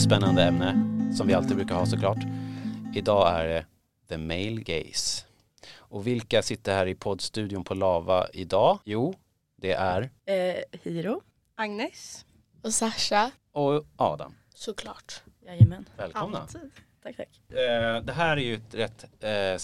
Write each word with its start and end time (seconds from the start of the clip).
jättespännande 0.00 0.42
ämne 0.44 0.74
som 1.16 1.26
vi 1.26 1.34
alltid 1.34 1.56
brukar 1.56 1.74
ha 1.74 1.86
såklart. 1.86 2.18
Idag 2.94 3.40
är 3.40 3.44
det 3.48 3.64
the 4.08 4.18
male 4.18 4.60
gaze. 4.62 5.24
Och 5.76 6.06
vilka 6.06 6.42
sitter 6.42 6.74
här 6.74 6.86
i 6.86 6.94
poddstudion 6.94 7.64
på 7.64 7.74
Lava 7.74 8.26
idag? 8.32 8.78
Jo, 8.84 9.14
det 9.56 9.72
är 9.72 10.10
Eh, 10.26 10.54
Hiro. 10.82 11.20
Agnes. 11.54 12.24
Och 12.62 12.74
Sasha. 12.74 13.30
och 13.52 13.84
Adam. 13.96 14.34
Såklart. 14.54 15.22
Jajamän. 15.46 15.88
Välkomna. 15.96 16.38
Alltid. 16.38 16.70
Tack, 17.02 17.16
tack. 17.16 17.40
Eh, 17.58 18.02
Det 18.02 18.12
här 18.12 18.36
är 18.36 18.40
ju 18.40 18.54
ett 18.54 18.74
rätt 18.74 19.04
eh, 19.24 19.58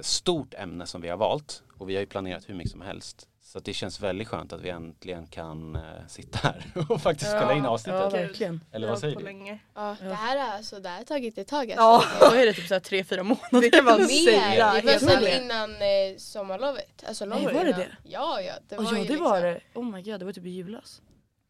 stort 0.00 0.54
ämne 0.54 0.86
som 0.86 1.00
vi 1.00 1.08
har 1.08 1.16
valt 1.16 1.62
och 1.78 1.88
vi 1.90 1.94
har 1.94 2.00
ju 2.00 2.06
planerat 2.06 2.48
hur 2.48 2.54
mycket 2.54 2.72
som 2.72 2.80
helst. 2.80 3.28
Så 3.52 3.60
det 3.60 3.72
känns 3.74 4.00
väldigt 4.00 4.28
skönt 4.28 4.52
att 4.52 4.60
vi 4.60 4.68
äntligen 4.70 5.26
kan 5.26 5.76
eh, 5.76 5.82
sitta 6.08 6.38
här 6.38 6.72
och 6.88 7.00
faktiskt 7.02 7.30
spela 7.30 7.54
in 7.54 7.66
avsnittet. 7.66 8.00
Ja, 8.00 8.08
verkligen. 8.10 8.60
Eller 8.72 8.88
vad 8.88 8.98
säger 8.98 9.16
du? 9.16 9.24
länge. 9.24 9.58
Ja, 9.74 9.96
det 10.00 10.14
här 10.14 10.38
har 10.38 10.56
alltså, 10.56 10.80
det 10.80 10.88
här 10.88 10.96
har 10.96 11.04
tagit 11.04 11.38
ett 11.38 11.48
tag 11.48 11.72
alltså. 11.72 12.16
Ja. 12.20 12.30
Då 12.30 12.36
är 12.36 12.46
det 12.46 12.52
typ 12.52 12.66
såhär 12.66 12.80
tre, 12.80 13.04
fyra 13.04 13.22
månader. 13.22 13.60
Det 13.60 13.70
kan 13.70 13.84
man 13.84 14.00
Mer. 14.00 14.06
säga. 14.06 14.72
Det 14.74 14.80
var 14.82 14.90
helt 14.92 15.02
ärligt. 15.02 15.40
innan 15.42 15.70
eh, 15.74 16.16
sommarlovet. 16.18 17.04
Alltså 17.08 17.24
långt 17.26 17.44
Nej, 17.44 17.54
var 17.54 17.64
det 17.64 17.68
innan. 17.70 17.80
det? 17.80 17.96
Ja, 18.04 18.40
ja. 18.40 18.52
Det 18.68 18.76
Oh, 18.78 18.84
var 18.84 18.92
ja 18.92 18.98
ju 18.98 19.04
det 19.04 19.08
liksom, 19.10 19.24
var 19.30 19.42
det. 19.42 19.60
Oh 19.74 19.84
my 19.84 20.02
god, 20.02 20.20
det 20.20 20.24
var 20.24 20.32
typ 20.32 20.46
i 20.46 20.50
julas. 20.50 21.02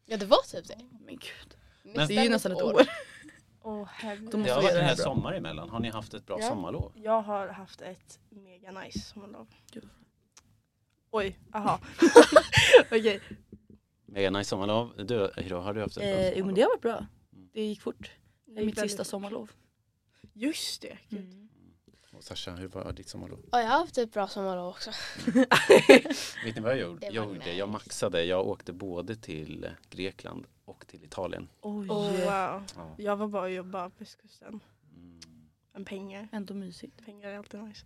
Ja, 0.05 0.17
det 0.17 0.25
var 0.25 0.37
typ 0.51 0.67
det. 0.67 0.75
Men 1.05 1.15
gud. 1.15 1.55
Nästan 1.83 2.07
Det 2.07 2.17
är 2.17 2.23
ju 2.23 2.29
nästan 2.29 2.51
ett 2.51 2.61
år. 2.61 2.81
Åh 3.63 3.87
herregud. 3.91 4.25
Då 4.25 4.31
Det 4.31 4.37
måste 4.37 4.53
har 4.53 4.61
vi 4.61 4.65
varit 4.67 4.73
göra 4.75 4.81
en 4.81 4.85
det 4.85 4.89
hel 4.89 4.89
här 4.89 4.95
bra. 4.95 5.03
sommar 5.13 5.33
emellan. 5.33 5.69
Har 5.69 5.79
ni 5.79 5.89
haft 5.89 6.13
ett 6.13 6.25
bra 6.25 6.37
Ja. 6.39 6.47
sommarlov? 6.49 6.91
Jag 6.95 7.21
har 7.21 7.47
haft 7.47 7.81
ett 7.81 8.19
mega 8.29 8.71
nice 8.71 8.99
sommarlov. 8.99 9.47
Oj, 11.11 11.39
aha. 11.53 11.79
Okej. 12.91 13.21
Mega 14.05 14.29
nice 14.29 14.49
sommarlov. 14.49 15.05
Du 15.05 15.31
Hiro, 15.37 15.59
har 15.59 15.73
du 15.73 15.81
haft 15.81 15.95
bra 15.95 16.03
Eh, 16.03 16.37
jo 16.37 16.45
men 16.45 16.55
det 16.55 16.61
har 16.61 16.69
varit 16.69 16.81
bra. 16.81 17.05
Mm. 17.33 17.49
Det 17.53 17.61
gick 17.61 17.81
fort. 17.81 18.11
Det 18.45 18.51
är 18.51 18.55
gick 18.55 18.65
mitt 18.65 18.77
väldigt 18.77 18.91
sista 18.91 19.03
sommarlov. 19.03 19.51
Just 20.33 20.81
det. 20.81 20.97
gud. 21.09 21.19
Mm. 21.19 21.49
Och 22.13 22.23
Sasha, 22.23 22.51
hur 22.51 22.67
var 22.67 22.93
ditt 22.93 23.09
sommarlov? 23.09 23.39
Ja, 23.51 23.61
jag 23.61 23.69
har 23.69 23.79
haft 23.79 23.97
ett 23.97 24.13
bra 24.13 24.27
sommarlov 24.27 24.67
också. 24.69 24.91
Vet 26.45 26.55
ni 26.55 26.61
vad 26.61 26.71
jag 26.71 26.79
gjorde? 26.79 26.99
Det 26.99 27.13
Jag, 27.13 27.25
gjorde? 27.25 27.53
jag 27.53 27.69
maxade. 27.69 28.23
Jag 28.23 28.47
åkte 28.47 28.73
både 28.73 29.15
till. 29.15 29.69
Grekland 29.89 30.47
och 30.65 30.87
till 30.87 31.03
Italien. 31.03 31.49
Oj. 31.61 31.89
Oh, 31.89 32.11
wow. 32.11 32.63
Ja. 32.75 32.95
Jag 32.97 33.15
var 33.15 33.27
bara 33.27 33.41
och 33.41 33.51
jobbade 33.51 33.89
på 33.89 33.95
västkusten. 33.97 34.59
Mm. 34.95 35.19
Men 35.73 35.85
pengar. 35.85 36.27
Ändå 36.31 36.53
mysigt. 36.53 37.05
Pengar 37.05 37.29
är 37.29 37.37
alltid 37.37 37.63
nice. 37.63 37.85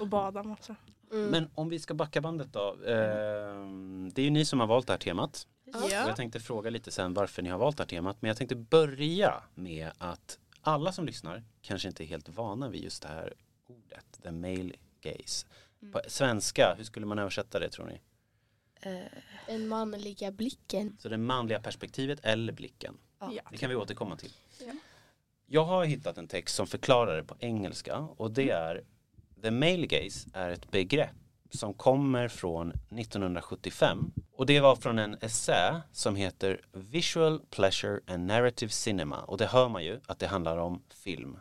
Och 0.00 0.08
bada 0.08 0.42
massa. 0.42 0.76
Mm. 1.12 1.30
Men 1.30 1.50
om 1.54 1.68
vi 1.68 1.78
ska 1.78 1.94
backa 1.94 2.20
bandet 2.20 2.52
då. 2.52 2.76
ehm, 2.86 4.10
det 4.14 4.22
är 4.22 4.24
ju 4.24 4.30
ni 4.30 4.44
som 4.44 4.60
har 4.60 4.66
valt 4.66 4.86
det 4.86 4.92
här 4.92 4.98
temat. 4.98 5.46
Ja. 5.64 5.84
Och 5.84 5.90
jag 5.90 6.16
tänkte 6.16 6.40
fråga 6.40 6.70
lite 6.70 6.90
sen 6.90 7.14
varför 7.14 7.42
ni 7.42 7.48
har 7.50 7.58
valt 7.58 7.76
det 7.76 7.82
här 7.82 7.88
temat. 7.88 8.16
Men 8.20 8.28
jag 8.28 8.36
tänkte 8.36 8.56
börja 8.56 9.42
med 9.54 9.90
att 9.98 10.38
alla 10.60 10.92
som 10.92 11.06
lyssnar 11.06 11.42
kanske 11.62 11.88
inte 11.88 12.04
är 12.04 12.06
helt 12.06 12.28
vana 12.28 12.68
vid 12.68 12.82
just 12.84 13.02
det 13.02 13.08
här 13.08 13.34
ordet. 13.66 14.20
The 14.22 14.30
male 14.32 14.72
gaze. 15.00 15.46
Mm. 15.82 15.92
På 15.92 16.00
svenska, 16.08 16.74
hur 16.78 16.84
skulle 16.84 17.06
man 17.06 17.18
översätta 17.18 17.58
det 17.58 17.68
tror 17.68 17.86
ni? 17.86 18.00
Eh, 18.80 19.00
Den 19.46 19.68
manliga 19.68 20.30
blicken. 20.30 20.96
Så 21.00 21.08
det 21.08 21.16
manliga 21.18 21.60
perspektivet 21.60 22.20
eller 22.22 22.52
blicken. 22.52 22.94
ja. 23.20 23.32
Ja. 23.32 23.42
Det 23.50 23.56
kan 23.56 23.70
vi 23.70 23.76
återkomma 23.76 24.16
till. 24.16 24.32
Ja. 24.58 24.72
Jag 25.46 25.64
har 25.64 25.84
hittat 25.84 26.18
en 26.18 26.28
text 26.28 26.54
som 26.56 26.66
förklarar 26.66 27.16
det 27.16 27.24
på 27.24 27.36
engelska 27.38 27.98
och 27.98 28.30
det 28.30 28.50
är 28.50 28.82
The 29.42 29.50
male 29.50 29.86
gaze 29.86 30.30
är 30.32 30.50
ett 30.50 30.70
begrepp 30.70 31.16
som 31.50 31.74
kommer 31.74 32.28
från 32.28 32.70
1975 32.70 34.12
och 34.32 34.46
det 34.46 34.60
var 34.60 34.76
från 34.76 34.98
en 34.98 35.14
essä 35.20 35.82
som 35.92 36.16
heter 36.16 36.60
Visual 36.72 37.40
Pleasure 37.50 38.00
and 38.06 38.26
Narrative 38.26 38.70
Cinema 38.70 39.20
och 39.20 39.38
det 39.38 39.46
hör 39.46 39.68
man 39.68 39.84
ju 39.84 40.00
att 40.06 40.18
det 40.18 40.26
handlar 40.26 40.56
om 40.56 40.82
film. 41.04 41.38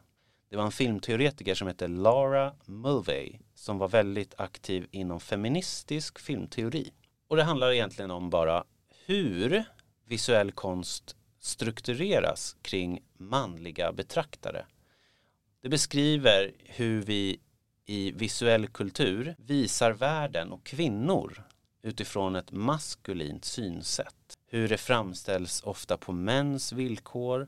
Det 0.49 0.57
var 0.57 0.63
en 0.63 0.71
filmteoretiker 0.71 1.55
som 1.55 1.67
hette 1.67 1.87
Laura 1.87 2.53
Mulvey 2.65 3.39
som 3.53 3.77
var 3.77 3.87
väldigt 3.87 4.33
aktiv 4.37 4.87
inom 4.91 5.19
feministisk 5.19 6.19
filmteori. 6.19 6.91
Och 7.27 7.35
det 7.35 7.43
handlar 7.43 7.71
egentligen 7.71 8.11
om 8.11 8.29
bara 8.29 8.63
hur 9.05 9.63
visuell 10.05 10.51
konst 10.51 11.15
struktureras 11.39 12.55
kring 12.61 13.03
manliga 13.17 13.91
betraktare. 13.91 14.65
Det 15.61 15.69
beskriver 15.69 16.51
hur 16.59 17.01
vi 17.01 17.39
i 17.85 18.11
visuell 18.11 18.67
kultur 18.67 19.35
visar 19.37 19.91
världen 19.91 20.51
och 20.51 20.63
kvinnor 20.63 21.43
utifrån 21.81 22.35
ett 22.35 22.51
maskulint 22.51 23.45
synsätt. 23.45 24.37
Hur 24.47 24.69
det 24.69 24.77
framställs 24.77 25.61
ofta 25.63 25.97
på 25.97 26.11
mäns 26.11 26.73
villkor 26.73 27.47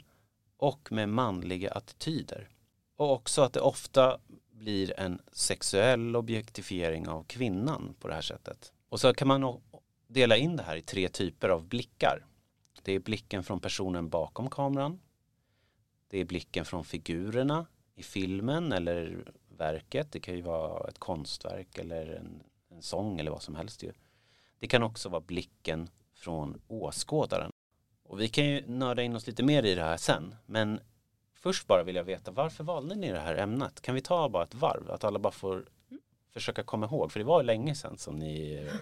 och 0.58 0.92
med 0.92 1.10
manliga 1.10 1.72
attityder. 1.72 2.50
Och 2.96 3.12
också 3.12 3.42
att 3.42 3.54
det 3.54 3.60
ofta 3.60 4.18
blir 4.52 5.00
en 5.00 5.22
sexuell 5.32 6.16
objektifiering 6.16 7.08
av 7.08 7.24
kvinnan 7.24 7.96
på 8.00 8.08
det 8.08 8.14
här 8.14 8.22
sättet. 8.22 8.74
Och 8.90 9.00
så 9.00 9.14
kan 9.14 9.28
man 9.28 9.62
dela 10.08 10.38
in 10.38 10.56
det 10.56 10.64
här 10.64 10.76
i 10.76 10.82
tre 10.82 11.10
typer 11.10 11.50
av 11.50 11.66
blickar. 11.66 12.26
Det 12.82 12.94
är 12.94 13.00
blicken 13.00 13.44
från 13.44 13.60
personen 13.60 14.10
bakom 14.10 14.50
kameran. 14.50 15.00
Det 16.08 16.20
är 16.20 16.26
blicken 16.26 16.66
från 16.66 16.86
figurerna 16.86 17.66
i 17.96 18.04
filmen 18.04 18.72
eller 18.72 19.32
verket. 19.64 20.12
Det 20.12 20.20
kan 20.20 20.36
ju 20.36 20.42
vara 20.42 20.90
ett 20.90 21.00
konstverk 21.00 21.78
eller 21.78 22.06
en, 22.16 22.44
en 22.70 22.82
sång 22.82 23.20
eller 23.20 23.32
vad 23.32 23.42
som 23.42 23.56
helst 23.56 23.84
ju. 23.84 23.92
Det 24.60 24.68
kan 24.68 24.84
också 24.84 25.10
vara 25.10 25.22
blicken 25.22 25.90
från 26.14 26.62
åskådaren. 26.68 27.52
Och 28.04 28.22
vi 28.22 28.28
kan 28.28 28.46
ju 28.46 28.68
nörda 28.68 29.02
in 29.02 29.16
oss 29.16 29.28
lite 29.28 29.44
mer 29.44 29.64
i 29.64 29.76
det 29.76 29.82
här 29.82 29.98
sen. 29.98 30.36
Men 30.46 30.80
först 31.34 31.68
bara 31.68 31.84
vill 31.84 31.96
jag 31.96 32.04
veta 32.04 32.32
varför 32.32 32.64
valde 32.64 32.96
ni 32.96 33.12
det 33.12 33.20
här 33.20 33.36
ämnet? 33.36 33.82
Kan 33.82 33.96
vi 33.96 34.02
ta 34.02 34.30
bara 34.30 34.44
ett 34.44 34.56
varv? 34.56 34.92
Att 34.92 35.04
alla 35.04 35.20
bara 35.20 35.34
får 35.34 35.66
försöka 36.34 36.64
komma 36.64 36.86
ihåg. 36.86 37.12
För 37.12 37.20
det 37.20 37.26
var 37.26 37.42
ju 37.42 37.46
länge 37.46 37.76
sedan 37.76 37.98
som 37.98 38.20
ni 38.20 38.54
eh, 38.54 38.74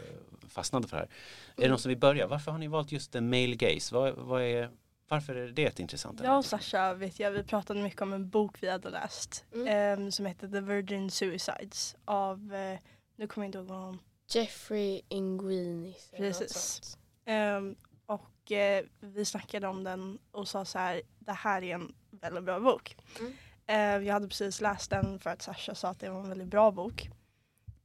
fastnade 0.49 0.87
för 0.87 0.97
det 0.97 1.01
här. 1.01 1.09
Är 1.57 1.61
det 1.61 1.69
någon 1.69 1.79
som 1.79 1.89
vill 1.89 1.97
börja? 1.97 2.27
Varför 2.27 2.51
har 2.51 2.59
ni 2.59 2.67
valt 2.67 2.91
just 2.91 3.11
the 3.11 3.21
male 3.21 3.55
gaze? 3.55 3.95
Vad, 3.95 4.13
vad 4.15 4.41
är, 4.41 4.69
varför 5.11 5.35
är 5.35 5.47
det 5.47 5.65
ett 5.65 5.79
intressant 5.79 6.19
ämne? 6.19 6.29
Jag 6.29 6.37
och 6.37 6.45
Sasha 6.45 6.93
vet 6.93 7.19
jag, 7.19 7.31
vi 7.31 7.43
pratade 7.43 7.81
mycket 7.81 8.01
om 8.01 8.13
en 8.13 8.29
bok 8.29 8.57
vi 8.63 8.69
hade 8.69 8.89
läst. 8.89 9.45
Mm. 9.53 9.67
ehm, 9.67 10.11
som 10.11 10.25
heter 10.25 10.47
The 10.47 10.59
Virgin 10.59 11.11
Suicides 11.11 11.95
av, 12.05 12.53
eh, 12.53 12.79
nu 13.15 13.27
kommer 13.27 13.45
jag 13.45 13.47
inte 13.47 13.57
ihåg 13.57 13.67
vad 13.67 13.79
hon 13.79 13.99
Jeffrey 14.29 15.01
Inguinis. 15.07 16.11
Precis. 16.17 16.97
Ehm, 17.25 17.75
och 18.05 18.51
eh, 18.51 18.85
vi 18.99 19.25
snackade 19.25 19.67
om 19.67 19.83
den 19.83 20.19
och 20.31 20.47
sa 20.47 20.65
så 20.65 20.79
här, 20.79 21.01
det 21.19 21.31
här 21.31 21.63
är 21.63 21.75
en 21.75 21.95
väldigt 22.09 22.43
bra 22.43 22.59
bok. 22.59 22.97
Mm. 23.19 23.33
Ehm, 23.67 24.05
jag 24.05 24.13
hade 24.13 24.27
precis 24.27 24.61
läst 24.61 24.89
den 24.89 25.19
för 25.19 25.29
att 25.29 25.41
Sasha 25.41 25.75
sa 25.75 25.89
att 25.89 25.99
det 25.99 26.09
var 26.09 26.19
en 26.19 26.29
väldigt 26.29 26.47
bra 26.47 26.71
bok. 26.71 27.09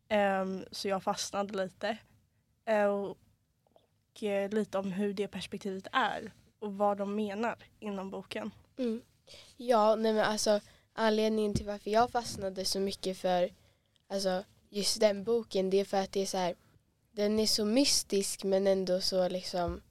Ehm, 0.08 0.64
så 0.70 0.88
jag 0.88 1.02
fastnade 1.02 1.64
lite. 1.64 1.98
Ehm, 2.64 2.90
och 2.90 4.22
eh, 4.22 4.50
lite 4.50 4.78
om 4.78 4.92
hur 4.92 5.14
det 5.14 5.28
perspektivet 5.28 5.86
är 5.92 6.32
och 6.58 6.72
vad 6.72 6.98
de 6.98 7.14
menar 7.14 7.56
inom 7.80 8.10
boken. 8.10 8.50
Mm. 8.78 9.02
Ja, 9.56 9.96
nej 9.96 10.12
men 10.12 10.24
alltså 10.24 10.60
anledningen 10.92 11.54
till 11.54 11.66
varför 11.66 11.90
jag 11.90 12.10
fastnade 12.10 12.64
så 12.64 12.80
mycket 12.80 13.18
för 13.18 13.52
alltså, 14.08 14.44
just 14.70 15.00
den 15.00 15.24
boken 15.24 15.70
det 15.70 15.80
är 15.80 15.84
för 15.84 15.96
att 15.96 16.12
det 16.12 16.20
är 16.20 16.26
så 16.26 16.36
här 16.36 16.54
den 17.10 17.38
är 17.38 17.46
så 17.46 17.64
mystisk 17.64 18.44
men 18.44 18.66
ändå 18.66 19.00
så 19.00 19.28
liksom 19.28 19.82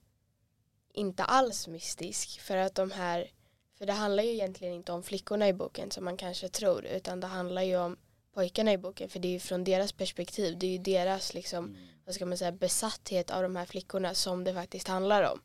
inte 0.93 1.23
alls 1.23 1.67
mystisk 1.67 2.39
för 2.41 2.57
att 2.57 2.75
de 2.75 2.91
här 2.91 3.31
för 3.77 3.85
det 3.85 3.93
handlar 3.93 4.23
ju 4.23 4.29
egentligen 4.29 4.73
inte 4.73 4.91
om 4.91 5.03
flickorna 5.03 5.47
i 5.47 5.53
boken 5.53 5.91
som 5.91 6.03
man 6.05 6.17
kanske 6.17 6.49
tror 6.49 6.85
utan 6.85 7.19
det 7.19 7.27
handlar 7.27 7.61
ju 7.61 7.77
om 7.77 7.97
pojkarna 8.33 8.73
i 8.73 8.77
boken 8.77 9.09
för 9.09 9.19
det 9.19 9.27
är 9.27 9.31
ju 9.31 9.39
från 9.39 9.63
deras 9.63 9.91
perspektiv 9.91 10.57
det 10.59 10.65
är 10.67 10.71
ju 10.71 10.77
deras 10.77 11.33
liksom 11.33 11.65
Mm. 11.65 11.77
vad 12.05 12.15
ska 12.15 12.25
man 12.25 12.37
säga, 12.37 12.51
besatthet 12.51 13.31
av 13.31 13.43
de 13.43 13.55
här 13.55 13.65
flickorna 13.65 14.13
som 14.13 14.43
det 14.43 14.53
faktiskt 14.53 14.87
handlar 14.87 15.31
om. 15.31 15.41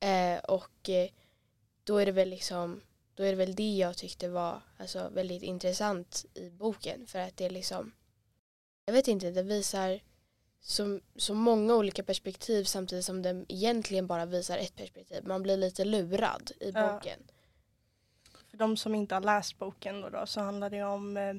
Eh, 0.00 0.38
och 0.38 0.88
eh, 0.88 1.08
då 1.84 1.96
är 1.98 2.06
det 2.06 2.12
väl 2.12 2.28
liksom 2.28 2.80
då 3.14 3.22
är 3.22 3.30
det 3.30 3.36
väl 3.36 3.54
det 3.54 3.76
jag 3.76 3.96
tyckte 3.96 4.28
var 4.28 4.62
alltså, 4.76 5.08
väldigt 5.08 5.42
intressant 5.42 6.24
i 6.34 6.50
boken 6.50 7.06
för 7.06 7.18
att 7.18 7.36
det 7.36 7.44
är 7.44 7.50
liksom 7.50 7.92
jag 8.84 8.92
vet 8.92 9.08
inte, 9.08 9.30
det 9.30 9.42
visar 9.42 10.00
så, 10.60 11.00
så 11.16 11.34
många 11.34 11.74
olika 11.74 12.02
perspektiv 12.02 12.64
samtidigt 12.64 13.04
som 13.04 13.22
den 13.22 13.46
egentligen 13.48 14.06
bara 14.06 14.26
visar 14.26 14.58
ett 14.58 14.76
perspektiv. 14.76 15.24
Man 15.26 15.42
blir 15.42 15.56
lite 15.56 15.84
lurad 15.84 16.52
i 16.60 16.70
Ja. 16.70 16.92
boken. 16.92 17.20
För 18.50 18.56
de 18.56 18.76
som 18.76 18.94
inte 18.94 19.14
har 19.14 19.22
läst 19.22 19.58
boken 19.58 20.00
då, 20.00 20.08
då 20.08 20.26
så 20.26 20.40
handlar 20.40 20.70
det 20.70 20.82
om 20.82 21.16
eh, 21.16 21.34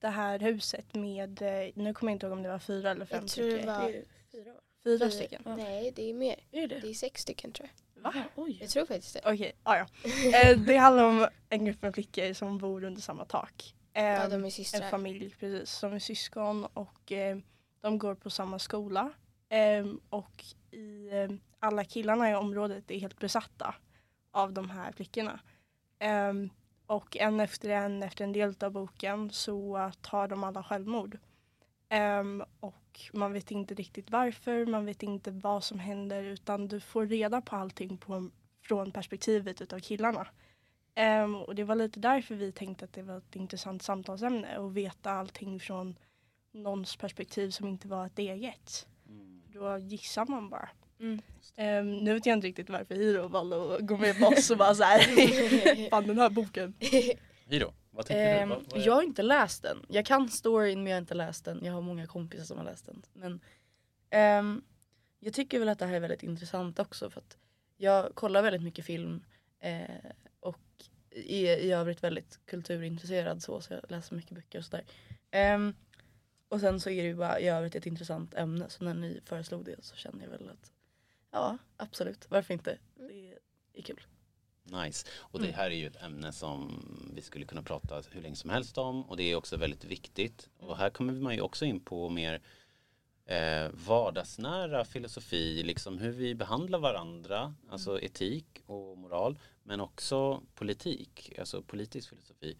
det 0.00 0.08
här 0.08 0.38
huset 0.38 0.94
med, 0.94 1.42
eh, 1.42 1.72
nu 1.74 1.94
kommer 1.94 2.12
jag 2.12 2.16
inte 2.16 2.26
ihåg 2.26 2.32
om 2.32 2.42
det 2.42 2.48
var 2.48 2.58
fyra 2.58 2.90
eller 2.90 3.06
fem 3.06 3.20
Jag 3.22 3.30
tror 3.30 3.48
det 3.48 3.66
var 3.66 4.02
fyra? 4.32 4.54
Fyra 4.84 4.98
fyra. 4.98 5.10
stycken. 5.10 5.42
Nej, 5.44 5.92
det 5.96 6.10
är 6.10 6.14
mer. 6.14 6.36
Är 6.52 6.66
det 6.68 6.80
Det 6.80 6.88
är 6.90 6.94
sex 6.94 7.22
stycken 7.22 7.52
tror 7.52 7.68
jag. 7.94 8.02
Va? 8.02 8.14
Oj. 8.34 8.58
Jag 8.60 8.70
tror 8.70 8.86
faktiskt 8.86 9.14
det. 9.14 9.20
Okej, 9.32 9.52
ah, 9.62 9.76
ja. 9.76 9.86
Eh, 10.50 10.58
det 10.58 10.76
handlar 10.76 11.04
om 11.04 11.28
en 11.48 11.64
grupp 11.64 11.82
med 11.82 11.94
flickor 11.94 12.32
som 12.32 12.58
bor 12.58 12.84
under 12.84 13.00
samma 13.00 13.24
tak. 13.24 13.74
Eh, 13.92 14.04
Ja, 14.04 14.28
de 14.28 14.34
är 14.40 14.44
en 14.44 14.50
systrar. 14.50 14.90
familj 14.90 15.30
precis, 15.40 15.70
som 15.70 15.92
är 15.92 15.98
syskon 15.98 16.64
och 16.66 17.12
eh, 17.12 17.38
de 17.80 17.98
går 17.98 18.14
på 18.14 18.30
samma 18.30 18.58
skola. 18.58 19.10
Eh, 19.48 19.86
och 20.08 20.44
i, 20.70 21.08
eh, 21.12 21.30
alla 21.58 21.84
killarna 21.84 22.30
i 22.30 22.34
området 22.34 22.90
är 22.90 22.98
helt 22.98 23.18
besatta 23.18 23.74
av 24.30 24.52
de 24.52 24.70
här 24.70 24.92
flickorna. 24.92 25.40
Ehm, 25.98 26.50
och 26.86 27.16
en 27.16 27.40
efter 27.40 27.68
en 27.68 28.02
efter 28.02 28.24
en 28.24 28.32
del 28.32 28.54
av 28.60 28.70
boken 28.70 29.30
så 29.30 29.90
tar 30.00 30.28
de 30.28 30.44
alla 30.44 30.62
självmord. 30.62 31.18
Ehm, 31.88 32.44
och 33.12 33.18
man 33.18 33.32
vet 33.32 33.50
inte 33.50 33.74
riktigt 33.74 34.10
varför, 34.10 34.66
man 34.66 34.86
vet 34.86 35.02
inte 35.02 35.30
vad 35.30 35.64
som 35.64 35.78
händer 35.78 36.22
utan 36.22 36.68
du 36.68 36.80
får 36.80 37.06
reda 37.06 37.40
på 37.40 37.56
allting 37.56 37.96
på, 37.96 38.30
från 38.62 38.92
perspektivet 38.92 39.60
utav 39.60 39.80
killarna. 39.80 40.26
Ehm, 40.94 41.34
och 41.34 41.54
det 41.54 41.64
var 41.64 41.74
lite 41.74 42.00
därför 42.00 42.34
vi 42.34 42.52
tänkte 42.52 42.84
att 42.84 42.92
det 42.92 43.02
var 43.02 43.18
ett 43.18 43.36
intressant 43.36 43.82
samtalsämne 43.82 44.58
och 44.58 44.76
veta 44.76 45.10
allting 45.10 45.60
från 45.60 45.98
någons 46.52 46.96
perspektiv 46.96 47.50
som 47.50 47.68
inte 47.68 47.88
var 47.88 48.06
ett 48.06 48.18
eget. 48.18 48.86
Mm. 49.08 49.42
Då 49.52 49.78
gissar 49.78 50.26
man 50.26 50.50
bara. 50.50 50.68
Mm. 51.00 51.22
Ehm, 51.56 51.96
nu 51.96 52.14
vet 52.14 52.26
jag 52.26 52.36
inte 52.36 52.46
riktigt 52.46 52.70
varför 52.70 52.94
Hiro 52.94 53.28
valde 53.28 53.74
att 53.74 53.80
gå 53.80 53.96
med 53.96 54.18
på 54.18 54.26
oss 54.26 54.50
och 54.50 54.58
bara 54.58 54.74
så 54.74 54.82
här. 54.82 54.98
Fan 55.90 56.06
den 56.06 56.18
här 56.18 56.30
boken. 56.30 56.74
Hiro, 57.46 57.72
vad 57.92 58.06
tycker 58.06 58.42
Ehm, 58.42 58.48
du? 58.48 58.54
Vad, 58.54 58.64
vad 58.70 58.80
är- 58.80 58.86
jag 58.86 58.94
har 58.94 59.02
inte 59.02 59.22
läst 59.22 59.62
den. 59.62 59.86
Jag 59.88 60.06
kan 60.06 60.28
storyn 60.28 60.82
men 60.82 60.90
jag 60.90 60.96
har 60.96 61.00
inte 61.00 61.14
läst 61.14 61.44
den. 61.44 61.64
Jag 61.64 61.72
har 61.72 61.80
många 61.80 62.06
kompisar 62.06 62.44
som 62.44 62.58
har 62.58 62.64
läst 62.64 62.86
den. 62.86 63.02
Men 63.12 63.40
ehm, 64.10 64.62
jag 65.20 65.34
tycker 65.34 65.58
väl 65.58 65.68
att 65.68 65.78
det 65.78 65.86
här 65.86 65.94
är 65.94 66.00
väldigt 66.00 66.22
intressant 66.22 66.78
också 66.78 67.10
för 67.10 67.20
att 67.20 67.36
jag 67.76 68.14
kollar 68.14 68.42
väldigt 68.42 68.62
mycket 68.62 68.84
film 68.84 69.24
eh, 69.60 69.80
och 70.40 70.58
är 71.10 71.56
i 71.56 71.72
övrigt 71.72 72.02
väldigt 72.04 72.40
kulturintresserad 72.46 73.42
så, 73.42 73.60
så 73.60 73.72
jag 73.72 73.90
läser 73.90 74.14
mycket 74.16 74.32
böcker 74.32 74.58
och 74.58 74.64
sådär. 74.64 74.84
Ehm, 75.30 75.74
och 76.48 76.60
sen 76.60 76.80
så 76.80 76.90
är 76.90 77.02
det 77.02 77.08
ju 77.08 77.14
bara 77.14 77.40
i 77.40 77.48
övrigt 77.48 77.74
ett 77.74 77.86
intressant 77.86 78.34
ämne 78.34 78.68
så 78.68 78.84
när 78.84 78.94
ni 78.94 79.20
föreslog 79.24 79.64
det 79.64 79.84
så 79.84 79.96
kände 79.96 80.24
jag 80.24 80.30
väl 80.30 80.48
att 80.48 80.72
ja 81.30 81.58
absolut, 81.76 82.30
varför 82.30 82.54
inte? 82.54 82.78
Det 83.72 83.78
är 83.78 83.82
kul. 83.82 84.00
Nice. 84.64 85.06
Och 85.16 85.38
det 85.40 85.44
Mm. 85.46 85.56
här 85.56 85.70
är 85.70 85.74
ju 85.74 85.86
ett 85.86 86.02
ämne 86.02 86.32
som 86.32 86.84
vi 87.14 87.22
skulle 87.22 87.44
kunna 87.44 87.62
prata 87.62 88.02
hur 88.10 88.22
länge 88.22 88.36
som 88.36 88.50
helst 88.50 88.78
om 88.78 89.02
och 89.04 89.16
det 89.16 89.22
är 89.22 89.36
också 89.36 89.56
väldigt 89.56 89.84
viktigt. 89.84 90.48
Och 90.58 90.76
här 90.76 90.90
kommer 90.90 91.12
man 91.12 91.34
ju 91.34 91.40
också 91.40 91.64
in 91.64 91.80
på 91.80 92.08
mer 92.08 92.40
eh, 93.26 93.68
vardagsnära 93.72 94.84
filosofi, 94.84 95.62
liksom 95.62 95.98
hur 95.98 96.12
vi 96.12 96.34
behandlar 96.34 96.78
varandra, 96.78 97.54
alltså 97.70 98.00
etik 98.00 98.46
och 98.66 98.98
moral, 98.98 99.38
men 99.62 99.80
också 99.80 100.42
politik, 100.54 101.32
alltså 101.38 101.62
politisk 101.62 102.08
filosofi. 102.08 102.56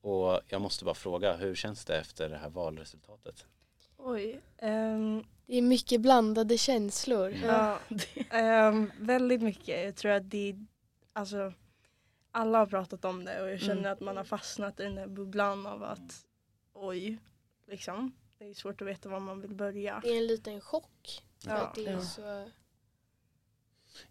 Och 0.00 0.40
jag 0.48 0.60
måste 0.62 0.84
bara 0.84 0.94
fråga, 0.94 1.36
hur 1.36 1.54
känns 1.54 1.84
det 1.84 1.98
efter 1.98 2.28
det 2.28 2.36
här 2.36 2.48
valresultatet? 2.50 3.46
Oj. 3.96 4.40
ehm, 4.58 5.24
Det 5.46 5.56
är 5.56 5.62
mycket 5.62 6.00
blandade 6.00 6.58
känslor. 6.58 7.28
Mm. 7.28 7.48
ja, 7.48 7.78
ehm, 8.30 8.92
väldigt 8.98 9.42
mycket. 9.42 9.84
Jag 9.84 9.96
tror 9.96 10.12
att 10.12 10.30
det 10.30 10.48
är, 10.50 10.66
alltså 11.12 11.52
alla 12.30 12.58
har 12.58 12.66
pratat 12.66 13.04
om 13.04 13.24
det 13.24 13.42
och 13.42 13.50
jag 13.50 13.60
känner 13.60 13.80
Mm. 13.80 13.92
att 13.92 14.00
man 14.00 14.16
har 14.16 14.24
fastnat 14.24 14.80
i 14.80 14.82
den 14.82 14.94
där 14.94 15.06
bubblan 15.06 15.66
av 15.66 15.82
att 15.82 16.26
oj, 16.72 17.18
liksom. 17.66 18.12
Det 18.38 18.48
är 18.50 18.54
svårt 18.54 18.80
att 18.82 18.88
veta 18.88 19.08
var 19.08 19.20
man 19.20 19.40
vill 19.40 19.54
börja. 19.54 20.00
Det 20.02 20.08
är 20.08 20.18
en 20.18 20.26
liten 20.26 20.60
chock. 20.60 21.22
Ja. 21.46 21.52
att 21.52 21.74
det 21.74 21.86
är 21.86 21.92
Ja. 21.92 22.00
så... 22.00 22.50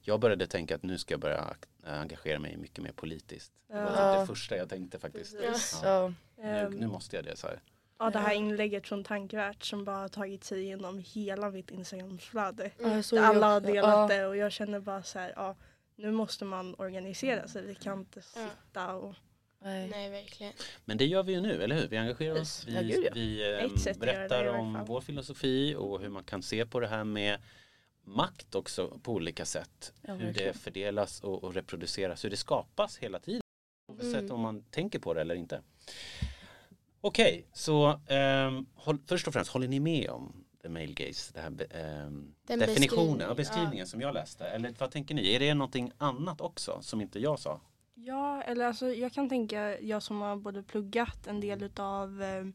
Jag 0.02 0.20
började 0.20 0.48
tänka 0.48 0.76
att 0.76 0.84
nu 0.84 0.98
ska 0.98 1.14
jag 1.14 1.22
börja 1.22 1.42
ak- 1.42 1.68
engagera 2.00 2.40
mig 2.40 2.58
mycket 2.58 2.84
mer 2.84 2.92
politiskt. 2.92 3.52
Det 3.68 3.74
var 3.74 3.82
Ja. 3.82 4.14
typ 4.14 4.22
det 4.22 4.28
första 4.36 4.56
jag 4.58 4.70
tänkte 4.70 5.00
faktiskt. 5.00 5.36
Ja. 5.44 5.54
Ja. 5.84 6.14
Nu, 6.38 6.44
Ehm, 6.44 6.74
nu 6.74 6.88
måste 6.88 7.16
jag 7.16 7.26
det 7.26 7.36
så 7.36 7.48
här. 7.48 7.62
Ja, 8.00 8.10
det 8.10 8.20
här 8.20 8.34
inlägget 8.34 8.88
från 8.88 9.04
Tankvärt 9.04 9.64
som 9.64 9.86
bara 9.86 9.96
har 9.98 10.08
tagit 10.10 10.44
sig 10.44 10.62
igenom 10.62 11.00
hela 11.06 11.50
mitt 11.50 11.72
Instagramflöde. 11.72 12.72
Ja, 12.80 13.02
det 13.12 13.18
alla 13.20 13.48
har 13.48 13.62
delat 13.62 14.10
Ja. 14.12 14.18
det 14.18 14.26
och 14.26 14.38
jag 14.38 14.52
känner 14.52 14.80
bara 14.80 15.04
så 15.04 15.20
här, 15.20 15.34
ja, 15.36 15.56
nu 15.96 16.12
måste 16.12 16.46
man 16.46 16.76
organisera 16.78 17.48
sig. 17.48 17.66
Vi 17.66 17.76
kan 17.76 18.00
inte 18.00 18.22
Ja. 18.36 18.48
sitta 18.50 18.96
och... 18.96 19.14
Nej. 19.64 19.90
Nej, 19.90 20.10
verkligen. 20.10 20.54
Men 20.86 20.98
det 20.98 21.06
gör 21.06 21.24
vi 21.24 21.32
ju 21.34 21.42
nu, 21.42 21.64
eller 21.64 21.76
hur? 21.76 21.88
Vi 21.88 21.98
engagerar 21.98 22.42
oss. 22.42 22.66
Ja, 22.68 22.82
Vi, 22.82 22.88
gud, 22.88 23.04
ja. 23.06 23.12
vi 23.14 23.38
det 23.84 24.00
berättar 24.00 24.46
om 24.46 24.84
vår 24.88 25.02
filosofi 25.02 25.76
och 25.76 26.02
hur 26.02 26.10
man 26.10 26.24
kan 26.24 26.44
se 26.44 26.66
på 26.66 26.80
det 26.80 26.88
här 26.88 27.04
med 27.04 27.40
makt 28.04 28.56
också 28.56 29.00
på 29.04 29.12
olika 29.14 29.46
sätt. 29.46 29.94
Ja, 30.02 30.14
hur 30.14 30.34
det 30.34 30.54
fördelas 30.58 31.22
och, 31.22 31.44
och 31.44 31.54
reproduceras, 31.54 32.26
hur 32.26 32.30
det 32.30 32.38
skapas 32.38 32.98
hela 32.98 33.20
tiden. 33.20 33.42
Oavsett 33.88 34.20
Mm. 34.20 34.32
om 34.32 34.40
man 34.42 34.64
tänker 34.64 35.00
på 35.00 35.14
det 35.14 35.22
eller 35.22 35.36
inte. 35.36 35.62
Okej, 37.02 37.48
så 37.54 38.00
ehm, 38.08 38.66
håll, 38.76 38.98
först 39.08 39.28
och 39.28 39.34
främst, 39.34 39.52
håller 39.52 39.68
ni 39.68 39.80
med 39.80 40.10
om 40.10 40.46
the 40.62 40.70
male 40.70 40.94
gaze? 40.94 41.34
Det 41.34 41.40
här, 41.42 41.68
ehm, 41.70 42.36
Den 42.44 42.60
definitionen 42.60 43.30
och 43.30 43.36
beskrivningen, 43.36 43.36
beskrivningen 43.36 43.88
som 43.88 44.02
jag 44.02 44.14
läste. 44.14 44.48
Eller 44.48 44.74
vad 44.80 44.92
tänker 44.92 45.16
ni? 45.16 45.36
Är 45.36 45.40
det 45.40 45.54
någonting 45.54 45.92
annat 45.98 46.42
också 46.42 46.82
som 46.82 47.02
inte 47.02 47.20
jag 47.20 47.40
sa? 47.40 47.62
Ja, 47.94 48.42
eller 48.44 48.66
alltså 48.66 48.94
jag 48.94 49.14
kan 49.14 49.30
tänka, 49.30 49.80
jag 49.80 50.04
som 50.04 50.22
har 50.22 50.36
både 50.36 50.64
pluggat 50.64 51.28
en 51.28 51.40
del 51.40 51.64
utav 51.64 52.24
eh, 52.24 52.46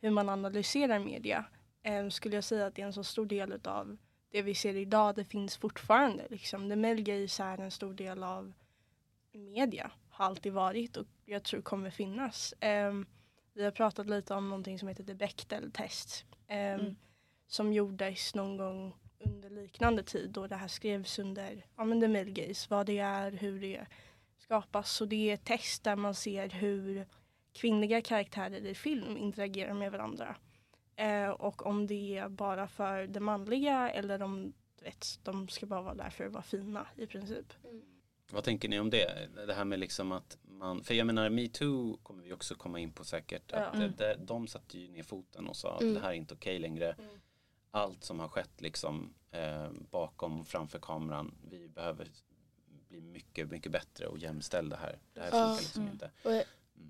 hur 0.00 0.10
man 0.10 0.28
analyserar 0.28 0.98
media, 0.98 1.44
eh, 1.82 2.08
skulle 2.08 2.34
jag 2.34 2.44
säga 2.44 2.66
att 2.66 2.74
det 2.74 2.82
är 2.82 2.86
en 2.86 2.92
så 2.92 3.04
stor 3.04 3.26
del 3.26 3.52
utav 3.52 3.96
det 4.30 4.42
vi 4.42 4.54
ser 4.54 4.76
idag, 4.76 5.14
det 5.16 5.24
finns 5.24 5.56
fortfarande. 5.56 6.26
Liksom. 6.30 6.68
The 6.70 6.76
male 6.76 7.02
gaze 7.02 7.42
är 7.42 7.58
en 7.58 7.70
stor 7.70 7.94
del 7.94 8.22
av 8.22 8.52
media, 9.32 9.90
har 10.10 10.24
alltid 10.24 10.52
varit 10.52 10.96
och 10.96 11.06
jag 11.24 11.42
tror 11.42 11.62
kommer 11.62 11.90
finnas. 11.90 12.52
Eh, 12.52 12.92
vi 13.54 13.64
har 13.64 13.70
pratat 13.70 14.06
lite 14.06 14.34
om 14.34 14.48
någonting 14.48 14.78
som 14.78 14.88
heter 14.88 15.04
the 15.04 15.14
Bechdel-test. 15.14 16.24
Eh, 16.48 16.56
Mm. 16.74 16.96
Som 17.46 17.72
gjordes 17.72 18.34
någon 18.34 18.56
gång 18.56 18.94
under 19.18 19.50
liknande 19.50 20.02
tid 20.02 20.30
då 20.30 20.46
det 20.46 20.56
här 20.56 20.68
skrevs 20.68 21.18
under 21.18 21.66
ja, 21.76 21.84
men 21.84 22.00
the 22.00 22.08
male 22.08 22.30
gaze, 22.30 22.66
vad 22.70 22.86
det 22.86 22.98
är, 22.98 23.32
hur 23.32 23.60
det 23.60 23.86
skapas. 24.38 24.90
Så 24.92 25.04
det 25.04 25.30
är 25.30 25.34
ett 25.34 25.44
test 25.44 25.84
där 25.84 25.96
man 25.96 26.14
ser 26.14 26.48
hur 26.48 27.06
kvinnliga 27.52 28.00
karaktärer 28.02 28.66
i 28.66 28.74
film 28.74 29.16
interagerar 29.16 29.74
med 29.74 29.92
varandra. 29.92 30.36
Eh, 30.96 31.28
och 31.30 31.66
om 31.66 31.86
det 31.86 32.16
är 32.18 32.28
bara 32.28 32.68
för 32.68 33.06
det 33.06 33.20
manliga 33.20 33.90
eller 33.90 34.22
om 34.22 34.52
vet, 34.82 35.18
de 35.22 35.48
ska 35.48 35.66
bara 35.66 35.82
vara 35.82 35.94
där 35.94 36.10
för 36.10 36.26
att 36.26 36.32
vara 36.32 36.42
fina 36.42 36.86
i 36.96 37.06
princip. 37.06 37.52
Vad 38.30 38.44
tänker 38.44 38.68
ni 38.68 38.80
om 38.80 38.90
det? 38.90 39.28
Det 39.46 39.54
här 39.54 39.64
med 39.64 39.78
liksom 39.78 40.12
att 40.12 40.38
man, 40.42 40.84
för 40.84 40.94
jag 40.94 41.06
menar 41.06 41.30
metoo 41.30 41.96
kommer 42.02 42.22
vi 42.24 42.32
också 42.32 42.54
komma 42.54 42.78
in 42.78 42.92
på 42.92 43.04
säkert. 43.04 43.42
Ja. 43.52 43.58
Att 43.58 43.74
Mm. 43.74 43.92
det, 43.96 44.14
de 44.14 44.46
satte 44.48 44.78
ju 44.78 44.88
ner 44.88 45.02
foten 45.02 45.46
och 45.46 45.56
sa 45.56 45.74
att 45.76 45.82
Mm. 45.82 45.94
det 45.94 46.00
här 46.00 46.08
är 46.08 46.12
inte 46.14 46.34
okej 46.34 46.58
längre. 46.58 46.92
Mm. 46.92 47.10
Allt 47.76 48.04
som 48.04 48.20
har 48.20 48.28
skett 48.28 48.60
liksom 48.60 49.14
eh, 49.30 49.70
bakom 49.90 50.40
och 50.40 50.46
framför 50.46 50.78
kameran. 50.78 51.34
Vi 51.50 51.68
behöver 51.68 52.08
bli 52.88 53.00
mycket, 53.00 53.50
mycket 53.50 53.72
bättre 53.72 54.06
och 54.06 54.18
jämställda 54.18 54.76
här. 54.76 54.98
Det 55.14 55.20
här 55.20 55.28
Ja. 55.32 55.32
funkar 55.48 55.62
liksom 55.62 55.82
Mm. 55.82 55.92
inte. 55.92 56.10
Och 56.22 56.32
jag, 56.34 56.44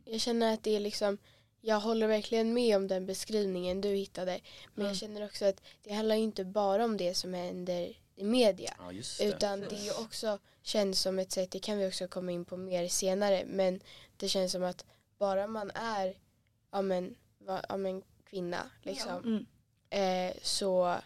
jag 0.04 0.20
känner 0.20 0.54
att 0.54 0.62
det 0.62 0.76
är 0.76 0.80
liksom, 0.80 1.18
jag 1.60 1.80
håller 1.80 2.06
verkligen 2.06 2.52
med 2.54 2.76
om 2.76 2.88
den 2.88 3.06
beskrivningen 3.06 3.80
du 3.80 3.88
hittade. 3.88 4.40
Men 4.74 4.80
Mm. 4.82 4.86
jag 4.86 4.96
känner 4.96 5.24
också 5.24 5.44
att 5.44 5.62
det 5.82 5.92
handlar 5.92 6.16
inte 6.16 6.44
bara 6.44 6.84
om 6.84 6.96
det 6.96 7.14
som 7.14 7.34
händer 7.34 7.92
i 8.14 8.24
media. 8.24 8.74
Ja 8.78 8.92
just 8.92 9.18
det. 9.18 9.24
Utan 9.24 9.60
det 9.60 9.76
är 9.76 9.84
ju 9.84 10.04
också 10.04 10.38
känns 10.62 11.00
som 11.00 11.18
ett 11.18 11.32
sätt, 11.32 11.50
det 11.50 11.58
kan 11.58 11.78
vi 11.78 11.88
också 11.88 12.08
komma 12.08 12.32
in 12.32 12.44
på 12.44 12.56
mer 12.56 12.88
senare, 12.88 13.44
men 13.46 13.80
det 14.16 14.28
känns 14.28 14.52
som 14.52 14.62
att 14.64 14.84
bara 15.18 15.46
man 15.46 15.70
är 15.74 16.14
ja, 16.70 16.82
men, 16.82 17.14
va, 17.38 17.62
ja, 17.68 17.76
men, 17.76 18.02
kvinna 18.24 18.70
liksom, 18.82 19.24
Mm. 19.24 19.46
Eh, 19.90 20.32
så, 20.42 20.96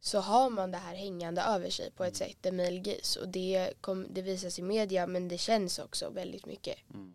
så 0.00 0.20
har 0.20 0.50
man 0.50 0.70
det 0.70 0.78
här 0.78 0.94
hängande 0.94 1.42
över 1.42 1.70
sig 1.70 1.90
på 1.90 2.04
ett 2.04 2.16
sätt, 2.16 2.36
the 2.42 2.52
male 2.52 2.78
gaze. 2.78 3.20
Och 3.20 3.28
det, 3.28 3.72
kom, 3.80 4.06
det 4.10 4.22
visas 4.22 4.58
i 4.58 4.62
media 4.62 5.06
men 5.06 5.28
det 5.28 5.38
känns 5.38 5.78
också 5.78 6.10
väldigt 6.10 6.46
mycket. 6.46 6.76
Mm. 6.94 7.14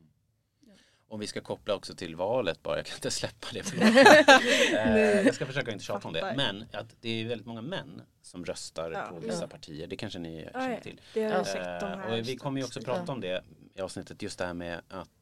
Om 1.11 1.19
vi 1.19 1.27
ska 1.27 1.41
koppla 1.41 1.75
också 1.75 1.95
till 1.95 2.15
valet 2.15 2.63
bara, 2.63 2.77
jag 2.77 2.85
kan 2.85 2.95
inte 2.95 3.11
släppa 3.11 3.47
det. 3.53 3.59
eh, 4.77 5.21
jag 5.25 5.35
ska 5.35 5.45
försöka 5.45 5.71
inte 5.71 5.83
tjata 5.83 6.07
om 6.07 6.13
det. 6.13 6.33
Men 6.37 6.65
att 6.73 6.95
det 7.01 7.09
är 7.21 7.25
väldigt 7.27 7.47
många 7.47 7.61
män 7.61 8.01
som 8.21 8.45
röstar 8.45 8.91
Ja. 8.91 9.01
på 9.09 9.19
vissa 9.19 9.41
Ja. 9.43 9.47
partier. 9.47 9.87
Det 9.87 9.95
kanske 9.95 10.19
ni 10.19 10.49
känner 10.53 10.69
ja. 10.71 10.79
till. 10.81 11.01
Det 11.13 11.23
har 11.23 11.29
jag 11.31 11.39
Ja. 11.39 11.45
sett 11.45 11.79
de 11.79 11.91
Eh, 11.91 11.97
här. 11.97 12.11
och 12.19 12.27
vi 12.27 12.35
kommer 12.37 12.59
ju 12.61 12.65
också 12.65 12.81
prata 12.81 13.11
om 13.11 13.21
det 13.21 13.43
i 13.75 13.81
avsnittet, 13.81 14.21
just 14.21 14.39
det 14.39 14.45
här 14.45 14.53
med 14.53 14.81
att 14.89 15.18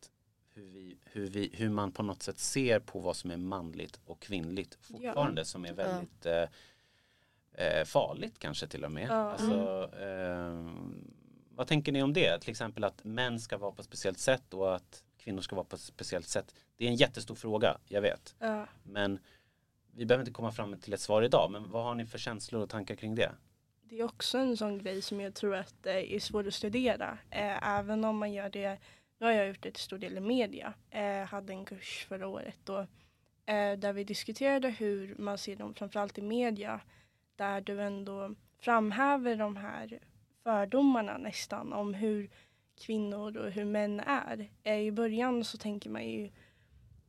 hur, 1.18 1.28
vi, 1.28 1.50
hur 1.54 1.70
man 1.70 1.92
på 1.92 2.04
något 2.04 2.24
sätt 2.24 2.40
ser 2.40 2.80
på 2.80 3.00
vad 3.00 3.16
som 3.16 3.32
är 3.32 3.38
manligt 3.38 4.00
och 4.06 4.20
kvinnligt 4.20 4.78
fortfarande 4.82 5.46
som 5.46 5.66
är 5.66 5.74
väldigt 5.74 6.26
eh, 6.26 6.44
eh, 7.52 7.86
farligt 7.86 8.40
kanske 8.40 8.68
till 8.68 8.86
och 8.86 8.92
med. 8.92 9.08
Ja. 9.10 9.32
Alltså, 9.32 9.90
eh, 10.00 10.72
vad 11.50 11.68
tänker 11.68 11.92
ni 11.92 12.04
om 12.04 12.14
det? 12.14 12.40
Till 12.40 12.50
exempel 12.50 12.84
att 12.84 13.04
män 13.04 13.40
ska 13.40 13.58
vara 13.58 13.72
på 13.72 13.82
ett 13.82 13.86
speciellt 13.88 14.20
sätt 14.20 14.54
och 14.54 14.76
att 14.76 15.04
kvinnor 15.18 15.42
ska 15.42 15.56
vara 15.56 15.66
på 15.66 15.76
ett 15.76 15.82
speciellt 15.82 16.28
sätt. 16.28 16.56
Det 16.78 16.86
är 16.86 16.90
en 16.90 16.96
jättestor 16.96 17.36
fråga, 17.36 17.78
jag 17.88 18.02
vet. 18.02 18.36
Ja. 18.40 18.66
Men 18.84 19.20
vi 19.92 20.06
behöver 20.06 20.22
inte 20.22 20.34
komma 20.34 20.52
fram 20.52 20.80
till 20.80 20.94
ett 20.94 21.02
svar 21.02 21.22
idag, 21.22 21.52
men 21.52 21.72
vad 21.72 21.84
har 21.84 21.96
ni 21.96 22.06
för 22.06 22.18
känslor 22.18 22.62
och 22.62 22.70
tankar 22.70 22.96
kring 22.96 23.16
det? 23.16 23.32
Det 23.90 24.00
är 24.00 24.04
också 24.04 24.38
en 24.38 24.58
sån 24.58 24.78
grej 24.78 25.02
som 25.02 25.22
jag 25.22 25.34
tror 25.34 25.56
att 25.56 25.86
eh, 25.86 26.14
är 26.14 26.20
svår 26.20 26.48
att 26.48 26.54
studera. 26.54 27.18
Eh, 27.30 27.68
även 27.68 28.06
om 28.06 28.18
man 28.18 28.34
gör 28.34 28.50
det, 28.50 28.78
nu 29.18 29.26
har 29.26 29.34
jag 29.34 29.48
gjort 29.48 29.62
det 29.62 29.72
till 29.72 29.84
stor 29.84 29.98
del 29.98 30.18
i 30.18 30.20
media. 30.20 30.74
Eh, 30.90 31.24
hade 31.24 31.54
en 31.54 31.66
kurs 31.66 32.06
förra 32.10 32.28
året 32.28 32.58
då, 32.64 32.80
eh, 33.46 33.74
där 33.78 33.94
vi 33.94 34.04
diskuterade 34.04 34.70
hur 34.70 35.16
man 35.18 35.38
ser 35.38 35.56
dem 35.56 35.74
framförallt 35.74 36.18
i 36.18 36.22
media. 36.22 36.82
Där 37.36 37.62
du 37.62 37.82
ändå 37.82 38.36
framhäver 38.60 39.36
de 39.36 39.56
här 39.56 40.00
fördomarna 40.44 41.18
nästan 41.18 41.74
om 41.74 41.94
hur 41.94 42.30
kvinnor 42.86 43.38
och 43.38 43.52
hur 43.52 43.66
män 43.66 44.00
är. 44.00 44.50
Eh, 44.64 44.80
I 44.80 44.92
början 44.92 45.44
så 45.44 45.58
tänker 45.58 45.90
man 45.90 46.10
ju, 46.10 46.30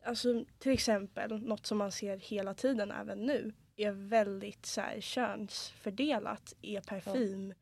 alltså 0.04 0.44
till 0.58 0.72
exempel 0.72 1.42
något 1.42 1.66
som 1.66 1.78
man 1.78 1.92
ser 1.92 2.16
hela 2.16 2.54
tiden 2.54 2.90
även 2.90 3.18
nu 3.18 3.52
är 3.76 3.92
väldigt 3.92 4.66
så 4.66 4.80
här, 4.80 5.00
könsfördelat 5.00 6.54
är 6.62 6.80
parfym 6.80 7.54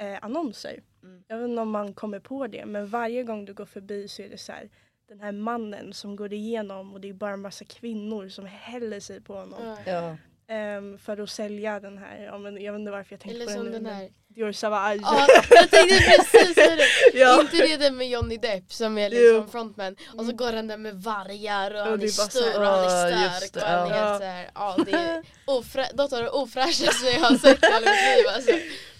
eh, 0.00 0.18
annonser. 0.22 0.82
Mm. 1.02 1.24
Jag 1.28 1.38
vet 1.38 1.48
inte 1.48 1.62
om 1.62 1.70
man 1.70 1.94
kommer 1.94 2.20
på 2.20 2.46
det 2.46 2.66
men 2.66 2.86
varje 2.86 3.22
gång 3.22 3.44
du 3.44 3.54
går 3.54 3.66
förbi 3.66 4.08
så 4.08 4.22
är 4.22 4.28
det 4.28 4.38
så 4.38 4.52
här 4.52 4.68
den 5.08 5.20
här 5.20 5.32
mannen 5.32 5.92
som 5.92 6.16
går 6.16 6.32
igenom 6.32 6.92
och 6.92 7.00
det 7.00 7.08
är 7.08 7.12
bara 7.12 7.32
en 7.32 7.40
massa 7.40 7.64
kvinnor 7.64 8.28
som 8.28 8.46
häller 8.46 9.00
sig 9.00 9.20
på 9.20 9.34
honom. 9.34 9.76
Ja. 9.86 10.16
Ehm, 10.48 10.98
för 10.98 11.20
att 11.20 11.30
sälja 11.30 11.80
den 11.80 11.98
här, 11.98 12.24
ja, 12.24 12.38
men 12.38 12.62
jag 12.62 12.72
vet 12.72 12.78
inte 12.80 12.90
varför 12.92 13.12
jag 13.12 13.20
tänkte 13.20 13.36
Eller 13.36 13.44
på 13.44 13.50
den 13.50 13.58
som 13.58 13.66
nu. 13.66 13.72
den 13.72 13.86
här. 13.86 14.10
Dior 14.28 14.52
Sauvage. 14.52 15.00
Ja, 15.02 15.26
jag 15.50 15.70
tänkte 15.70 15.96
precis 15.96 16.54
säga 16.54 16.76
det. 16.76 16.82
Ja. 17.18 17.40
Inte 17.40 17.56
det 17.56 17.76
där 17.76 17.90
med 17.90 18.08
Johnny 18.08 18.36
Depp 18.36 18.72
som 18.72 18.98
är 18.98 19.10
Jo. 19.10 19.16
liksom 19.34 19.48
frontman 19.48 19.96
och 20.18 20.24
så 20.24 20.32
går 20.32 20.52
han 20.52 20.68
där 20.68 20.76
med 20.76 20.94
vargar 20.94 21.74
och 21.74 21.80
han 21.80 21.98
det 22.00 22.06
är 22.06 22.08
stor 22.08 22.60
och 22.60 22.66
han 22.66 22.84
är 22.84 23.22
just 23.24 23.46
stark 23.46 23.52
det, 23.52 23.60
och 23.60 23.66
han 23.66 23.90
är 23.92 23.96
ja. 23.96 24.04
helt 24.08 24.20
såhär, 24.22 24.50
ja 24.54 24.76
det 24.86 24.92
är 24.92 25.22
ofrä- 25.46 25.96
något 25.96 26.12
av 26.12 26.22
det 26.22 26.30
ofräschaste 26.30 27.06
jag 27.06 27.20
har 27.20 27.36
sett 27.36 27.62
i 27.62 27.66
hela 27.66 27.80
mitt 27.80 28.16
liv 28.16 28.26
alltså. 28.34 28.52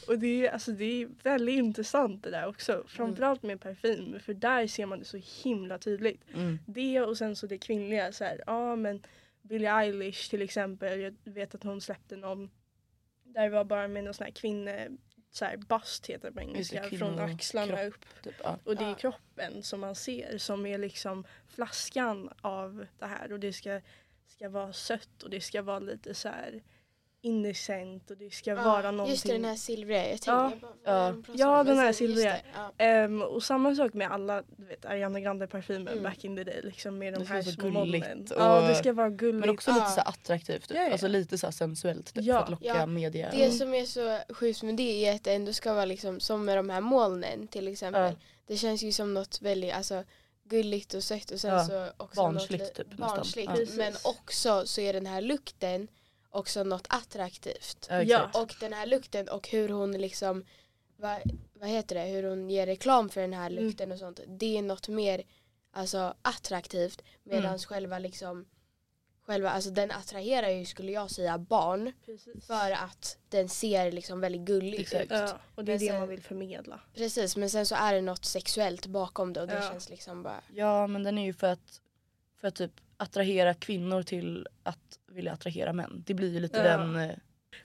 Och 0.08 0.18
det 0.18 0.46
är, 0.46 0.50
alltså, 0.52 0.72
det 0.72 0.84
är 0.84 1.08
väldigt 1.22 1.54
intressant 1.54 2.22
det 2.22 2.30
där 2.30 2.46
också. 2.46 2.84
Framförallt 2.86 3.42
med 3.42 3.60
parfym 3.60 4.20
för 4.20 4.34
där 4.34 4.66
ser 4.66 4.86
man 4.86 4.98
det 4.98 5.04
så 5.04 5.20
himla 5.44 5.78
tydligt. 5.78 6.22
Mm. 6.34 6.58
Det 6.66 7.00
och 7.00 7.18
sen 7.18 7.36
så 7.36 7.46
det 7.46 7.58
kvinnliga 7.58 8.12
så 8.12 8.24
här, 8.24 8.42
ja 8.46 8.76
men 8.76 9.02
Billie 9.42 9.68
Eilish 9.68 10.30
till 10.30 10.42
exempel, 10.42 11.00
jag 11.00 11.14
vet 11.24 11.54
att 11.54 11.62
hon 11.62 11.80
släppte 11.80 12.16
någon 12.16 12.50
där 13.24 13.42
det 13.42 13.50
var 13.50 13.64
bara 13.64 13.88
med 13.88 14.04
någon 14.04 14.14
sån 14.14 14.24
här 14.24 14.32
kvinne, 14.32 14.88
så 15.30 15.44
här 15.44 15.56
bust 15.56 16.06
heter 16.06 16.28
det 16.28 16.34
på 16.34 16.40
engelska, 16.40 16.82
kvinno- 16.84 16.98
från 16.98 17.18
axlarna 17.18 17.76
kropp. 17.76 17.94
upp. 17.94 18.22
Typ, 18.22 18.34
ja. 18.42 18.58
Och 18.64 18.76
det 18.76 18.84
är 18.84 18.94
kroppen 18.94 19.62
som 19.62 19.80
man 19.80 19.94
ser 19.94 20.38
som 20.38 20.66
är 20.66 20.78
liksom 20.78 21.24
flaskan 21.48 22.30
av 22.40 22.86
det 22.98 23.06
här 23.06 23.32
och 23.32 23.40
det 23.40 23.52
ska, 23.52 23.80
ska 24.26 24.48
vara 24.48 24.72
sött 24.72 25.22
och 25.22 25.30
det 25.30 25.40
ska 25.40 25.62
vara 25.62 25.78
lite 25.78 26.14
så 26.14 26.28
här 26.28 26.62
innocent 27.24 28.10
och 28.10 28.16
det 28.16 28.34
ska 28.34 28.54
vara 28.54 28.90
någonting. 28.90 29.10
Just 29.12 29.26
det, 29.26 29.32
den 29.32 29.44
här 29.44 29.56
silvriga, 29.56 30.00
jag 30.02 30.08
tänkte 30.10 30.30
Ja. 30.30 30.50
jag 30.50 30.60
bara, 30.60 30.72
Ja. 30.84 31.14
Ja, 31.56 31.64
den 31.64 31.78
här 31.78 31.92
silvriga. 31.92 32.30
det, 32.30 32.42
ja. 32.54 32.72
Ehm, 32.84 33.22
och 33.22 33.42
samma 33.42 33.74
sak 33.74 33.94
med 33.94 34.10
alla 34.12 34.42
du 34.56 34.64
vet, 34.64 34.84
Ariana 34.84 35.20
Grande 35.20 35.46
parfymer 35.46 35.92
Mm. 35.92 36.02
back 36.04 36.24
in 36.24 36.36
the 36.36 36.44
day. 36.44 36.60
Liksom 36.62 36.98
med 36.98 37.12
de 37.12 37.18
Det 37.18 37.24
här 37.28 37.42
små 37.42 37.62
gulligt 37.70 38.06
molnen. 38.06 38.22
och- 38.30 38.36
Ja 38.42 38.60
det 38.68 38.74
ska 38.74 38.92
vara 38.92 39.10
gulligt. 39.10 39.40
Men 39.40 39.50
också 39.50 39.70
lite 39.70 39.82
Ja. 39.84 39.90
så 39.90 40.00
attraktivt, 40.00 40.68
typ. 40.68 40.76
Ja, 40.76 40.82
ja. 40.82 40.92
alltså 40.92 41.08
lite 41.08 41.38
så 41.38 41.52
sensuellt 41.52 42.14
typ, 42.14 42.24
Ja. 42.24 42.34
för 42.34 42.42
att 42.44 42.50
locka 42.50 42.64
Ja. 42.66 42.86
media. 42.86 43.30
Det 43.30 43.50
som 43.50 43.74
är 43.74 43.84
så 43.84 44.18
sjukt 44.34 44.62
med 44.62 44.76
det 44.76 45.06
är 45.06 45.14
att 45.14 45.24
det 45.24 45.32
ändå 45.34 45.52
ska 45.52 45.74
vara 45.74 45.84
liksom 45.84 46.20
som 46.20 46.44
med 46.44 46.56
de 46.58 46.70
här 46.70 46.80
molnen 46.80 47.48
till 47.48 47.68
exempel. 47.68 48.02
Ja. 48.02 48.12
Det 48.46 48.56
känns 48.56 48.82
ju 48.82 48.92
som 48.92 49.14
något 49.14 49.42
väldigt 49.42 49.74
alltså, 49.74 50.04
gulligt 50.48 50.94
och 50.94 51.02
sött 51.04 51.30
och 51.30 51.40
sen 51.40 51.52
Ja, 51.52 51.64
så 51.64 51.86
också 51.96 52.20
barnsligt 52.20 52.62
något, 52.64 52.74
typ 52.74 52.96
barnsligt. 52.96 53.50
Ja. 53.54 53.66
Men 53.76 53.92
också 54.04 54.66
så 54.66 54.80
är 54.80 54.92
den 54.92 55.06
här 55.06 55.20
lukten 55.20 55.88
också 56.34 56.62
något 56.64 56.86
attraktivt. 56.88 57.88
Ja. 58.06 58.30
Och 58.34 58.54
den 58.60 58.72
här 58.72 58.86
lukten 58.86 59.28
och 59.28 59.48
hur 59.48 59.68
hon 59.68 59.92
liksom 59.92 60.44
vad, 60.96 61.20
vad 61.52 61.68
heter 61.68 61.94
det, 61.94 62.02
hur 62.04 62.22
hon 62.22 62.50
ger 62.50 62.66
reklam 62.66 63.08
för 63.10 63.20
den 63.20 63.32
här 63.32 63.50
Mm. 63.50 63.64
lukten 63.64 63.92
och 63.92 63.98
sånt. 63.98 64.20
Det 64.26 64.58
är 64.58 64.62
något 64.62 64.88
mer 64.88 65.22
alltså, 65.72 66.14
attraktivt 66.22 67.02
medan 67.22 67.44
Mm. 67.46 67.58
själva 67.58 67.98
liksom 67.98 68.46
Själva, 69.26 69.50
alltså 69.50 69.70
den 69.70 69.90
attraherar 69.90 70.48
ju 70.48 70.64
skulle 70.64 70.92
jag 70.92 71.10
säga 71.10 71.38
barn 71.38 71.92
Precis. 72.06 72.46
för 72.46 72.70
att 72.70 73.18
den 73.28 73.48
ser 73.48 73.92
liksom 73.92 74.20
väldigt 74.20 74.40
gullig 74.40 74.80
Exakt. 74.80 75.04
ut. 75.04 75.10
Ja, 75.10 75.38
och 75.54 75.64
det 75.64 75.72
är 75.72 75.74
Men 75.74 75.86
det 75.86 75.86
sen- 75.92 75.98
man 76.00 76.08
vill 76.08 76.22
förmedla. 76.22 76.80
Precis 76.94 77.36
men 77.36 77.50
sen 77.50 77.66
så 77.66 77.74
är 77.74 77.94
det 77.94 78.00
något 78.00 78.24
sexuellt 78.24 78.86
bakom 78.86 79.32
det 79.32 79.40
och 79.40 79.46
det 79.46 79.54
Ja. 79.54 79.70
känns 79.70 79.88
liksom 79.90 80.22
bara 80.22 80.42
Ja 80.54 80.86
men 80.86 81.02
den 81.02 81.18
är 81.18 81.24
ju 81.24 81.32
för 81.34 81.46
att, 81.46 81.80
för 82.40 82.48
att 82.48 82.54
typ 82.54 82.72
attrahera 83.04 83.54
kvinnor 83.54 84.02
till 84.02 84.46
att 84.62 84.98
vilja 85.08 85.32
attrahera 85.32 85.72
män. 85.72 86.02
Det 86.06 86.14
blir 86.14 86.32
ju 86.32 86.40
lite 86.40 86.58
Ja. 86.58 86.76
den, 86.76 86.96
eh, 86.96 87.16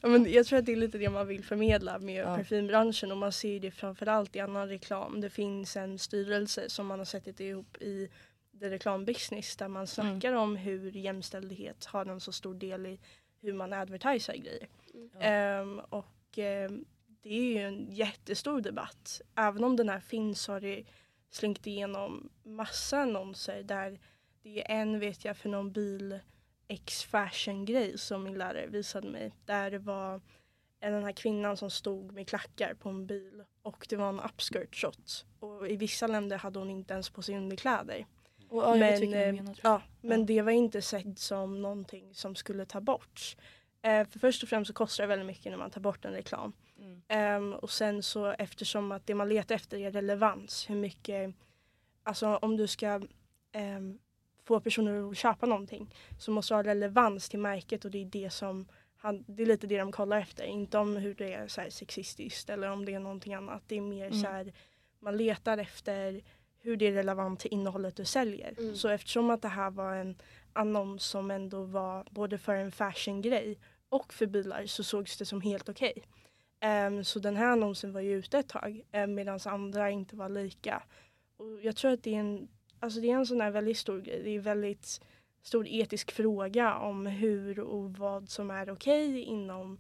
Ja, 0.02 0.08
men 0.08 0.32
jag 0.32 0.46
tror 0.46 0.60
att 0.60 0.66
det 0.66 0.72
är 0.72 0.76
lite 0.76 0.98
det 0.98 1.10
man 1.10 1.28
vill 1.28 1.44
förmedla 1.44 2.00
med 2.00 2.16
Ja. 2.26 2.36
parfymbranschen 2.36 3.12
och 3.12 3.18
man 3.18 3.32
ser 3.32 3.60
det 3.60 3.72
framförallt 3.72 4.36
i 4.36 4.40
annan 4.40 4.68
reklam. 4.70 5.22
Det 5.22 5.30
finns 5.30 5.78
en 5.78 6.00
styrelse 6.00 6.70
som 6.70 6.88
man 6.88 7.00
har 7.00 7.06
sett 7.06 7.40
ihop 7.40 7.78
i 7.82 8.10
the 8.60 8.70
reklambusiness 8.70 9.56
där 9.58 9.68
man 9.68 9.88
snackar 9.88 10.34
om 10.34 10.56
hur 10.56 10.92
jämställdhet 10.92 11.86
har 11.86 12.06
en 12.06 12.20
så 12.20 12.32
stor 12.32 12.54
del 12.54 12.86
i 12.86 13.00
hur 13.42 13.54
man 13.54 13.74
advertisar 13.74 14.34
grejer. 14.34 14.68
Ja. 15.14 15.20
Ehm, 15.20 15.80
och 15.80 16.38
ehm, 16.38 16.86
det 17.22 17.30
är 17.30 17.44
ju 17.44 17.58
en 17.58 17.92
jättestor 17.92 18.62
debatt. 18.62 19.22
Även 19.36 19.64
om 19.64 19.76
den 19.76 19.90
här 19.90 20.00
finns 20.00 20.48
har 20.48 20.60
det 20.62 20.84
slängt 21.32 21.68
igenom 21.68 22.30
massa 22.44 22.98
annonser 23.00 23.64
där 23.64 24.00
det 24.42 24.72
är 24.72 24.82
en 24.82 25.00
vet 25.00 25.26
jag 25.26 25.38
för 25.38 25.50
någon 25.50 25.72
bil 25.72 26.20
X 26.68 27.04
fashion 27.04 27.66
grej 27.66 27.98
som 27.98 28.24
min 28.24 28.38
lärare 28.38 28.68
visade 28.68 29.10
mig. 29.10 29.34
Där 29.46 29.72
det 29.72 29.80
var 29.80 30.22
den 30.80 31.04
här 31.04 31.12
kvinnan 31.12 31.58
som 31.58 31.70
stod 31.70 32.12
med 32.12 32.28
klackar 32.28 32.74
på 32.74 32.90
en 32.90 33.08
bil 33.08 33.44
och 33.62 33.86
det 33.90 33.96
var 33.96 34.10
en 34.10 34.20
upskirt 34.20 34.76
shot. 34.76 35.26
Och 35.40 35.68
i 35.70 35.76
vissa 35.76 36.08
länder 36.08 36.38
hade 36.38 36.60
hon 36.60 36.70
inte 36.70 36.94
ens 36.94 37.10
på 37.10 37.22
sig 37.22 37.38
underkläder. 37.38 38.06
och, 38.50 38.64
ja, 38.64 38.78
jag 38.78 39.00
vet 39.00 39.10
men 39.10 39.14
eh, 39.28 39.34
menar, 39.34 39.60
ja, 39.64 39.82
men 40.02 40.20
Ja. 40.20 40.26
det 40.26 40.42
var 40.42 40.52
inte 40.52 40.82
sett 40.82 41.20
som 41.20 41.62
någonting 41.62 42.14
som 42.16 42.36
skulle 42.36 42.66
ta 42.66 42.82
bort. 42.82 43.36
Eh, 43.82 44.08
för 44.08 44.20
först 44.20 44.44
och 44.44 44.50
främst 44.50 44.68
så 44.68 44.74
kostar 44.74 45.04
det 45.04 45.08
väldigt 45.08 45.28
mycket 45.28 45.52
när 45.52 45.58
man 45.58 45.72
tar 45.72 45.82
bort 45.82 46.06
en 46.06 46.12
reklam. 46.14 46.54
Mm. 46.80 47.02
Ehm, 47.08 47.54
och 47.54 47.70
sen 47.70 48.04
så 48.04 48.26
eftersom 48.26 48.92
att 48.92 49.08
det 49.08 49.16
man 49.16 49.30
letar 49.30 49.56
efter 49.56 49.78
är 49.78 49.92
relevans. 49.92 50.70
Hur 50.70 50.76
mycket, 50.76 51.36
alltså 52.04 52.36
om 52.36 52.58
du 52.58 52.68
ska 52.68 53.02
ehm, 53.52 54.00
få 54.50 54.60
personer 54.60 55.12
att 55.12 55.18
köpa 55.18 55.46
någonting 55.46 55.96
så 56.18 56.32
måste 56.32 56.54
du 56.54 56.56
ha 56.56 56.64
relevans 56.64 57.30
till 57.30 57.40
märket 57.40 57.86
och 57.86 57.92
det 57.92 58.02
är 58.02 58.06
det 58.06 58.30
som 58.30 58.66
han, 58.98 59.24
det 59.28 59.44
är 59.44 59.48
lite 59.48 59.68
det 59.68 59.78
de 59.78 59.92
kollar 59.92 60.18
efter. 60.20 60.44
Inte 60.44 60.78
om 60.78 60.96
hur 60.96 61.14
det 61.14 61.34
är 61.34 61.48
så 61.48 61.62
sexistiskt 61.70 62.50
eller 62.50 62.72
om 62.72 62.86
det 62.86 62.94
är 62.94 63.00
någonting 63.00 63.34
annat. 63.34 63.64
Det 63.68 63.78
är 63.78 63.82
mer 63.82 64.06
Mm. 64.08 64.22
så 64.22 64.28
här, 64.28 64.54
man 65.00 65.18
letar 65.18 65.58
efter 65.58 66.22
hur 66.62 66.78
det 66.78 66.88
är 66.88 66.92
relevant 66.92 67.40
till 67.40 67.54
innehållet 67.54 67.96
du 67.96 68.06
säljer. 68.06 68.54
Mm. 68.60 68.76
Så 68.76 68.88
eftersom 68.90 69.30
att 69.30 69.42
det 69.42 69.48
här 69.48 69.72
var 69.72 69.96
en 69.96 70.16
annons 70.54 71.04
som 71.04 71.32
ändå 71.32 71.64
var 71.64 72.08
både 72.12 72.38
för 72.38 72.56
en 72.56 72.72
fashion-grej 72.72 73.60
och 73.90 74.14
för 74.14 74.26
bilar 74.26 74.66
så 74.66 74.84
sågs 74.84 75.18
det 75.18 75.26
som 75.26 75.42
helt 75.42 75.70
okej. 75.70 76.04
Ehm, 76.60 77.04
så 77.04 77.20
den 77.20 77.36
här 77.38 77.46
annonsen 77.52 77.94
var 77.94 78.02
ju 78.02 78.14
ute 78.16 78.40
ett 78.40 78.48
tag 78.50 78.82
um, 78.94 79.14
medan 79.14 79.40
andra 79.46 79.90
inte 79.90 80.16
var 80.16 80.30
lika. 80.30 80.84
Och 81.38 81.62
jag 81.62 81.76
tror 81.76 81.92
att 81.92 82.04
det 82.04 82.16
är 82.16 82.20
en, 82.20 82.48
alltså 82.80 83.00
det 83.00 83.12
är 83.12 83.16
en 83.16 83.26
sån 83.26 83.42
här 83.42 83.52
väldigt 83.52 83.78
stor 83.78 84.02
grej. 84.02 84.24
Det 84.24 84.30
är 84.30 84.36
en 84.36 84.42
väldigt 84.42 85.02
stor 85.42 85.68
etisk 85.68 86.12
fråga 86.12 86.76
om 86.76 87.06
hur 87.06 87.60
och 87.60 87.92
vad 87.98 88.30
som 88.30 88.52
är 88.52 88.70
okej 88.70 89.22
inom 89.22 89.80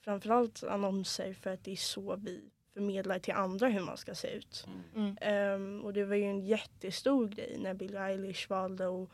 framförallt 0.00 0.62
annonser 0.64 1.32
för 1.32 1.50
att 1.50 1.64
det 1.64 1.72
är 1.72 1.76
så 1.76 2.16
vi 2.16 2.40
förmedlar 2.74 3.18
till 3.18 3.34
andra 3.34 3.68
hur 3.68 3.80
man 3.80 3.96
ska 3.96 4.14
se 4.14 4.28
ut. 4.28 4.66
Mm. 4.94 5.16
Ehm, 5.20 5.80
och 5.84 5.92
det 5.92 6.04
var 6.04 6.16
ju 6.16 6.24
en 6.24 6.40
jättestor 6.46 7.28
grej 7.28 7.56
när 7.58 7.74
Billie 7.74 7.98
Eilish 7.98 8.50
valde 8.50 9.02
att 9.02 9.08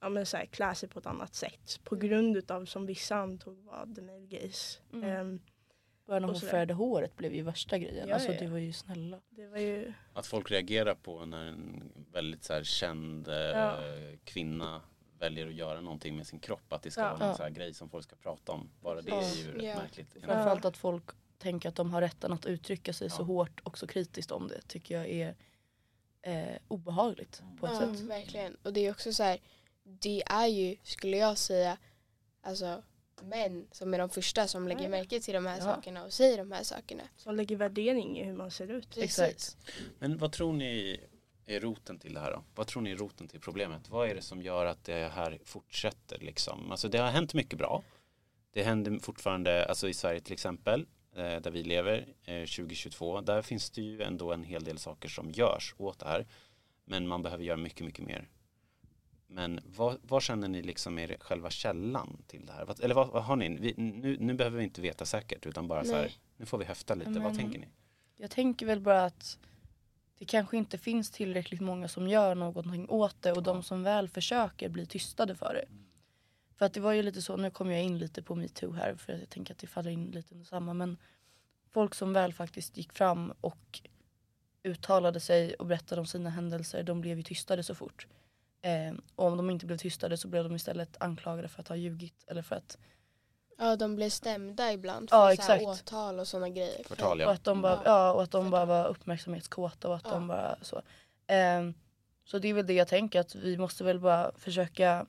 ja, 0.00 0.08
men 0.08 0.26
så 0.26 0.36
här, 0.36 0.46
klä 0.46 0.74
sig 0.74 0.88
på 0.88 0.98
ett 0.98 1.06
annat 1.06 1.34
sätt. 1.34 1.80
På 1.84 1.94
Mm. 1.94 2.08
grund 2.08 2.50
av 2.50 2.64
som 2.64 2.86
vissa 2.86 3.16
antog 3.16 3.58
var 3.64 3.94
the 3.94 4.02
male 4.02 4.26
gaze. 4.26 4.78
Mm. 4.92 5.04
Ehm, 5.10 5.40
Bara 6.06 6.18
när 6.18 6.28
hon 6.28 6.40
färgade 6.40 6.74
håret 6.74 7.16
blev 7.16 7.34
ju 7.34 7.42
värsta 7.42 7.78
grejen. 7.78 8.08
Ja, 8.08 8.14
alltså 8.14 8.32
det 8.32 8.46
var 8.46 8.58
ju 8.58 8.72
snälla. 8.72 9.20
det 9.30 9.46
var 9.46 9.58
ju, 9.58 9.92
Att 10.12 10.26
folk 10.26 10.50
reagerar 10.50 10.94
på 10.94 11.24
när 11.24 11.44
en 11.46 11.92
väldigt 12.12 12.44
så 12.44 12.52
här 12.52 12.64
känd 12.64 13.28
eh, 13.28 13.34
Ja. 13.34 13.76
kvinna 14.24 14.80
väljer 15.18 15.46
att 15.46 15.54
göra 15.54 15.80
någonting 15.80 16.16
med 16.16 16.26
sin 16.26 16.38
kropp. 16.40 16.72
Att 16.72 16.82
det 16.82 16.90
ska 16.90 17.00
Ja. 17.00 17.14
vara 17.16 17.28
Ja. 17.28 17.34
så 17.36 17.42
här 17.42 17.50
grej 17.50 17.74
som 17.74 17.88
folk 17.88 18.04
ska 18.04 18.16
prata 18.16 18.52
om. 18.52 18.70
Bara 18.80 19.02
det 19.02 19.10
är 19.12 19.34
ju 19.36 19.52
rätt 19.52 19.62
Ja. 19.64 19.74
märkligt. 19.74 20.12
Framförallt 20.12 20.64
att 20.64 20.76
folk 20.76 21.04
tänker 21.38 21.68
att 21.68 21.74
de 21.76 21.90
har 21.90 22.00
rätten 22.00 22.32
att 22.32 22.46
uttrycka 22.46 22.92
sig 22.92 23.10
så 23.10 23.22
hårt 23.22 23.60
och 23.62 23.78
så 23.78 23.86
kritiskt 23.86 24.30
om 24.30 24.48
det 24.48 24.60
tycker 24.68 24.94
jag 24.94 25.08
är 25.10 25.34
eh, 26.22 26.56
obehagligt 26.68 27.42
på 27.60 27.66
ett 27.66 27.72
Ja, 27.72 27.78
sätt. 27.80 28.00
verkligen. 28.00 28.56
Och 28.62 28.72
det 28.72 28.86
är 28.86 28.90
också 28.90 29.12
så 29.12 29.22
här, 29.22 29.38
det 29.82 30.22
är 30.26 30.46
ju, 30.46 30.76
skulle 30.82 31.16
jag 31.16 31.38
säga, 31.38 31.76
alltså 32.42 32.82
män 33.22 33.66
som 33.72 33.94
är 33.94 33.98
de 33.98 34.08
första 34.10 34.46
som 34.48 34.68
lägger 34.68 34.88
märke 34.88 35.20
till 35.20 35.34
de 35.34 35.46
här 35.46 35.56
Ja. 35.58 35.62
sakerna 35.64 36.04
och 36.04 36.12
säger 36.12 36.38
de 36.38 36.52
här 36.52 36.62
sakerna. 36.62 37.02
som 37.16 37.36
lägger 37.36 37.56
värdering 37.56 38.18
i 38.18 38.24
hur 38.24 38.32
man 38.34 38.50
ser 38.50 38.70
ut. 38.70 38.90
Precis. 38.90 39.18
Exakt. 39.18 39.56
Men 39.98 40.18
vad 40.18 40.32
tror 40.32 40.52
ni 40.52 41.00
är 41.46 41.60
roten 41.60 41.98
till 41.98 42.14
det 42.14 42.20
här 42.20 42.30
då? 42.32 42.44
Vad 42.54 42.66
tror 42.66 42.82
ni 42.82 42.90
är 42.90 42.96
roten 42.96 43.28
till 43.28 43.40
problemet? 43.40 43.88
Vad 43.88 44.08
är 44.10 44.14
det 44.14 44.22
som 44.22 44.42
gör 44.42 44.66
att 44.66 44.84
det 44.84 45.08
här 45.14 45.38
fortsätter 45.44 46.18
liksom? 46.18 46.70
Alltså 46.70 46.88
det 46.88 46.98
har 46.98 47.10
hänt 47.10 47.34
mycket 47.34 47.58
bra. 47.58 47.82
Det 48.52 48.62
händer 48.62 48.98
fortfarande, 48.98 49.64
alltså 49.66 49.88
i 49.88 49.94
Sverige 49.94 50.20
till 50.20 50.32
exempel, 50.32 50.86
eh, 51.16 51.36
där 51.40 51.50
vi 51.50 51.62
lever, 51.62 52.08
eh, 52.24 52.44
2022, 52.46 53.20
där 53.20 53.42
finns 53.42 53.70
det 53.70 53.82
ju 53.82 54.02
ändå 54.02 54.32
en 54.32 54.44
hel 54.44 54.64
del 54.64 54.78
saker 54.78 55.08
som 55.08 55.30
görs 55.30 55.74
åt 55.78 55.98
det 55.98 56.06
här. 56.06 56.26
Men 56.84 57.08
man 57.08 57.22
behöver 57.22 57.44
göra 57.44 57.56
mycket, 57.56 57.86
mycket 57.86 58.04
mer. 58.04 58.28
Men 59.34 59.60
vad, 59.64 59.98
vad 60.02 60.22
känner 60.22 60.48
ni 60.48 60.62
liksom 60.62 60.98
är 60.98 61.16
själva 61.20 61.50
källan 61.50 62.22
till 62.26 62.46
det 62.46 62.52
här? 62.52 62.64
Vad, 62.64 62.80
eller 62.80 62.94
vad, 62.94 63.08
vad 63.08 63.24
har 63.24 63.36
ni? 63.36 63.48
Vi, 63.48 63.74
nu, 63.76 64.16
nu 64.20 64.34
behöver 64.34 64.58
vi 64.58 64.64
inte 64.64 64.80
veta 64.80 65.04
säkert 65.04 65.46
utan 65.46 65.68
bara 65.68 65.84
så 65.84 65.94
här, 65.94 66.02
Nej. 66.02 66.18
nu 66.36 66.46
får 66.46 66.58
vi 66.58 66.64
höfta 66.64 66.94
lite. 66.94 67.10
Vad 67.10 67.22
Men- 67.22 67.36
tänker 67.36 67.58
ni? 67.58 67.68
Jag 68.16 68.30
tänker 68.30 68.66
väl 68.66 68.80
bara 68.80 69.04
att 69.04 69.38
det 70.18 70.24
kanske 70.24 70.56
inte 70.56 70.78
finns 70.78 71.10
tillräckligt 71.10 71.60
många 71.60 71.88
som 71.88 72.08
gör 72.08 72.34
någonting 72.34 72.88
åt 72.88 73.22
det 73.22 73.32
och 73.32 73.42
de 73.42 73.62
som 73.62 73.82
väl 73.82 74.08
försöker 74.08 74.68
blir 74.68 74.86
tystade 74.86 75.34
för 75.34 75.54
det. 75.54 75.68
För 76.56 76.66
att 76.66 76.72
det 76.72 76.80
var 76.80 76.92
ju 76.92 77.02
lite 77.02 77.22
så, 77.22 77.36
nu 77.36 77.50
kommer 77.50 77.72
jag 77.72 77.82
in 77.82 77.98
lite 77.98 78.22
på 78.22 78.34
metoo 78.34 78.72
här 78.72 78.94
för 78.94 79.12
jag 79.12 79.28
tänker 79.28 79.54
att 79.54 79.58
det 79.58 79.66
faller 79.66 79.90
in 79.90 80.10
lite 80.10 80.34
under 80.34 80.46
samma 80.46 80.74
men 80.74 80.96
folk 81.70 81.94
som 81.94 82.12
väl 82.12 82.32
faktiskt 82.32 82.76
gick 82.76 82.92
fram 82.92 83.32
och 83.40 83.80
uttalade 84.62 85.20
sig 85.20 85.54
och 85.54 85.66
berättade 85.66 86.00
om 86.00 86.06
sina 86.06 86.30
händelser 86.30 86.82
de 86.82 87.00
blev 87.00 87.16
ju 87.16 87.22
tystade 87.22 87.62
så 87.62 87.74
fort. 87.74 88.06
Eh, 88.64 88.94
och 89.16 89.26
om 89.26 89.36
de 89.36 89.50
inte 89.50 89.66
blev 89.66 89.76
tystade 89.76 90.16
så 90.16 90.28
blev 90.28 90.44
de 90.44 90.54
istället 90.56 90.96
anklagade 91.00 91.48
för 91.48 91.60
att 91.60 91.68
ha 91.68 91.76
ljugit 91.76 92.24
eller 92.26 92.42
för 92.42 92.56
att 92.56 92.78
Ja, 93.58 93.76
de 93.76 93.96
blev 93.96 94.10
stämda 94.10 94.72
ibland 94.72 95.08
Ja, 95.12 95.28
för 95.28 95.36
så 95.36 95.42
här 95.42 95.56
exakt. 95.60 95.82
åtal 95.92 96.20
och 96.20 96.28
sådana 96.28 96.48
grejer. 96.48 96.84
Förtal 96.84 97.20
Och 97.20 97.26
ja. 97.26 97.30
att 97.32 97.44
de 97.44 97.62
bara, 97.62 97.82
Ja. 97.84 98.12
och 98.12 98.22
att 98.22 98.30
de 98.30 98.50
bara 98.50 98.64
var 98.64 98.86
uppmärksamhetskåta 98.86 99.88
och 99.88 99.96
att 99.96 100.02
Ja. 100.04 100.10
de 100.10 100.26
bara 100.28 100.56
så. 100.62 100.82
Ehm, 101.26 101.74
så 102.24 102.38
det 102.38 102.48
är 102.48 102.54
väl 102.54 102.66
det 102.66 102.72
jag 102.72 102.88
tänker 102.88 103.20
att 103.20 103.34
vi 103.34 103.58
måste 103.58 103.84
väl 103.84 104.00
bara 104.00 104.32
försöka 104.36 105.06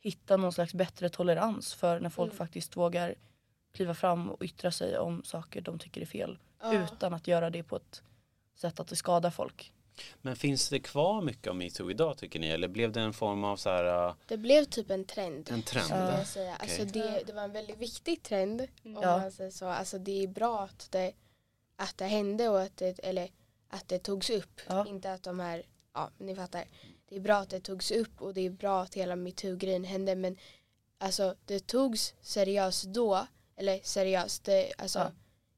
hitta 0.00 0.36
någon 0.36 0.52
slags 0.52 0.74
bättre 0.74 1.08
tolerans 1.08 1.74
för 1.74 2.00
när 2.00 2.10
folk 2.10 2.32
Mm. 2.32 2.38
faktiskt 2.38 2.76
vågar 2.76 3.14
kliva 3.72 3.94
fram 3.94 4.30
och 4.30 4.42
yttra 4.42 4.70
sig 4.70 4.98
om 4.98 5.24
saker 5.24 5.60
de 5.60 5.78
tycker 5.78 6.00
är 6.00 6.06
fel. 6.06 6.38
Ja. 6.62 6.74
Utan 6.74 7.14
att 7.14 7.26
göra 7.28 7.50
det 7.50 7.62
på 7.62 7.76
ett 7.76 8.02
sätt 8.54 8.80
att 8.80 8.88
det 8.88 8.96
skadar 8.96 9.30
folk. 9.30 9.72
Men 10.22 10.36
finns 10.36 10.68
det 10.68 10.80
kvar 10.80 11.22
mycket 11.22 11.46
av 11.48 11.56
metoo 11.56 11.90
idag 11.90 12.18
tycker 12.18 12.38
ni? 12.38 12.48
Eller 12.48 12.68
blev 12.68 12.92
det 12.92 13.00
en 13.00 13.12
form 13.12 13.44
av 13.44 13.56
så 13.56 13.70
här, 13.70 14.08
uh, 14.08 14.14
Det 14.26 14.36
blev 14.36 14.64
typ 14.64 14.90
en 14.90 15.04
trend. 15.04 15.50
en 15.52 15.62
trend? 15.62 15.86
Ja. 15.90 16.18
jag 16.18 16.26
säga. 16.26 16.56
Alltså 16.56 16.82
Okej. 16.82 16.92
det, 16.92 17.22
det 17.26 17.32
var 17.32 17.42
en 17.42 17.52
väldigt 17.52 17.78
viktig 17.78 18.22
trend. 18.22 18.60
Om 18.60 18.92
Ja. 19.02 19.18
man 19.18 19.32
säger 19.32 19.50
så. 19.50 19.66
Alltså 19.66 19.98
det 19.98 20.22
är 20.22 20.28
bra 20.28 20.60
att 20.62 20.88
det, 20.90 21.12
att 21.76 21.98
det 21.98 22.04
hände 22.04 22.48
och 22.48 22.62
att 22.62 22.76
det, 22.76 22.98
eller 23.02 23.30
att 23.68 23.88
det 23.88 23.98
togs 23.98 24.30
upp. 24.30 24.60
Ja. 24.68 24.86
Inte 24.86 25.12
att 25.12 25.22
de 25.22 25.40
här, 25.40 25.62
ja 25.94 26.10
ni 26.18 26.34
fattar. 26.34 26.64
Det 27.08 27.16
är 27.16 27.20
bra 27.20 27.36
att 27.36 27.50
det 27.50 27.60
togs 27.60 27.90
upp 27.90 28.20
och 28.22 28.34
det 28.34 28.40
är 28.46 28.50
bra 28.50 28.82
att 28.82 28.94
hela 28.94 29.16
metoo-grejen 29.16 29.84
hände 29.84 30.14
men 30.14 30.36
alltså 30.98 31.34
det 31.44 31.66
togs 31.66 32.14
seriöst 32.20 32.84
då. 32.84 33.26
Eller 33.56 33.80
seriöst, 33.82 34.44
det, 34.44 34.72
alltså 34.78 34.98
Ja. 34.98 35.10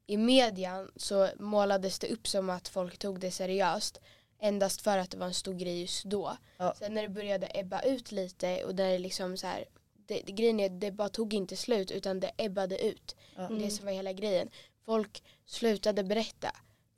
i 0.05 0.17
median 0.17 0.91
så 0.95 1.29
målades 1.39 1.99
det 1.99 2.07
upp 2.09 2.27
som 2.27 2.49
att 2.49 2.67
folk 2.67 2.97
tog 2.97 3.19
det 3.19 3.31
seriöst. 3.31 3.99
Endast 4.39 4.81
för 4.81 4.97
att 4.97 5.09
det 5.11 5.17
var 5.17 5.27
en 5.27 5.33
stor 5.33 5.53
grej 5.53 5.81
just 5.81 6.03
då. 6.05 6.37
Ja. 6.57 6.73
Sen 6.79 6.93
när 6.93 7.01
det 7.01 7.09
började 7.09 7.51
ebba 7.53 7.81
ut 7.81 8.11
lite 8.11 8.63
och 8.63 8.75
där 8.75 8.89
det 8.91 8.99
liksom 8.99 9.37
så 9.37 9.47
här 9.47 9.65
det, 10.07 10.21
det, 10.25 10.31
grejen 10.31 10.59
är 10.59 10.69
det 10.69 10.91
bara 10.91 11.09
tog 11.09 11.33
inte 11.33 11.55
slut 11.55 11.91
utan 11.91 12.19
det 12.19 12.31
ebbade 12.37 12.85
ut. 12.85 13.15
Ja. 13.35 13.45
Mm. 13.45 13.61
Det 13.61 13.69
som 13.69 13.85
var 13.85 13.93
hela 13.93 14.13
grejen. 14.13 14.49
Folk 14.85 15.23
slutade 15.45 16.03
berätta. 16.03 16.51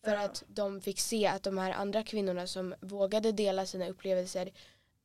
För 0.03 0.11
Ja. 0.13 0.19
att 0.25 0.43
de 0.47 0.81
fick 0.81 0.99
se 0.99 1.27
att 1.27 1.43
de 1.43 1.57
här 1.57 1.71
andra 1.71 2.03
kvinnorna 2.03 2.47
som 2.47 2.75
vågade 2.81 3.31
dela 3.31 3.65
sina 3.65 3.87
upplevelser 3.89 4.51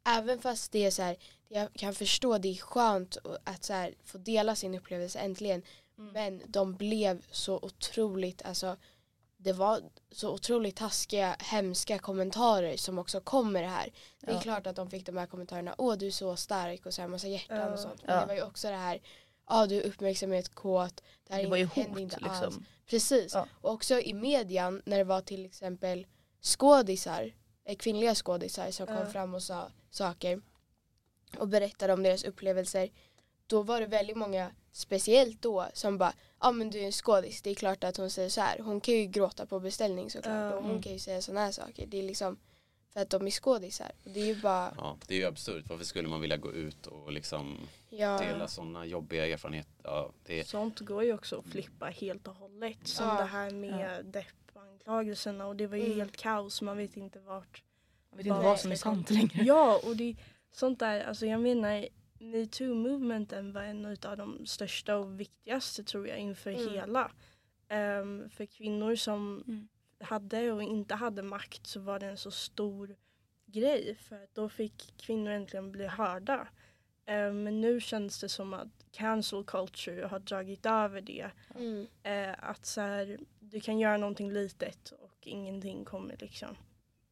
även 0.09 0.39
fast 0.39 0.73
det 0.73 0.85
är 0.87 0.91
så 0.91 1.03
här, 1.03 1.17
jag 1.49 1.73
kan 1.73 1.95
förstå 1.95 2.39
det 2.39 2.49
är 2.49 2.55
skönt 2.55 3.17
att 3.45 3.65
så 3.65 3.73
här, 3.73 3.95
få 4.05 4.19
dela 4.19 4.55
sin 4.55 4.75
upplevelse 4.75 5.19
äntligen 5.19 5.63
Mm. 5.99 6.13
men 6.13 6.43
de 6.47 6.75
blev 6.75 7.23
så 7.31 7.57
otroligt, 7.57 8.43
alltså 8.43 8.77
det 9.37 9.53
var 9.53 9.81
så 10.11 10.31
otroligt 10.35 10.77
taskiga, 10.77 11.37
hemska 11.41 11.99
kommentarer 11.99 12.77
som 12.77 12.99
också 12.99 13.21
kom 13.21 13.53
med 13.53 13.63
det 13.63 13.69
här. 13.69 13.93
Det 14.21 14.31
är 14.31 14.35
Ja. 14.35 14.41
klart 14.41 14.67
att 14.67 14.77
de 14.77 14.91
fick 14.91 15.07
de 15.07 15.17
här 15.17 15.27
kommentarerna, 15.27 15.75
åh 15.79 15.95
du 15.97 16.07
är 16.07 16.11
så 16.11 16.37
stark 16.37 16.87
och 16.87 16.95
så 16.95 17.01
här 17.03 17.09
massa 17.09 17.29
hjärtan 17.29 17.57
Ja. 17.59 17.73
och 17.73 17.79
sånt. 17.79 18.03
Men 18.07 18.15
Ja. 18.15 18.21
det 18.21 18.27
var 18.27 18.35
ju 18.35 18.43
också 18.43 18.69
det 18.69 18.77
här, 18.77 19.01
ja 19.49 19.67
du 19.67 19.77
är 19.83 19.87
uppmärksamhetskåt, 19.87 21.03
det 21.27 21.35
här 21.35 21.43
Det 21.43 21.49
var 21.49 21.57
ju 21.57 21.67
hände 21.67 21.91
hot 21.91 21.99
inte 22.01 22.17
alls. 22.17 22.43
liksom. 22.43 22.65
Precis, 22.87 23.35
Ja. 23.35 23.47
och 23.61 23.71
också 23.73 24.01
i 24.01 24.15
median 24.15 24.83
när 24.87 24.99
det 24.99 25.05
var 25.05 25.21
till 25.21 25.47
exempel 25.47 26.07
skådisar, 26.43 27.33
eh, 27.65 27.77
kvinnliga 27.77 28.15
skådisar 28.15 28.71
som 28.71 28.87
kom 28.87 29.07
fram 29.13 29.35
och 29.35 29.43
sa 29.43 29.71
saker 29.91 30.43
och 31.39 31.49
berättade 31.49 31.93
om 31.93 32.03
deras 32.03 32.25
upplevelser. 32.25 32.91
Då 33.47 33.63
var 33.63 33.81
det 33.81 33.87
väldigt 33.87 34.17
många, 34.17 34.51
speciellt 34.73 35.43
då, 35.43 35.67
som 35.75 35.99
bara 35.99 36.13
ja 36.47 36.53
men 36.53 36.71
du 36.71 36.79
är 36.81 36.87
en 36.87 36.93
skådis, 36.93 37.43
det 37.43 37.51
är 37.51 37.55
klart 37.55 37.85
att 37.85 37.97
hon 37.97 38.11
säger 38.11 38.29
så 38.29 38.41
här. 38.41 38.59
Hon 38.59 38.81
kan 38.81 38.95
ju 38.95 39.05
gråta 39.07 39.47
på 39.47 39.61
beställning 39.61 40.11
såklart 40.11 40.35
Ja. 40.35 40.53
och 40.55 40.63
hon 40.63 40.71
Mm. 40.71 40.83
kan 40.83 40.93
ju 40.93 40.99
säga 40.99 41.23
sådana 41.23 41.41
här 41.45 41.53
saker. 41.53 41.87
Det 41.87 41.99
är 41.99 42.03
liksom 42.03 42.37
för 42.93 43.01
att 43.01 43.11
de 43.11 43.27
är 43.27 43.31
skådisar. 43.31 43.93
Och 44.05 44.11
det 44.11 44.21
är 44.21 44.27
ju 44.27 44.41
bara, 44.41 44.75
Ja, 44.77 44.97
det 45.07 45.15
är 45.15 45.19
ju 45.19 45.25
absurt. 45.27 45.65
Varför 45.69 45.85
skulle 45.85 46.09
man 46.09 46.21
vilja 46.21 46.37
gå 46.37 46.53
ut 46.53 46.87
och 46.87 47.13
liksom 47.13 47.57
ja. 47.91 48.19
dela 48.19 48.49
sådana 48.49 48.87
jobbiga 48.87 49.27
erfarenheter? 49.27 49.73
Ja, 49.83 50.11
det 50.25 50.49
Sånt 50.49 50.81
går 50.81 51.05
ju 51.05 51.15
också 51.15 51.39
att 51.39 51.45
flippa 51.53 51.87
helt 51.87 52.29
och 52.29 52.35
hållet. 52.35 52.79
Som 52.89 53.07
Ja. 53.07 53.15
det 53.15 53.25
här 53.25 53.51
med 53.51 54.05
deppanklagelserna 54.05 55.47
och 55.47 55.57
det 55.57 55.67
var 55.67 55.77
ju 55.77 55.85
Mm. 55.87 55.99
helt 55.99 56.17
kaos. 56.17 56.63
Man 56.63 56.77
vet 56.77 56.97
inte 56.97 57.19
vart. 57.19 57.63
Jag 58.11 58.17
vet 58.17 58.27
inte 58.27 58.39
Ja. 58.39 58.43
vad 58.49 58.61
som 58.61 58.73
är 58.73 58.77
sant 58.77 59.11
längre. 59.11 59.45
Ja 59.45 59.81
och 59.85 59.97
det 59.97 60.17
sånt 60.53 60.79
där, 60.79 61.05
alltså 61.05 61.27
jag 61.27 61.41
menar 61.41 61.87
metoo-movementen 62.19 63.53
var 63.53 63.63
en 63.63 63.85
av 64.05 64.17
de 64.17 64.47
största 64.47 64.97
och 64.97 65.21
viktigaste 65.21 65.85
tror 65.85 66.09
jag 66.09 66.19
inför 66.19 66.51
Mm. 66.51 66.73
hela. 66.73 67.11
Ehm, 67.69 68.31
för 68.31 68.47
kvinnor 68.47 68.95
som 68.95 69.45
Mm. 69.49 69.69
hade 70.01 70.53
och 70.53 70.63
inte 70.63 70.95
hade 70.95 71.23
makt 71.23 71.67
så 71.67 71.81
var 71.81 71.99
det 71.99 72.07
en 72.07 72.17
så 72.17 72.31
stor 72.31 72.97
grej 73.47 73.95
för 73.95 74.23
att 74.25 74.35
då 74.35 74.49
fick 74.49 74.95
kvinnor 74.97 75.31
äntligen 75.31 75.73
bli 75.73 75.87
hörda. 75.87 76.49
Ehm, 77.07 77.43
men 77.43 77.61
nu 77.61 77.81
känns 77.81 78.21
det 78.21 78.29
som 78.29 78.55
att 78.55 78.69
cancel 78.93 79.45
culture 79.45 80.07
har 80.07 80.19
dragit 80.19 80.67
över 80.67 81.01
det. 81.01 81.31
Mm. 81.55 81.87
Eh, 82.03 82.35
att 82.51 82.67
så 82.67 82.81
här, 82.81 83.19
du 83.41 83.61
kan 83.61 83.79
göra 83.79 83.97
någonting 83.97 84.33
litet 84.33 84.91
och 84.91 85.27
ingenting 85.27 85.85
kommer 85.85 86.17
liksom. 86.21 86.57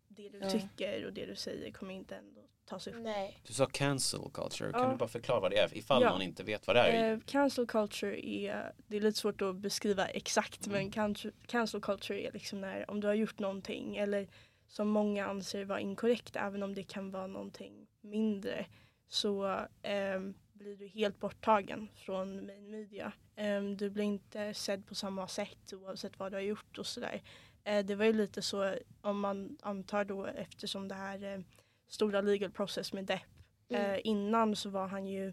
Det 0.08 0.28
du 0.28 0.38
Ja. 0.38 0.50
tycker 0.50 1.06
och 1.06 1.12
det 1.12 1.26
du 1.26 1.36
säger 1.36 1.70
kommer 1.72 1.94
inte 1.94 2.16
ändå 2.16 2.40
tas 2.66 2.86
upp. 2.86 2.94
Nej. 2.98 3.40
du 3.46 3.52
sa 3.52 3.66
cancel 3.66 4.20
culture. 4.34 4.72
Kan 4.72 4.82
Ja. 4.82 4.88
du 4.90 4.96
bara 4.96 5.08
förklara 5.08 5.40
vad 5.40 5.50
det 5.50 5.58
är? 5.58 5.76
Ifall 5.76 6.02
Ja. 6.02 6.10
någon 6.10 6.22
inte 6.22 6.42
vet 6.42 6.66
vad 6.66 6.76
det 6.76 6.80
är. 6.82 7.12
Eh, 7.12 7.18
cancel 7.26 7.66
culture 7.66 8.26
är, 8.28 8.72
det 8.86 8.96
är 8.96 9.00
lite 9.00 9.18
svårt 9.18 9.42
att 9.42 9.56
beskriva 9.56 10.06
exakt 10.06 10.66
Mm. 10.66 10.78
men 10.78 10.90
cancel, 10.90 11.32
cancel 11.46 11.80
culture 11.80 12.20
är 12.28 12.32
liksom 12.32 12.60
när 12.60 12.90
om 12.90 13.00
du 13.00 13.06
har 13.06 13.14
gjort 13.14 13.38
någonting 13.38 13.96
eller 13.96 14.28
som 14.68 14.88
många 14.88 15.26
anser 15.26 15.64
vara 15.64 15.80
inkorrekt 15.80 16.36
även 16.36 16.62
om 16.62 16.74
det 16.74 16.82
kan 16.82 17.10
vara 17.10 17.26
någonting 17.26 17.86
mindre 18.00 18.66
så 19.08 19.60
ehm, 19.82 20.34
blir 20.52 20.76
du 20.76 20.86
helt 20.86 21.20
borttagen 21.20 21.88
från 21.96 22.46
main 22.46 22.70
media. 22.70 23.12
Ehm, 23.36 23.76
du 23.76 23.90
blir 23.90 24.04
inte 24.04 24.54
sedd 24.54 24.86
på 24.86 24.94
samma 24.94 25.28
sätt 25.28 25.72
oavsett 25.72 26.18
vad 26.18 26.32
du 26.32 26.36
har 26.36 26.42
gjort 26.42 26.78
och 26.78 26.86
sådär. 26.86 27.22
Eh, 27.64 27.84
det 27.84 27.94
var 27.94 28.04
ju 28.04 28.12
lite 28.12 28.42
så 28.42 28.74
om 29.00 29.20
man 29.20 29.58
antar 29.62 30.04
då 30.04 30.26
eftersom 30.26 30.88
det 30.88 30.94
här 30.94 31.34
eh, 31.34 31.40
stora 31.88 32.20
legal 32.20 32.50
process 32.50 32.92
med 32.92 33.04
Depp 33.04 33.34
Mm. 33.68 33.90
Eh, 33.90 34.00
innan 34.04 34.56
så 34.56 34.70
var 34.70 34.86
han 34.86 35.06
ju 35.06 35.32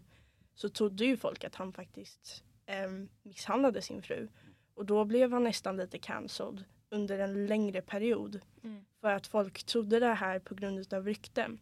så 0.54 0.68
trodde 0.68 1.04
ju 1.04 1.16
folk 1.16 1.44
att 1.44 1.54
han 1.54 1.72
faktiskt 1.72 2.44
eh, 2.66 2.90
misshandlade 3.22 3.82
sin 3.82 4.02
fru. 4.02 4.28
Och 4.74 4.86
då 4.86 5.04
blev 5.04 5.32
han 5.32 5.44
nästan 5.44 5.76
lite 5.76 5.98
cancelled 5.98 6.64
under 6.88 7.18
en 7.18 7.46
längre 7.46 7.82
period. 7.82 8.40
Mm. 8.62 8.84
För 9.00 9.10
att 9.10 9.26
folk 9.26 9.64
trodde 9.64 10.00
det 10.00 10.14
här 10.14 10.38
på 10.38 10.54
grund 10.54 10.94
av 10.94 11.06
rykten. 11.06 11.60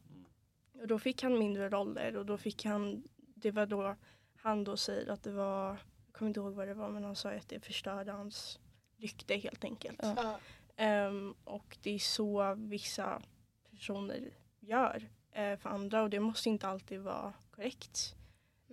Och 0.81 0.87
då 0.87 0.99
fick 0.99 1.23
han 1.23 1.39
mindre 1.39 1.69
roller 1.69 2.17
och 2.17 2.27
då 2.27 2.39
fick 2.39 2.65
han, 2.65 3.03
det 3.17 3.51
var 3.51 3.67
då 3.67 3.97
han 4.37 4.65
då 4.65 4.77
säger 4.77 5.11
att 5.11 5.23
det 5.23 5.33
var, 5.33 5.69
jag 5.69 6.13
kommer 6.13 6.29
inte 6.29 6.41
ihåg 6.41 6.55
vad 6.55 6.69
det 6.69 6.75
var 6.75 6.89
men 6.89 7.05
han 7.05 7.17
sa 7.17 7.31
att 7.31 7.49
det 7.49 7.61
förstörde 7.61 8.13
hans 8.13 8.59
rykte 8.97 9.37
helt 9.37 9.65
enkelt. 9.65 10.01
Ja. 10.03 10.39
Ehm, 10.77 11.35
och 11.45 11.79
det 11.83 11.95
är 11.95 11.99
så 11.99 12.55
vissa 12.55 13.23
personer 13.71 14.31
gör 14.61 15.09
eh, 15.33 15.57
för 15.59 15.71
andra 15.71 16.03
och 16.03 16.11
det 16.11 16.21
måste 16.21 16.49
inte 16.49 16.69
alltid 16.69 17.01
vara 17.01 17.33
korrekt. 17.51 18.15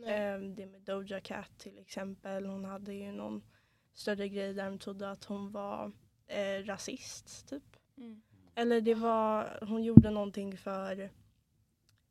Ehm, 0.06 0.56
det 0.56 0.65
med 0.65 0.82
Doja 0.82 1.19
Cat 1.19 1.58
till 1.58 1.80
exempel. 1.80 2.45
Hon 2.45 2.65
hade 2.65 2.93
ju 2.93 3.12
någon 3.12 3.43
större 3.93 4.30
grej 4.30 4.54
där 4.54 4.65
de 4.65 4.80
trodde 4.80 5.12
att 5.12 5.23
hon 5.23 5.52
var 5.52 5.91
eh, 6.28 6.63
rasist 6.65 7.47
typ. 7.50 7.78
Mm. 7.97 8.21
Eller 8.56 8.82
det 8.82 8.95
var, 8.95 9.60
hon 9.62 9.84
gjorde 9.84 10.10
någonting 10.10 10.58
för, 10.58 11.10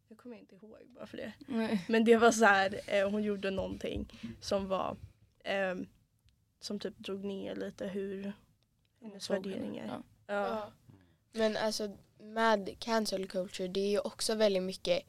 jag 0.09 0.19
kommer 0.19 0.37
inte 0.37 0.55
ihåg 0.55 0.83
bara 0.89 1.07
för 1.07 1.17
det. 1.17 1.33
Nej. 1.47 1.85
Men 1.89 2.05
det 2.05 2.17
var 2.17 2.31
så 2.31 2.45
här, 2.45 2.81
eh, 2.87 3.11
hon 3.11 3.23
gjorde 3.23 3.51
någonting 3.51 4.13
som 4.41 4.69
var, 4.69 4.97
ehm, 5.45 5.87
som 6.61 6.79
typ 6.79 6.99
drog 6.99 7.25
ner 7.25 7.57
lite 7.57 7.87
hur 7.87 8.33
hennes 9.01 9.31
värderingar. 9.31 9.87
Ja. 9.87 10.03
Ja. 10.27 10.49
Ja. 10.49 10.73
Men 11.33 11.57
alltså 11.57 11.97
med 12.27 12.77
cancel 12.79 13.29
culture 13.29 13.69
det 13.69 13.81
är 13.81 13.89
ju 13.91 13.99
också 13.99 14.35
väldigt 14.35 14.63
mycket 14.63 15.03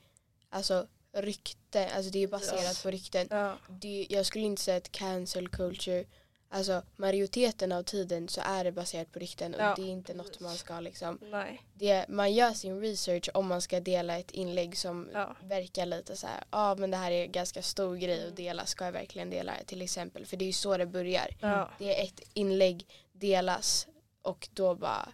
alltså 0.50 0.88
rykte, 1.14 1.90
alltså 1.90 2.12
det 2.12 2.24
är 2.24 2.28
baserat 2.28 2.64
Yes. 2.64 2.84
på 2.84 2.92
rykten. 2.92 3.28
Ja. 3.30 3.58
Det, 3.70 4.08
jag 4.10 4.26
skulle 4.26 4.46
inte 4.46 4.62
säga 4.62 4.78
att 4.78 4.92
cancel 4.92 5.50
culture, 5.50 6.06
alltså 6.50 6.82
majoriteten 6.96 7.72
av 7.72 7.84
tiden 7.84 8.28
så 8.30 8.42
är 8.46 8.64
det 8.64 8.72
baserat 8.72 9.12
på 9.12 9.20
rykten 9.20 9.54
och 9.56 9.62
Ja, 9.62 9.74
det 9.76 9.82
är 9.82 9.88
inte 9.90 10.14
något 10.14 10.40
man 10.40 10.56
ska 10.58 10.80
liksom, 10.80 11.20
Nej. 11.22 11.64
det, 11.74 12.06
man 12.10 12.34
gör 12.34 12.52
sin 12.54 12.82
research 12.82 13.30
om 13.34 13.48
man 13.48 13.62
ska 13.62 13.80
dela 13.80 14.18
ett 14.20 14.32
inlägg 14.32 14.78
som 14.78 15.10
Ja. 15.14 15.36
verkar 15.44 15.86
lite 15.86 16.16
så 16.18 16.28
här, 16.28 16.38
ja 16.40 16.46
ah, 16.50 16.76
men 16.76 16.92
det 16.92 16.98
här 16.98 17.12
är 17.12 17.24
en 17.26 17.32
ganska 17.32 17.62
stor 17.62 17.96
grej 17.96 18.18
Mm. 18.18 18.30
att 18.30 18.36
dela, 18.38 18.66
ska 18.66 18.86
jag 18.86 18.92
verkligen 18.92 19.30
dela 19.30 19.54
det 19.60 19.66
till 19.66 19.82
exempel? 19.82 20.26
För 20.26 20.38
det 20.38 20.46
är 20.46 20.48
ju 20.48 20.54
så 20.54 20.78
det 20.78 20.86
börjar. 20.86 21.28
Ja. 21.42 21.70
Det 21.80 22.00
är 22.00 22.04
ett 22.04 22.22
inlägg 22.34 22.86
delas 23.14 23.88
och 24.22 24.50
då 24.54 24.76
bara 24.76 25.10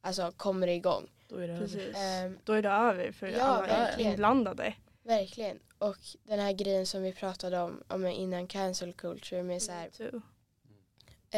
alltså 0.00 0.32
kommer 0.36 0.66
igång. 0.68 1.08
Då 1.28 1.36
är 1.36 1.46
det 1.48 1.52
över. 1.54 1.60
Precis. 1.66 1.96
Ehm, 1.96 2.38
Då 2.44 2.52
är 2.52 2.62
det 2.62 2.68
över 2.68 3.12
för 3.12 3.26
Ja, 3.26 3.42
alla 3.42 3.66
verkligen. 3.66 4.10
inblandade. 4.10 4.74
verkligen. 5.02 5.58
Och 5.78 5.96
den 6.24 6.38
här 6.40 6.52
grejen 6.52 6.86
som 6.86 7.02
vi 7.02 7.12
pratade 7.12 7.60
om, 7.60 7.82
om 7.88 8.06
innan 8.06 8.46
cancel 8.46 8.92
culture 8.92 9.42
med 9.42 9.62
så 9.62 9.72
här, 9.72 9.88
Så. 9.92 10.04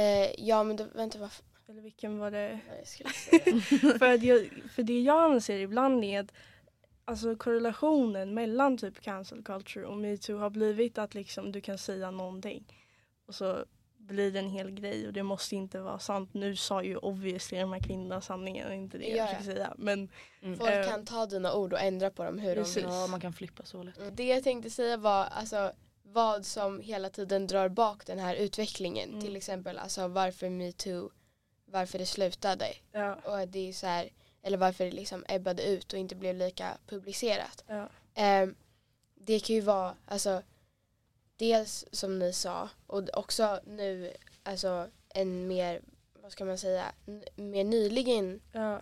eh, 0.00 0.30
ja 0.46 0.62
men 0.64 0.76
då, 0.76 0.84
vänta 0.94 1.18
vad 1.18 1.30
Eller 1.68 1.80
vilken 1.82 2.18
var 2.18 2.30
det? 2.30 2.60
vad 2.68 2.78
jag 2.78 2.86
skulle 2.88 3.10
säga. 3.10 3.60
för, 3.98 4.14
att 4.14 4.22
jag, 4.22 4.48
för 4.74 4.82
det 4.82 5.00
jag 5.00 5.32
anser 5.32 5.58
ibland 5.58 6.04
är 6.04 6.20
att 6.20 6.32
alltså, 7.04 7.36
korrelationen 7.36 8.34
mellan 8.34 8.78
typ 8.78 9.00
cancel 9.00 9.42
culture 9.42 9.86
och 9.86 9.96
metoo 9.96 10.38
har 10.38 10.50
blivit 10.50 10.98
att 10.98 11.14
liksom, 11.14 11.52
du 11.52 11.60
kan 11.60 11.78
säga 11.78 12.10
någonting 12.10 12.64
och 13.26 13.34
så 13.34 13.64
blir 14.08 14.30
det 14.32 14.38
en 14.38 14.50
hel 14.50 14.70
grej 14.70 15.06
och 15.06 15.12
det 15.12 15.22
måste 15.22 15.56
inte 15.56 15.80
vara 15.80 15.98
sant. 15.98 16.34
Nu 16.34 16.56
sa 16.56 16.82
ju 16.82 16.96
obviously 16.96 17.58
de 17.58 17.72
här 17.72 17.80
kvinnorna 17.80 18.20
sanningen, 18.20 18.72
inte 18.72 18.98
det 18.98 19.04
jag 19.08 19.16
Ja, 19.18 19.26
försöker 19.26 19.48
ja. 19.50 19.54
säga. 19.56 19.74
Men 19.78 20.08
Mm. 20.42 20.58
Folk 20.58 20.70
Eh, 20.70 20.88
kan 20.88 21.04
ta 21.04 21.26
dina 21.26 21.54
ord 21.54 21.72
och 21.72 21.80
ändra 21.80 22.10
på 22.10 22.24
dem 22.24 22.38
hur 22.38 22.48
de 22.56 22.62
Precis. 22.62 22.76
vill. 22.76 22.84
Ja, 22.84 23.06
man 23.06 23.20
kan 23.20 23.32
flippa 23.32 23.64
så 23.64 23.82
lätt. 23.82 24.16
Det 24.16 24.24
jag 24.26 24.44
tänkte 24.44 24.70
säga 24.70 24.96
var 24.96 25.24
alltså 25.24 25.72
vad 26.02 26.46
som 26.46 26.80
hela 26.80 27.10
tiden 27.10 27.46
drar 27.46 27.68
bak 27.68 28.06
den 28.06 28.18
här 28.18 28.34
utvecklingen. 28.34 29.08
Mm. 29.08 29.20
Till 29.20 29.36
exempel 29.36 29.78
alltså 29.78 30.08
varför 30.08 30.48
metoo, 30.50 31.10
varför 31.66 31.98
det 31.98 32.06
slutade. 32.06 32.66
ja, 32.92 33.14
Och 33.14 33.48
det 33.48 33.68
är 33.68 33.72
så 33.72 33.86
här, 33.86 34.08
eller 34.42 34.56
varför 34.58 34.84
det 34.84 34.90
liksom 34.90 35.24
ebbade 35.28 35.62
ut 35.62 35.92
och 35.92 35.98
inte 35.98 36.14
blev 36.16 36.34
lika 36.36 36.78
publicerat. 36.86 37.64
ja, 37.68 37.88
Ehm, 38.14 38.54
det 39.14 39.40
kan 39.40 39.56
ju 39.56 39.60
vara, 39.62 39.94
alltså 40.06 40.42
dels 41.38 41.84
som 41.92 42.18
ni 42.18 42.32
sa 42.32 42.68
och 42.86 43.02
också 43.18 43.60
nu, 43.66 44.12
alltså 44.42 44.88
en 45.14 45.46
mer, 45.48 45.80
vad 46.22 46.32
ska 46.32 46.44
man 46.44 46.58
säga, 46.58 46.84
mer 47.36 47.64
nyligen, 47.64 48.40
ja, 48.52 48.80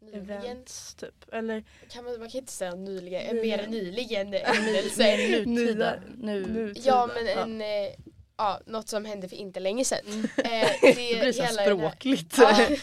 nyligen 0.00 0.30
events 0.30 0.94
typ. 0.94 1.14
Eller 1.32 1.64
kan 1.88 2.04
man, 2.04 2.18
man 2.18 2.30
kan 2.30 2.38
inte 2.38 2.52
säga 2.52 2.74
nyligen, 2.74 3.22
en 3.22 3.36
Nyligen. 3.36 3.60
mer 3.60 3.66
nyligen 3.68 4.32
händelse. 4.44 5.16
Nutida. 5.46 6.00
Nu. 6.18 6.74
Ja 6.76 7.08
men 7.14 7.28
en, 7.28 7.60
eh, 7.60 7.92
ja, 8.36 8.60
något 8.66 8.88
som 8.88 9.04
hände 9.04 9.28
för 9.28 9.36
inte 9.36 9.60
länge 9.60 9.84
sedan. 9.84 9.98
Mm. 10.06 10.24
Eh, 10.24 10.70
Det 10.82 10.94
blir 10.94 11.32
så 11.32 11.42
den 11.42 11.56
här- 11.56 11.64
språkligt. 11.64 12.34
Ja, 12.38 12.68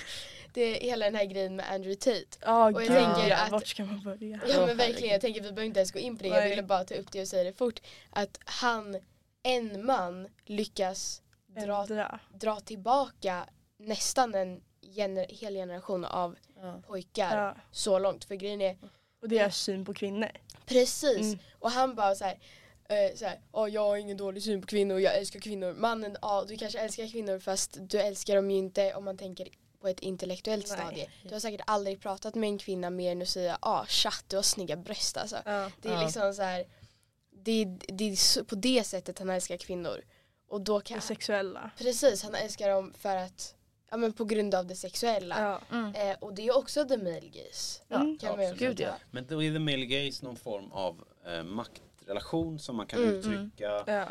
det 0.53 0.61
är 0.61 0.81
hela 0.81 1.05
den 1.05 1.15
här 1.15 1.25
grejen 1.25 1.55
med 1.55 1.71
Andrew 1.71 1.95
Tate. 1.95 2.37
Ja, 2.41 2.65
Och 2.65 2.71
jag 2.71 2.87
gud 2.87 2.97
tänker 2.97 3.27
ja. 3.29 3.37
att- 3.43 3.51
Vart 3.51 3.67
ska 3.67 3.85
man 3.85 4.03
börja? 4.03 4.39
Ja 4.47 4.65
men 4.65 4.77
verkligen, 4.77 5.11
jag 5.11 5.21
tänker 5.21 5.41
vi 5.41 5.47
behöver 5.51 5.63
inte 5.63 5.79
ens 5.79 5.91
gå 5.91 5.99
in 5.99 6.17
på 6.17 6.23
det, 6.23 6.29
jag 6.29 6.49
ville 6.49 6.63
bara 6.63 6.83
ta 6.83 6.95
upp 6.95 7.11
det 7.11 7.21
och 7.21 7.27
säga 7.27 7.43
det 7.43 7.53
fort. 7.53 7.79
Att 8.09 8.39
han, 8.45 8.97
en 9.43 9.85
man, 9.85 10.27
lyckas 10.45 11.21
dra, 11.47 11.81
Ändra. 11.81 12.19
dra 12.33 12.59
tillbaka 12.59 13.45
nästan 13.77 14.35
en 14.35 14.61
gener, 14.95 15.25
hel 15.29 15.53
generation 15.53 16.05
av 16.05 16.35
Ja. 16.61 16.81
pojkar 16.87 17.37
Ja. 17.45 17.55
så 17.71 17.99
långt. 17.99 18.25
För 18.25 18.35
grejen 18.35 18.61
är, 18.61 18.77
Och 19.21 19.29
deras 19.29 19.57
syn 19.57 19.85
på 19.85 19.93
kvinnor. 19.93 20.29
precis, 20.65 21.17
Mm. 21.33 21.39
och 21.59 21.71
han 21.71 21.95
bara 21.95 22.15
så 22.15 22.23
här, 22.25 22.39
eh, 22.89 23.15
så 23.15 23.25
här, 23.25 23.39
"Ja, 23.53 23.67
jag 23.69 23.81
har 23.81 23.97
ingen 23.97 24.17
dålig 24.17 24.43
syn 24.43 24.61
på 24.61 24.67
kvinnor, 24.67 24.99
jag 24.99 25.15
älskar 25.17 25.39
kvinnor. 25.39 25.73
Mannen, 25.73 26.17
ja 26.21 26.45
du 26.47 26.57
kanske 26.57 26.79
älskar 26.79 27.07
kvinnor 27.07 27.39
fast 27.39 27.77
du 27.79 27.99
älskar 27.99 28.35
dem 28.35 28.51
ju 28.51 28.57
inte 28.57 28.93
om 28.93 29.05
man 29.05 29.17
tänker 29.17 29.47
på 29.81 29.87
ett 29.87 29.99
intellektuellt 29.99 30.65
Nej. 30.69 30.77
stadie. 30.77 31.09
Du 31.23 31.33
har 31.33 31.39
säkert 31.39 31.61
aldrig 31.67 32.01
pratat 32.01 32.35
med 32.35 32.47
en 32.47 32.57
kvinna 32.57 32.89
mer 32.89 33.11
än 33.11 33.21
att 33.21 33.27
säga 33.29 33.57
ah 33.61 33.85
chatt 33.85 34.25
du 34.27 34.35
har 34.35 34.43
snygga 34.43 34.75
bröst 34.75 35.17
alltså. 35.17 35.37
Ja. 35.45 35.71
Det 35.81 35.89
är 35.89 35.93
Ja. 35.93 36.01
liksom 36.03 36.33
så 36.33 36.41
här, 36.41 36.65
det, 37.31 37.65
det 37.87 38.03
är 38.11 38.43
på 38.43 38.55
det 38.55 38.83
sättet 38.83 39.19
han 39.19 39.29
älskar 39.29 39.57
kvinnor. 39.57 40.01
Och 40.47 40.61
då 40.61 40.79
Det 40.79 40.85
kan, 40.85 41.01
sexuella. 41.01 41.71
precis 41.77 42.23
han 42.23 42.35
älskar 42.35 42.69
dem 42.69 42.93
för 42.97 43.15
att, 43.15 43.55
ja 43.91 43.97
men 43.97 44.13
på 44.13 44.25
grund 44.25 44.55
av 44.55 44.65
det 44.65 44.75
sexuella. 44.75 45.41
Ja. 45.69 45.77
Mm. 45.77 45.95
Eh, 46.11 46.17
och 46.19 46.33
det 46.33 46.47
är 46.47 46.57
också 46.57 46.85
the 46.85 46.97
male 46.97 47.19
gaze. 47.29 47.81
Mm. 47.89 48.17
Kan 48.17 48.35
man 48.35 48.45
ju 48.45 48.51
också 48.51 48.65
Gud, 48.65 48.79
ja. 48.79 48.93
Men 49.11 49.27
då 49.27 49.43
är 49.43 49.51
the 49.53 49.59
male 49.59 49.85
gaze 49.85 50.25
någon 50.25 50.35
form 50.37 50.71
av 50.71 51.03
eh, 51.25 51.43
maktrelation 51.43 52.59
som 52.59 52.75
man 52.75 52.87
kan 52.87 53.03
Mm. 53.03 53.15
uttrycka. 53.15 53.83
Ja. 53.87 54.05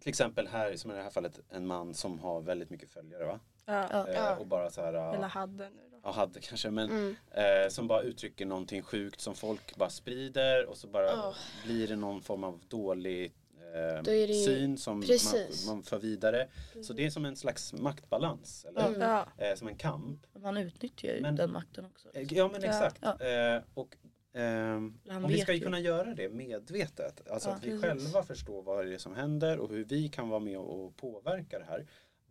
Till 0.00 0.08
exempel 0.08 0.48
här, 0.48 0.76
som 0.76 0.90
i 0.90 0.94
det 0.94 1.02
här 1.02 1.10
fallet, 1.10 1.40
en 1.50 1.66
man 1.66 1.94
som 1.94 2.18
har 2.18 2.40
väldigt 2.40 2.70
mycket 2.70 2.90
följare 2.90 3.24
va? 3.24 3.40
Ja. 3.70 3.88
Ja. 3.92 4.08
Eh, 4.08 4.14
Ja. 4.14 4.36
Och 4.36 4.46
bara 4.46 4.70
så 4.70 4.80
här, 4.82 5.14
Eller 5.14 5.28
hade 5.28 5.70
nu 5.70 5.80
då. 5.90 5.98
ja, 6.04 6.10
hade 6.10 6.40
kanske, 6.40 6.70
men 6.70 6.90
Mm. 6.90 7.16
eh, 7.30 7.68
som 7.68 7.86
bara 7.88 8.02
uttrycker 8.02 8.46
någonting 8.46 8.82
sjukt 8.82 9.20
som 9.20 9.34
folk 9.34 9.76
bara 9.76 9.90
sprider 9.90 10.66
och 10.66 10.76
så 10.76 10.86
bara 10.88 11.06
Ja. 11.06 11.34
blir 11.64 11.88
det 11.88 11.96
någon 11.96 12.22
form 12.22 12.44
av 12.44 12.60
dålig 12.68 13.34
eh, 13.74 14.02
det 14.02 14.34
syn 14.44 14.78
som 14.78 14.96
man, 14.98 15.06
Precis. 15.06 15.66
man 15.66 15.82
för 15.82 15.98
vidare. 15.98 16.48
Så 16.82 16.92
det 16.92 17.06
är 17.06 17.10
som 17.10 17.24
en 17.24 17.36
slags 17.36 17.72
maktbalans, 17.72 18.64
eller? 18.68 18.86
Mm. 18.88 19.00
Ja. 19.00 19.26
Eh, 19.38 19.54
som 19.54 19.68
en 19.68 19.76
kamp. 19.76 20.26
Man 20.38 20.56
utnyttjar 20.56 21.08
ju 21.14 21.20
Men- 21.20 21.36
den 21.36 21.52
makten 21.52 21.84
också. 21.84 22.08
Eh, 22.14 22.32
Ja 22.32 22.48
men 22.48 22.64
exakt. 22.64 22.98
Ja. 23.02 23.26
Eh, 23.26 23.62
och 23.74 23.96
ehm, 24.34 25.00
Han 25.08 25.24
och 25.24 25.30
vi 25.30 25.38
ska 25.40 25.52
ju 25.52 25.58
ju. 25.58 25.64
kunna 25.64 25.80
göra 25.80 26.14
det 26.14 26.28
medvetet. 26.28 27.30
Alltså 27.30 27.48
Ja, 27.48 27.54
att 27.54 27.64
vi 27.64 27.70
precis. 27.70 27.84
själva 27.84 28.22
förstår 28.22 28.62
vad 28.62 28.86
det 28.86 28.94
är 28.94 28.98
som 28.98 29.14
händer 29.14 29.58
och 29.58 29.68
hur 29.70 29.84
vi 29.84 30.08
kan 30.08 30.28
vara 30.28 30.40
med 30.40 30.58
och 30.58 30.96
påverka 30.96 31.58
det 31.58 31.64
här. 31.64 31.86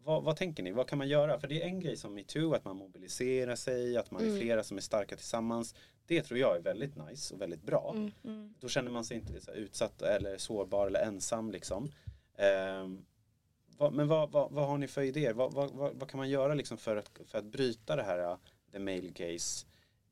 Vad, 0.10 0.24
vad 0.24 0.36
tänker 0.36 0.64
ni? 0.64 0.72
Vad 0.72 0.88
kan 0.88 0.98
man 0.98 1.08
göra? 1.08 1.40
För 1.40 1.48
det 1.48 1.62
är 1.62 1.66
en 1.66 1.80
grej 1.80 1.98
som 1.98 2.14
metoo, 2.14 2.54
att 2.54 2.66
man 2.66 2.76
mobiliserar 2.76 3.56
sig, 3.56 3.98
att 3.98 4.12
man 4.12 4.22
är 4.22 4.26
Mm. 4.26 4.40
flera 4.40 4.64
som 4.64 4.78
är 4.78 4.82
starka 4.82 5.16
tillsammans. 5.16 5.76
Det 6.08 6.22
tror 6.22 6.40
jag 6.40 6.56
är 6.56 6.62
väldigt 6.62 6.96
nice 6.96 7.34
och 7.34 7.42
väldigt 7.42 7.64
bra. 7.64 7.94
Mm. 7.96 8.12
Mm. 8.24 8.54
Då 8.60 8.70
känner 8.70 8.92
man 8.92 9.06
sig 9.06 9.18
inte 9.18 9.42
så 9.42 9.52
utsatt 9.52 10.02
eller 10.02 10.38
sårbar 10.38 10.88
eller 10.88 11.00
ensam 11.00 11.52
liksom. 11.52 11.92
Ehm, 12.38 13.06
vad, 13.78 13.94
men 13.94 14.08
vad, 14.08 14.32
vad, 14.32 14.52
vad 14.52 14.68
har 14.68 14.78
ni 14.78 14.88
för 14.88 15.02
idéer? 15.02 15.34
Vad, 15.34 16.10
kan 16.10 16.18
man 16.18 16.30
göra 16.30 16.54
liksom 16.54 16.78
för, 16.78 16.96
att, 16.96 17.12
för 17.26 17.38
att 17.38 17.46
bryta 17.46 17.96
det 17.96 18.04
här 18.04 18.32
uh, 18.32 18.38
the 18.72 18.80
male 18.80 19.10
gaze 19.10 19.66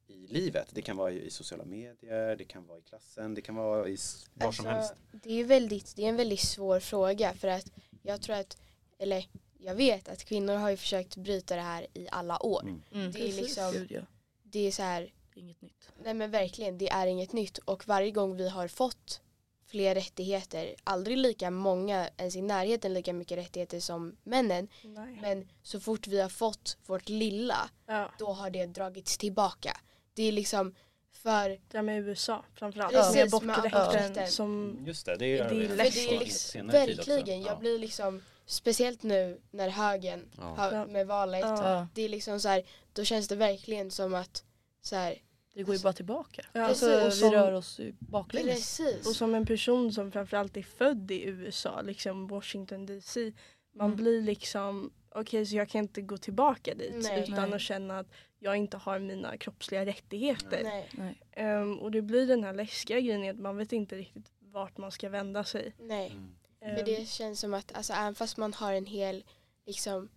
i 0.07 0.27
livet? 0.27 0.67
Det 0.71 0.81
kan 0.81 0.97
vara 0.97 1.11
i, 1.11 1.29
sociala 1.29 1.65
medier, 1.65 2.35
det 2.35 2.45
kan 2.45 2.67
vara 2.67 2.79
i 2.79 2.81
klassen, 2.81 3.33
det 3.33 3.41
kan 3.41 3.55
vara 3.55 3.87
i 3.87 3.97
var 4.33 4.51
som 4.51 4.65
helst. 4.65 4.93
det, 5.11 5.39
är 5.39 5.43
väldigt, 5.43 5.95
det 5.95 6.05
är 6.05 6.09
en 6.09 6.15
väldigt 6.15 6.39
svår 6.39 6.79
fråga 6.79 7.33
för 7.33 7.47
att 7.47 7.71
jag 8.01 8.21
tror 8.21 8.35
att, 8.35 8.57
eller 8.97 9.25
jag 9.59 9.75
vet 9.75 10.09
att 10.09 10.23
kvinnor 10.23 10.53
har 10.55 10.69
ju 10.69 10.77
försökt 10.77 11.15
bryta 11.15 11.55
det 11.55 11.61
här 11.61 11.87
i 11.93 12.07
alla 12.11 12.45
år. 12.45 12.61
Mm. 12.61 12.81
Mm. 12.93 13.11
Det 13.11 13.29
är 13.29 13.33
liksom- 13.33 13.71
Gud, 13.73 13.91
ja. 13.91 14.01
Det 14.43 14.59
är 14.67 14.71
så 14.71 14.83
här, 14.83 15.13
inget 15.35 15.61
nytt. 15.61 15.89
nej 16.03 16.13
men 16.13 16.31
verkligen, 16.31 16.77
det 16.77 16.89
är 16.89 17.07
inget 17.07 17.33
nytt 17.33 17.57
och 17.57 17.87
varje 17.87 18.11
gång 18.11 18.35
vi 18.37 18.49
har 18.49 18.67
fått 18.67 19.21
fler 19.65 19.95
rättigheter, 19.95 20.75
aldrig 20.83 21.17
lika 21.17 21.51
många, 21.51 22.09
ens 22.17 22.35
i 22.35 22.41
närheten 22.41 22.93
lika 22.93 23.13
mycket 23.13 23.37
rättigheter 23.37 23.79
som 23.79 24.15
männen, 24.23 24.67
Nej. 24.83 25.17
men 25.21 25.49
så 25.63 25.79
fort 25.79 26.07
vi 26.07 26.19
har 26.21 26.29
fått 26.29 26.77
vårt 26.85 27.09
lilla, 27.09 27.69
Ja. 27.85 28.11
då 28.19 28.27
har 28.27 28.49
det 28.49 28.65
dragits 28.65 29.17
tillbaka. 29.17 29.77
Det 30.13 30.23
är 30.23 30.31
liksom 30.31 30.75
för, 31.11 31.59
Det 31.71 31.81
med 31.81 31.99
USA 32.07 32.45
framförallt. 32.53 32.93
Precis, 32.93 33.41
med 33.41 33.57
aborträtten 33.59 34.27
som 34.27 34.79
Just 34.85 35.05
det, 35.05 35.15
det 35.15 35.25
är, 35.37 35.49
Det 35.49 35.65
är 35.65 35.67
det 35.77 36.15
är 36.15 36.19
liksom, 36.19 36.67
verkligen, 36.67 37.41
jag 37.41 37.51
Ja. 37.51 37.59
blir 37.59 37.79
liksom, 37.79 38.23
speciellt 38.49 39.03
nu 39.03 39.41
när 39.51 39.69
högen 39.69 40.29
Ja. 40.37 40.43
har, 40.43 40.85
med 40.85 41.07
valet, 41.07 41.41
Ja. 41.41 41.87
Det 41.93 42.01
är 42.01 42.09
liksom 42.09 42.39
så 42.39 42.47
här, 42.49 42.63
då 42.93 43.03
känns 43.03 43.27
det 43.27 43.35
verkligen 43.35 43.91
som 43.91 44.13
att 44.13 44.43
så 44.81 44.95
här, 44.95 45.15
Det 45.53 45.63
går 45.63 45.75
ju 45.75 45.81
bara 45.81 45.93
tillbaka. 45.93 46.45
Ja, 46.53 46.61
alltså, 46.65 47.01
och 47.01 47.07
vi 47.07 47.11
som- 47.11 47.31
rör 47.31 47.51
oss 47.53 47.79
baklänges. 47.99 48.77
precis. 48.77 49.07
Och 49.07 49.15
som 49.15 49.35
en 49.35 49.45
person 49.45 49.91
som 49.93 50.11
framförallt 50.11 50.57
är 50.57 50.61
född 50.63 51.11
i 51.11 51.23
USA, 51.25 51.81
liksom 51.81 52.27
Washington 52.27 52.85
DC. 52.85 53.33
Man 53.75 53.85
Mm. 53.85 53.97
blir 53.97 54.21
liksom, 54.21 54.91
okej 55.09 55.45
så 55.45 55.55
jag 55.55 55.69
kan 55.69 55.81
inte 55.81 56.01
gå 56.01 56.17
tillbaka 56.17 56.73
dit 56.75 56.93
Nej. 56.95 57.23
utan 57.23 57.49
Nej. 57.49 57.53
att 57.55 57.61
känna 57.61 57.99
att 57.99 58.07
jag 58.39 58.55
inte 58.57 58.77
har 58.77 58.99
mina 58.99 59.37
kroppsliga 59.37 59.85
rättigheter. 59.85 60.85
Ehm, 61.31 61.79
och 61.79 61.91
det 61.91 62.01
blir 62.01 62.27
den 62.27 62.43
här 62.43 62.53
läskiga 62.53 62.99
grejen 62.99 63.29
att 63.35 63.41
man 63.41 63.57
vet 63.57 63.71
inte 63.73 63.95
riktigt 63.95 64.31
vart 64.39 64.77
man 64.77 64.91
ska 64.91 65.09
vända 65.09 65.43
sig. 65.43 65.73
nej. 65.79 66.11
Mm. 66.11 66.29
För 66.59 66.67
Ehm, 66.67 66.85
det 66.85 67.09
känns 67.09 67.39
som 67.39 67.53
att 67.53 67.75
alltså, 67.75 67.93
även 67.93 68.15
fast 68.15 68.37
man 68.37 68.53
har 68.53 68.73
en 68.73 68.85
hel 68.85 69.23
liksom, 69.65 70.09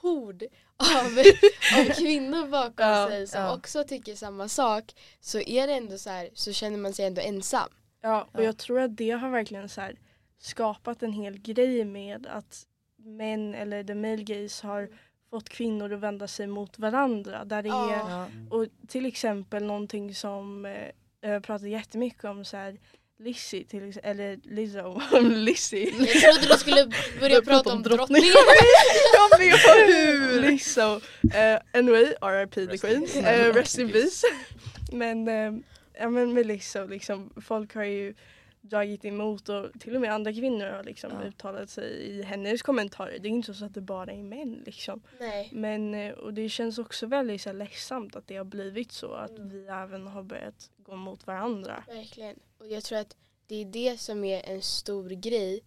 hord 0.00 0.42
av, 0.76 1.18
av 1.80 1.84
kvinnor 1.94 2.48
bakom 2.48 2.86
Ja, 2.86 3.08
sig 3.08 3.26
som 3.26 3.40
ja. 3.40 3.56
också 3.56 3.84
tycker 3.84 4.14
samma 4.14 4.48
sak 4.48 4.84
så 5.20 5.40
är 5.40 5.66
det 5.66 5.72
ändå 5.74 5.98
så 5.98 6.10
här 6.10 6.28
så 6.34 6.52
känner 6.52 6.78
man 6.78 6.92
sig 6.92 7.06
ändå 7.06 7.20
ensam. 7.20 7.68
Ja, 8.00 8.28
och 8.32 8.40
Ja. 8.40 8.44
jag 8.44 8.56
tror 8.56 8.80
att 8.80 8.96
det 8.96 9.10
har 9.10 9.30
verkligen 9.30 9.68
så 9.68 9.80
här 9.80 9.98
skapat 10.38 11.02
en 11.02 11.12
hel 11.12 11.38
grej 11.38 11.84
med 11.84 12.26
att 12.26 12.66
män 12.96 13.54
eller 13.54 13.84
the 13.84 13.94
male 13.94 14.22
gaze 14.22 14.66
har 14.66 14.88
fått 15.30 15.48
kvinnor 15.48 15.92
att 15.92 16.00
vända 16.00 16.28
sig 16.28 16.46
mot 16.46 16.78
varandra. 16.78 17.44
Där 17.44 17.62
det 17.62 17.68
Ja. 17.68 17.94
är, 17.94 18.30
och 18.50 18.66
till 18.88 19.06
exempel 19.06 19.64
någonting 19.64 20.14
som 20.14 20.64
eh, 20.66 20.90
jag 21.20 21.42
pratar 21.44 21.66
jättemycket 21.66 22.24
om 22.24 22.44
så 22.44 22.56
här 22.56 22.78
Lizzie, 23.20 23.64
till 23.64 23.88
ex- 23.88 23.98
eller 24.02 24.38
Lizzo, 24.44 25.00
Lizzie. 25.20 25.90
Jag 25.98 26.34
trodde 26.40 26.54
du 26.54 26.58
skulle 26.58 26.90
börja 27.20 27.42
prata 27.42 27.72
om 27.72 27.82
drottningen. 27.82 28.28
Jag 29.30 29.38
vet 29.38 29.60
hur! 29.60 30.40
Lizzo. 30.50 30.96
Uh, 31.24 31.58
anyway, 31.72 32.04
RIP 32.22 32.54
the 32.70 32.78
Queen. 32.78 33.04
Eh, 33.24 33.54
rest 33.54 33.78
in 33.78 33.92
peace. 33.92 34.26
men, 34.92 35.28
eh, 35.28 35.52
ja, 36.00 36.08
men 36.08 36.32
med 36.32 36.46
Lizzo, 36.46 36.86
liksom, 36.86 37.32
folk 37.42 37.74
har 37.74 37.84
ju 37.84 38.14
dragit 38.60 39.04
emot 39.04 39.48
och 39.48 39.66
till 39.80 39.94
och 39.94 40.00
med 40.00 40.12
andra 40.12 40.32
kvinnor 40.32 40.66
har 40.66 40.84
liksom 40.84 41.10
Ja. 41.22 41.28
uttalat 41.28 41.70
sig 41.70 41.90
i 41.90 42.22
hennes 42.22 42.62
kommentarer. 42.62 43.18
Det 43.18 43.28
är 43.28 43.30
inte 43.30 43.54
så 43.54 43.64
att 43.64 43.74
det 43.74 43.80
bara 43.80 44.12
är 44.12 44.22
män 44.22 44.62
liksom. 44.66 45.02
Nej. 45.20 45.48
Men 45.52 45.94
eh, 45.94 46.12
och 46.12 46.34
det 46.34 46.48
känns 46.48 46.78
också 46.78 47.06
väldigt 47.06 47.40
så 47.42 47.48
här, 47.48 47.56
ledsamt 47.56 48.16
att 48.16 48.26
det 48.26 48.36
har 48.36 48.44
blivit 48.44 48.92
så 48.92 49.12
att 49.12 49.30
Mm. 49.30 49.48
vi 49.48 49.66
även 49.66 50.06
har 50.06 50.22
börjat 50.22 50.70
gå 50.78 50.96
mot 50.96 51.26
varandra. 51.26 51.84
Verkligen. 51.86 52.36
Och 52.58 52.68
jag 52.68 52.84
tror 52.84 52.98
att 52.98 53.16
det 53.46 53.54
är 53.56 53.64
det 53.64 54.00
som 54.00 54.24
är 54.24 54.48
en 54.48 54.62
stor 54.62 55.10
grej. 55.10 55.64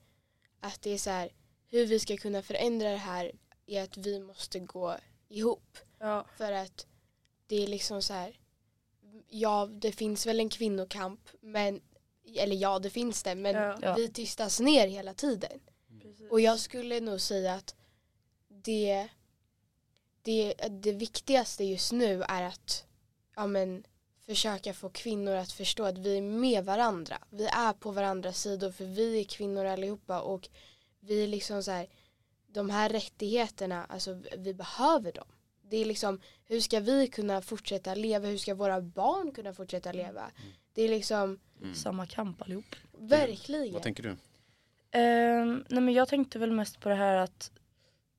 Att 0.60 0.82
det 0.82 0.90
är 0.90 0.98
så 0.98 1.10
här, 1.10 1.32
hur 1.68 1.86
vi 1.86 2.00
ska 2.00 2.18
kunna 2.18 2.42
förändra 2.42 2.90
det 2.90 2.98
här 2.98 3.32
är 3.66 3.84
att 3.84 3.98
vi 3.98 4.20
måste 4.20 4.60
gå 4.60 4.96
ihop. 5.30 5.78
Ja. 6.00 6.26
För 6.38 6.52
att 6.52 6.88
det 7.48 7.64
är 7.64 7.68
liksom 7.68 8.02
så 8.02 8.14
här, 8.14 8.40
ja 9.30 9.70
det 9.72 9.92
finns 9.92 10.26
väl 10.26 10.40
en 10.40 10.50
kvinnokamp, 10.50 11.30
men, 11.42 11.82
eller 12.36 12.56
ja 12.56 12.80
det 12.80 12.90
finns 12.90 13.24
det, 13.24 13.36
men 13.36 13.56
Ja. 13.82 13.96
Vi 13.96 14.08
tystas 14.08 14.60
ner 14.60 14.88
hela 14.88 15.14
tiden. 15.14 15.60
Precis. 16.02 16.32
Och 16.32 16.42
jag 16.42 16.60
skulle 16.60 17.00
nog 17.00 17.22
säga 17.22 17.54
att 17.54 17.76
det, 18.48 19.08
det, 20.22 20.54
det 20.70 20.92
viktigaste 20.92 21.64
just 21.64 21.92
nu 21.92 22.24
är 22.24 22.44
att 22.44 22.86
ja, 23.36 23.48
men, 23.48 23.84
försöka 24.26 24.74
få 24.74 24.90
kvinnor 24.90 25.36
att 25.36 25.52
förstå 25.52 25.84
att 25.84 25.98
vi 25.98 26.18
är 26.18 26.22
med 26.22 26.66
varandra. 26.66 27.18
Vi 27.30 27.46
är 27.46 27.74
på 27.74 27.92
varandras 27.92 28.42
sidor 28.42 28.72
för 28.72 28.86
vi 28.86 29.20
är 29.20 29.24
kvinnor 29.24 29.66
allihopa 29.66 30.22
och 30.22 30.50
vi 31.00 31.24
är 31.24 31.28
liksom 31.28 31.64
så 31.64 31.72
här, 31.72 31.88
de 32.48 32.70
här 32.70 32.90
rättigheterna, 32.90 33.86
alltså 33.86 34.22
vi 34.38 34.54
behöver 34.54 35.12
dem. 35.12 35.28
Det 35.62 35.78
är 35.78 35.86
liksom, 35.86 36.22
hur 36.46 36.60
ska 36.60 36.80
vi 36.80 37.08
kunna 37.08 37.42
fortsätta 37.42 37.96
leva? 37.96 38.28
Hur 38.28 38.38
ska 38.38 38.56
våra 38.56 38.82
barn 38.82 39.32
kunna 39.32 39.54
fortsätta 39.54 39.92
leva? 39.92 40.32
Det 40.74 40.82
är 40.82 40.90
liksom, 40.90 41.40
Mm. 41.62 41.76
Samma 41.76 42.06
kamp 42.06 42.42
allihop. 42.42 42.76
verkligen. 42.92 43.74
Vad 43.74 43.84
tänker 43.84 44.04
du? 44.04 44.16
Ehm, 44.92 45.66
nej 45.70 45.82
men 45.82 45.94
jag 45.94 46.08
tänkte 46.08 46.40
väl 46.40 46.52
mest 46.52 46.80
på 46.80 46.90
det 46.90 46.96
här 46.96 47.16
att 47.16 47.52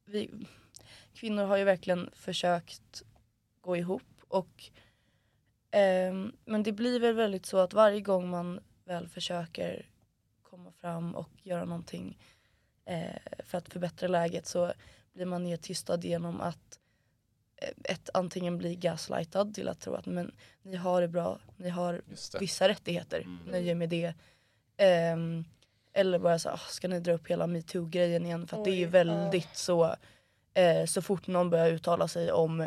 vi 0.04 0.30
kvinnor 1.14 1.44
har 1.44 1.56
ju 1.56 1.64
verkligen 1.64 2.10
försökt 2.14 3.02
gå 3.60 3.76
ihop 3.76 4.02
och 4.28 4.70
ehm, 5.72 6.32
men 6.44 6.62
det 6.62 6.72
blir 6.72 7.00
väl 7.00 7.14
väldigt 7.14 7.46
så 7.46 7.58
att 7.58 7.72
varje 7.74 8.00
gång 8.00 8.30
man 8.30 8.60
väl 8.84 9.08
försöker 9.08 9.86
komma 10.42 10.72
fram 10.80 11.14
och 11.14 11.30
göra 11.42 11.64
någonting 11.64 12.18
eh, 12.84 13.16
för 13.44 13.58
att 13.58 13.68
förbättra 13.68 14.08
läget 14.08 14.46
så 14.46 14.72
blir 15.12 15.26
man 15.26 15.42
nedtystad 15.44 15.96
genom 16.02 16.40
att 16.40 16.78
eh, 17.56 17.68
ett 17.94 18.10
antingen 18.14 18.58
bli 18.58 18.76
gaslightad 18.76 19.54
till 19.54 19.68
att 19.68 19.80
tro 19.80 19.94
att 19.94 20.06
men, 20.06 20.32
ni 20.62 20.76
har 20.76 21.00
det 21.00 21.08
bra, 21.08 21.38
ni 21.56 21.68
har 21.68 22.02
vissa 22.40 22.68
rättigheter, 22.68 23.20
Mm. 23.20 23.38
nöjer 23.46 23.74
med 23.74 23.88
det. 23.88 24.14
Ehm, 24.76 25.44
eller 25.92 26.18
bara 26.18 26.38
så, 26.38 26.48
ah, 26.50 26.56
ska 26.58 26.88
ni 26.88 27.00
dra 27.00 27.12
upp 27.12 27.28
hela 27.30 27.46
metoo-grejen 27.46 28.26
igen? 28.26 28.46
För 28.46 28.58
att 28.58 28.64
det 28.64 28.70
är 28.70 28.74
ju 28.74 28.84
Oj, 28.84 28.90
väldigt 28.90 29.56
så, 29.56 29.96
eh, 30.54 30.86
så 30.86 31.02
fort 31.02 31.26
någon 31.26 31.50
börjar 31.50 31.68
uttala 31.70 32.08
sig 32.08 32.32
om 32.32 32.66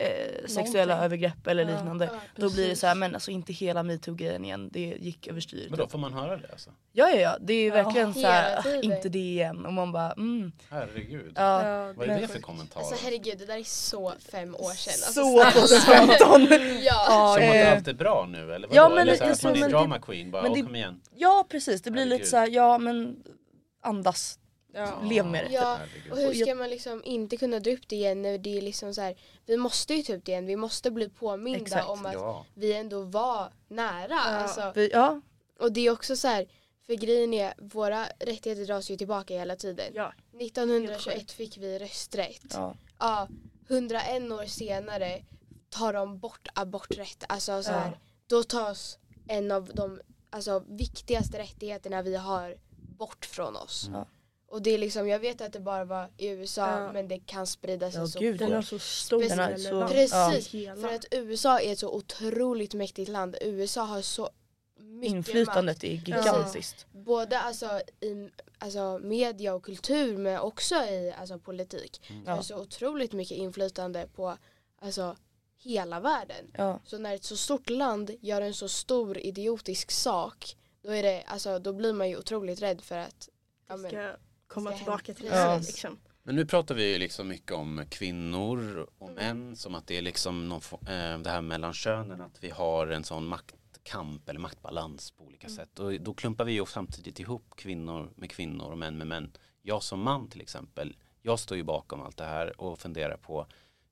eh, 0.00 0.46
sexuella 0.46 0.94
Någonting. 0.94 1.04
övergrepp 1.04 1.46
eller 1.46 1.62
Ja. 1.68 1.70
liknande. 1.76 2.04
Ja, 2.12 2.18
Då 2.36 2.50
blir 2.50 2.62
det 2.62 2.68
precis. 2.68 2.80
så 2.80 2.86
här, 2.86 2.94
men 2.94 3.14
alltså 3.14 3.30
inte 3.30 3.52
hela 3.52 3.82
metoo-grejen 3.82 4.44
igen, 4.44 4.68
det 4.72 4.80
gick 4.80 5.26
överstyr. 5.26 5.66
Men 5.70 5.78
då 5.78 5.88
får 5.88 5.98
man 5.98 6.12
höra 6.12 6.36
det 6.36 6.48
alltså? 6.52 6.70
Ja 6.92 7.08
ja 7.10 7.16
ja, 7.16 7.36
det 7.40 7.52
är 7.54 7.60
ju 7.62 7.66
Ja, 7.68 7.74
verkligen 7.74 8.14
så 8.14 8.20
här, 8.26 8.48
hela 8.48 8.58
ah, 8.58 8.62
tiden. 8.62 8.84
inte 8.96 9.08
det 9.08 9.18
igen. 9.18 9.66
Och 9.66 9.72
man 9.72 9.92
bara 9.92 10.12
mm, 10.12 10.52
Herregud. 10.70 11.32
ja. 11.36 11.66
Ja, 11.68 11.92
Vad 11.92 12.08
är 12.10 12.20
det 12.20 12.28
för 12.28 12.40
kommentarer? 12.40 12.84
Alltså 12.84 13.04
herregud, 13.04 13.38
det 13.38 13.46
där 13.46 13.56
är 13.58 13.64
så 13.64 14.12
fem 14.32 14.54
år 14.54 14.70
sedan. 14.74 14.92
Alltså, 15.06 15.12
Så 15.12 15.80
snälla. 15.80 16.14
2015! 16.18 16.58
Ja. 16.82 17.34
Som 17.38 17.48
att 17.48 17.54
eh, 17.54 17.72
allt 17.72 17.88
är 17.88 17.94
bra 17.94 18.26
nu 18.32 18.38
eller 18.54 18.68
vadå? 18.68 18.76
ja, 18.80 18.88
men 18.88 18.98
eller 18.98 19.14
så 19.16 19.24
här, 19.24 19.30
jag 19.30 19.34
att 19.34 19.42
man 19.42 19.52
är 19.54 19.60
men 19.60 19.70
det- 19.70 19.76
drama 19.76 19.98
queen 19.98 20.30
bara, 20.30 20.42
men 20.42 20.50
åh 20.50 20.56
det- 20.56 20.62
kom 20.64 20.76
igen. 20.76 21.00
ja 21.16 21.46
precis, 21.50 21.82
det 21.82 21.90
blir 21.90 22.04
lite 22.04 22.14
Herregud. 22.14 22.28
så 22.28 22.36
här, 22.36 22.48
ja 22.48 22.78
men 22.78 23.16
andas, 23.82 24.38
Ja. 24.72 25.00
lev 25.04 25.26
med 25.26 25.44
det. 25.44 25.52
Ja. 25.52 25.78
Och 26.10 26.16
hur 26.16 26.34
ska 26.34 26.54
man 26.54 26.70
liksom 26.70 27.04
inte 27.04 27.36
kunna 27.36 27.60
dra 27.60 27.70
upp 27.72 27.88
det 27.88 27.96
igen 27.96 28.22
när 28.22 28.38
det 28.38 28.58
är 28.58 28.62
liksom 28.62 28.94
så 28.94 29.00
här, 29.00 29.16
vi 29.46 29.56
måste 29.56 29.94
ju 29.94 30.02
ta 30.02 30.14
upp 30.14 30.24
det 30.24 30.32
igen, 30.32 30.46
vi 30.46 30.56
måste 30.56 30.90
bli 30.90 31.08
påminda 31.08 31.60
Exakt. 31.60 31.88
om 31.88 32.06
att 32.06 32.12
Ja. 32.14 32.46
vi 32.54 32.72
ändå 32.72 33.02
var 33.02 33.52
nära. 33.68 34.20
Alltså, 34.20 34.72
Vi, 34.74 34.90
ja, 34.92 35.20
och 35.58 35.72
det 35.72 35.80
är 35.86 35.90
också 35.90 36.16
så 36.16 36.28
här, 36.28 36.46
för 36.86 36.94
grejen 36.94 37.34
är, 37.34 37.54
våra 37.58 38.06
rättigheter 38.18 38.64
dras 38.66 38.90
ju 38.90 38.96
tillbaka 38.96 39.34
hela 39.38 39.56
tiden. 39.56 39.92
Ja. 39.94 40.12
1921 40.40 41.30
fick 41.32 41.58
vi 41.58 41.78
rösträtt. 41.78 42.44
ja. 42.52 42.74
Ja, 42.98 43.28
101 43.68 44.32
år 44.32 44.44
senare 44.46 45.22
tar 45.68 45.92
de 45.92 46.18
bort 46.18 46.48
aborträtt. 46.54 47.24
Alltså 47.28 47.62
så 47.62 47.70
här, 47.70 47.86
Ja. 47.90 47.98
då 48.26 48.42
tas 48.42 48.98
en 49.28 49.50
av 49.50 49.70
de 49.74 50.00
alltså, 50.30 50.64
viktigaste 50.68 51.38
rättigheterna 51.38 52.02
vi 52.02 52.16
har 52.16 52.56
bort 52.98 53.26
från 53.26 53.56
oss. 53.56 53.88
Ja. 53.92 54.06
Och 54.50 54.62
det 54.62 54.70
är 54.70 54.78
liksom, 54.78 55.08
jag 55.08 55.18
vet 55.18 55.40
att 55.40 55.52
det 55.52 55.60
bara 55.60 55.84
var 55.84 56.08
i 56.16 56.28
USA 56.28 56.80
Ja. 56.80 56.92
men 56.92 57.08
det 57.08 57.18
kan 57.18 57.46
sprida 57.46 57.90
sig 57.90 58.00
Ja, 58.00 58.06
så 58.06 58.18
gud, 58.18 58.38
Den 58.38 58.48
fort. 58.48 58.54
har 58.54 58.62
så 58.62 58.78
stor 58.78 59.22
Den 59.22 59.38
har 59.38 59.56
så- 59.56 59.88
Precis, 59.94 60.54
hela. 60.54 60.76
För 60.88 60.94
att 60.94 61.04
USA 61.10 61.60
är 61.60 61.72
ett 61.72 61.78
så 61.78 61.90
otroligt 61.94 62.74
mäktigt 62.74 63.08
land. 63.10 63.36
USA 63.40 63.82
har 63.82 64.02
så 64.02 64.30
mycket 64.78 65.10
Inflytandet 65.12 65.84
är 65.84 65.88
gigantiskt. 65.88 66.86
makt. 66.92 67.04
Både 67.06 67.38
alltså, 67.40 67.80
i 68.00 68.30
alltså, 68.58 68.98
media 69.02 69.54
och 69.54 69.62
kultur 69.64 70.16
men 70.16 70.38
också 70.40 70.74
i 70.74 71.14
alltså, 71.18 71.38
politik. 71.38 72.00
Mm. 72.10 72.24
Det 72.24 72.30
Ja. 72.30 72.42
så 72.42 72.56
otroligt 72.60 73.12
mycket 73.12 73.38
inflytande 73.38 74.08
på 74.16 74.36
alltså, 74.78 75.16
hela 75.58 76.00
världen. 76.00 76.50
Ja. 76.56 76.80
Så 76.84 76.98
när 76.98 77.14
ett 77.14 77.24
så 77.24 77.36
stort 77.36 77.70
land 77.70 78.10
gör 78.20 78.42
en 78.42 78.54
så 78.54 78.68
stor 78.68 79.18
idiotisk 79.18 79.90
sak 79.90 80.56
då, 80.82 80.90
är 80.90 81.02
det, 81.02 81.22
alltså, 81.26 81.58
då 81.58 81.72
blir 81.72 81.92
man 81.92 82.08
ju 82.08 82.16
otroligt 82.18 82.62
rädd 82.62 82.80
för 82.80 82.98
att 82.98 83.28
ja, 83.68 83.76
men, 83.76 84.14
komma 84.50 84.72
tillbaka 84.72 85.14
till 85.14 85.24
det. 85.24 85.36
Ja. 85.36 85.58
Liksom. 85.58 85.98
Men 86.22 86.36
nu 86.36 86.46
pratar 86.46 86.74
vi 86.74 86.92
ju 86.92 86.98
liksom 86.98 87.28
mycket 87.28 87.52
om 87.52 87.84
kvinnor 87.90 88.88
och 88.98 89.10
män 89.10 89.56
som 89.56 89.74
att 89.74 89.86
det 89.86 89.98
är 89.98 90.02
liksom 90.02 90.48
någon, 90.48 90.60
eh, 90.72 91.18
det 91.18 91.30
här 91.30 91.40
mellan 91.42 91.72
könen 91.72 92.20
att 92.20 92.44
vi 92.44 92.50
har 92.50 92.86
en 92.86 93.04
sån 93.04 93.26
maktkamp 93.26 94.28
eller 94.28 94.40
maktbalans 94.40 95.10
på 95.10 95.24
olika 95.24 95.48
sätt 95.48 95.78
och 95.78 96.00
då 96.00 96.14
klumpar 96.14 96.44
vi 96.44 96.52
ju 96.52 96.66
samtidigt 96.66 97.20
ihop 97.20 97.54
kvinnor 97.56 98.10
med 98.14 98.30
kvinnor 98.30 98.70
och 98.70 98.78
män 98.78 98.98
med 98.98 99.06
män. 99.06 99.32
Jag 99.62 99.82
som 99.82 100.00
man 100.00 100.28
till 100.28 100.40
exempel, 100.40 100.96
jag 101.22 101.38
står 101.38 101.56
ju 101.56 101.62
bakom 101.62 102.02
allt 102.02 102.16
det 102.16 102.24
här 102.24 102.60
och 102.60 102.78
funderar 102.78 103.16
på 103.16 103.46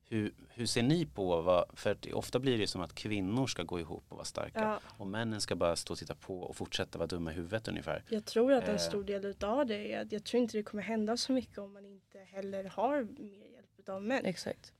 hur, 0.09 0.33
hur 0.49 0.65
ser 0.65 0.83
ni 0.83 1.05
på 1.05 1.41
vad, 1.41 1.65
för 1.73 1.91
att 1.91 2.05
ofta 2.13 2.39
blir 2.39 2.57
det 2.57 2.67
som 2.67 2.81
att 2.81 2.95
kvinnor 2.95 3.47
ska 3.47 3.63
gå 3.63 3.79
ihop 3.79 4.03
och 4.09 4.15
vara 4.17 4.25
starka 4.25 4.59
Ja, 4.61 4.79
och 4.97 5.07
männen 5.07 5.41
ska 5.41 5.55
bara 5.55 5.75
stå 5.75 5.93
och 5.93 5.97
titta 5.99 6.15
på 6.15 6.39
och 6.41 6.55
fortsätta 6.55 6.97
vara 6.97 7.07
dumma 7.07 7.31
i 7.31 7.35
huvudet 7.35 7.67
ungefär. 7.67 8.03
jag 8.09 8.25
tror 8.25 8.53
att 8.53 8.63
en 8.67 8.75
Eh. 8.75 8.77
stor 8.81 9.03
del 9.03 9.25
utav 9.25 9.65
det 9.65 9.93
är 9.93 10.01
att 10.01 10.11
jag 10.11 10.23
tror 10.23 10.41
inte 10.43 10.57
det 10.57 10.63
kommer 10.63 10.83
hända 10.83 11.17
så 11.17 11.31
mycket 11.31 11.57
om 11.57 11.73
man 11.73 11.85
inte 11.85 12.19
heller 12.19 12.63
har 12.63 13.03
mer 13.03 13.45
hjälp 13.53 13.89
av 13.89 14.03
män. 14.03 14.25
Exakt. 14.25 14.73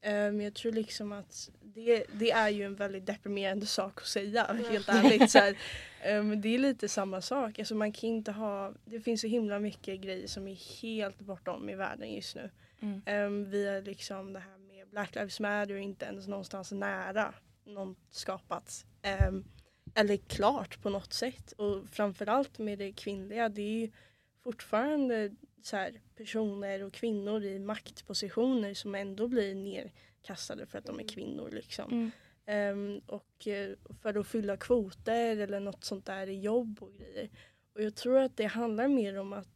Eh, 0.00 0.12
Men 0.12 0.40
jag 0.40 0.54
tror 0.54 0.72
liksom 0.72 1.12
att 1.12 1.50
det, 1.62 2.04
det 2.12 2.30
är 2.30 2.48
ju 2.48 2.62
en 2.64 2.74
väldigt 2.74 3.06
deprimerande 3.06 3.66
sak 3.66 4.00
att 4.00 4.06
säga, 4.06 4.46
Ja. 4.48 4.68
helt 4.70 4.88
ärligt. 4.88 5.30
Så 5.30 5.38
här. 5.38 5.56
Men 6.22 6.40
det 6.40 6.48
är 6.54 6.58
lite 6.58 6.88
samma 6.88 7.20
sak. 7.20 7.58
Alltså 7.58 7.74
man 7.74 7.92
kan 7.92 8.10
inte 8.10 8.32
ha, 8.32 8.72
det 8.84 9.00
finns 9.00 9.20
så 9.20 9.26
himla 9.26 9.58
mycket 9.58 10.00
grejer 10.00 10.26
som 10.26 10.48
är 10.48 10.82
helt 10.82 11.18
bortom 11.18 11.68
i 11.70 11.74
världen 11.74 12.12
just 12.14 12.36
nu. 12.36 12.50
Mm. 12.80 13.02
Um, 13.26 13.50
vi 13.50 13.66
är 13.66 13.82
liksom 13.82 14.32
det 14.32 14.38
här 14.40 14.55
Black 14.96 15.14
Lives 15.14 15.40
Matter 15.40 15.76
inte 15.76 16.06
ens 16.06 16.28
någonstans 16.28 16.72
nära 16.72 17.34
någon 17.64 17.96
skapats. 18.10 18.86
Ehm, 19.02 19.44
eller 19.94 20.16
klart 20.16 20.82
på 20.82 20.90
något 20.90 21.12
sätt. 21.12 21.52
Och 21.52 21.88
framförallt 21.88 22.58
med 22.58 22.78
det 22.78 22.92
kvinnliga, 22.92 23.48
det 23.48 23.62
är 23.62 23.80
ju 23.80 23.90
fortfarande 24.42 25.30
så 25.62 25.76
här, 25.76 26.00
personer 26.16 26.82
och 26.82 26.92
kvinnor 26.92 27.42
i 27.44 27.58
maktpositioner 27.58 28.74
som 28.74 28.94
ändå 28.94 29.28
blir 29.28 29.54
nerkastade 29.54 30.66
för 30.66 30.78
att 30.78 30.84
de 30.86 30.94
är 30.96 31.00
Mm. 31.00 31.08
kvinnor. 31.08 31.50
Liksom. 31.50 31.92
Mm. 31.92 32.10
Ehm, 32.46 33.00
och 33.06 33.48
eh, 33.48 33.76
för 34.02 34.18
att 34.18 34.26
fylla 34.26 34.56
kvoter 34.56 35.36
eller 35.36 35.60
något 35.60 35.84
sånt 35.84 36.06
där 36.06 36.26
i 36.26 36.40
jobb 36.40 36.78
och 36.82 36.92
grejer. 36.92 37.30
Och 37.74 37.82
jag 37.82 37.94
tror 37.94 38.18
att 38.18 38.36
det 38.36 38.44
handlar 38.46 38.88
mer 38.88 39.18
om 39.18 39.32
att, 39.32 39.48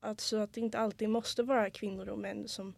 alltså 0.00 0.36
att 0.36 0.52
det 0.52 0.60
inte 0.60 0.78
alltid 0.78 1.08
måste 1.08 1.42
vara 1.42 1.70
kvinnor 1.70 2.08
och 2.08 2.18
män 2.18 2.48
som 2.48 2.74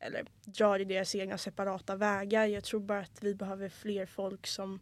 eller 0.00 0.24
drar 0.44 0.78
i 0.78 0.84
deras 0.84 1.14
egna 1.14 1.38
separata 1.38 1.96
vägar. 1.96 2.46
Jag 2.46 2.64
tror 2.64 2.80
bara 2.80 3.00
att 3.00 3.18
vi 3.22 3.34
behöver 3.34 3.68
fler 3.68 4.06
folk 4.06 4.46
som 4.46 4.80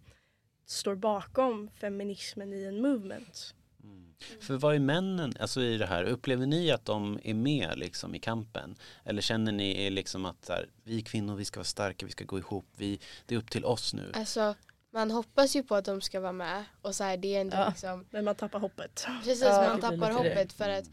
står 0.67 0.95
bakom 0.95 1.71
feminismen 1.71 2.53
i 2.53 2.65
en 2.65 2.81
movement. 2.81 3.55
Mm. 3.83 4.15
För 4.41 4.55
vad 4.57 4.75
är 4.75 4.79
männen, 4.79 5.33
alltså 5.41 5.61
i 5.61 5.79
det 5.79 5.87
här, 5.87 6.05
upplever 6.05 6.47
ni 6.47 6.71
att 6.71 6.85
de 6.85 7.19
är 7.25 7.35
med 7.35 7.79
liksom 7.79 8.15
i 8.15 8.19
kampen? 8.19 8.77
Eller 9.05 9.23
känner 9.23 9.53
ni 9.53 9.91
liksom 9.91 10.25
att 10.25 10.45
så 10.45 10.53
här, 10.53 10.69
vi 10.85 11.03
kvinnor, 11.03 11.37
vi 11.37 11.45
ska 11.45 11.61
vara 11.61 11.65
starka, 11.65 12.07
vi 12.07 12.13
ska 12.13 12.25
gå 12.25 12.39
ihop, 12.39 12.67
vi, 12.77 13.01
det 13.27 13.35
är 13.35 13.39
upp 13.39 13.51
till 13.51 13.65
oss 13.65 13.95
nu? 13.95 14.11
Alltså 14.15 14.55
man 14.91 15.11
hoppas 15.11 15.57
ju 15.57 15.63
på 15.63 15.75
att 15.75 15.85
de 15.85 16.01
ska 16.01 16.21
vara 16.21 16.33
med 16.33 16.65
och 16.83 16.95
så 16.95 17.05
här, 17.05 17.17
det 17.17 17.37
är 17.37 17.41
ändå 17.41 17.57
Ja. 17.57 17.69
liksom 17.69 18.05
Men 18.11 18.25
man 18.25 18.35
tappar 18.35 18.61
hoppet. 18.61 19.07
Precis, 19.25 19.43
Ja, 19.45 19.67
man 19.69 19.81
tappar 19.81 19.97
lite 19.97 20.07
det. 20.09 20.13
hoppet 20.13 20.53
för 20.53 20.69
att 20.69 20.85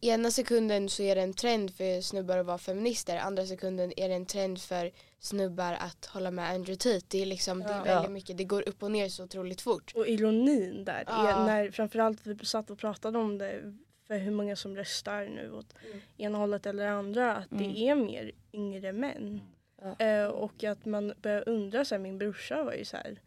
ena 0.00 0.30
sekunden 0.30 0.88
så 0.88 1.02
är 1.02 1.14
det 1.14 1.20
en 1.22 1.34
trend 1.34 1.74
för 1.74 2.00
snubbar 2.00 2.38
att 2.38 2.46
vara 2.46 2.58
feminister, 2.58 3.16
andra 3.16 3.46
sekunden 3.46 3.92
är 3.96 4.08
det 4.08 4.14
en 4.14 4.26
trend 4.26 4.60
för 4.60 4.90
snubbar 5.18 5.72
att 5.72 6.06
hålla 6.06 6.30
med 6.30 6.50
Andrew 6.50 6.76
Tate. 6.76 7.06
Det 7.08 7.22
är 7.22 7.26
liksom, 7.26 7.58
det 7.60 7.64
är 7.72 7.76
Ja. 7.78 7.84
väldigt 7.84 8.10
mycket, 8.12 8.38
det 8.38 8.44
går 8.44 8.68
upp 8.68 8.82
och 8.82 8.90
ner 8.90 9.08
så 9.08 9.24
otroligt 9.24 9.60
fort. 9.60 9.92
Och 9.94 10.06
ironin 10.08 10.84
där, 10.84 11.04
Ja. 11.06 11.28
är 11.28 11.46
när 11.46 11.70
framförallt 11.70 12.26
vi 12.26 12.44
satt 12.46 12.70
och 12.70 12.78
pratade 12.78 13.18
om 13.18 13.38
det 13.38 13.74
för 14.06 14.18
hur 14.18 14.30
många 14.30 14.56
som 14.56 14.76
röstar 14.76 15.24
nu 15.24 15.50
åt 15.52 15.74
Mm. 15.86 16.00
ena 16.16 16.38
hållet 16.38 16.66
eller 16.66 16.86
andra, 16.86 17.36
att 17.36 17.52
Mm. 17.52 17.72
det 17.72 17.78
är 17.88 17.94
mer 17.94 18.32
yngre 18.52 18.92
män. 18.92 19.40
Ja. 19.82 20.06
Eh, 20.06 20.26
och 20.26 20.64
att 20.64 20.84
man 20.84 21.12
börjar 21.22 21.48
undra, 21.48 21.84
så 21.84 21.94
här, 21.94 22.02
min 22.02 22.18
brorsa 22.18 22.62
var 22.62 22.72
ju 22.72 22.84
så 22.84 22.96
här, 22.96 23.20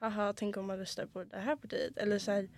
haha 0.00 0.32
tänk 0.36 0.56
om 0.56 0.66
man 0.66 0.78
röstar 0.78 1.06
på 1.06 1.24
det 1.24 1.36
här 1.38 1.56
partiet. 1.56 1.98
Eller 1.98 2.18
så 2.18 2.30
här, 2.30 2.48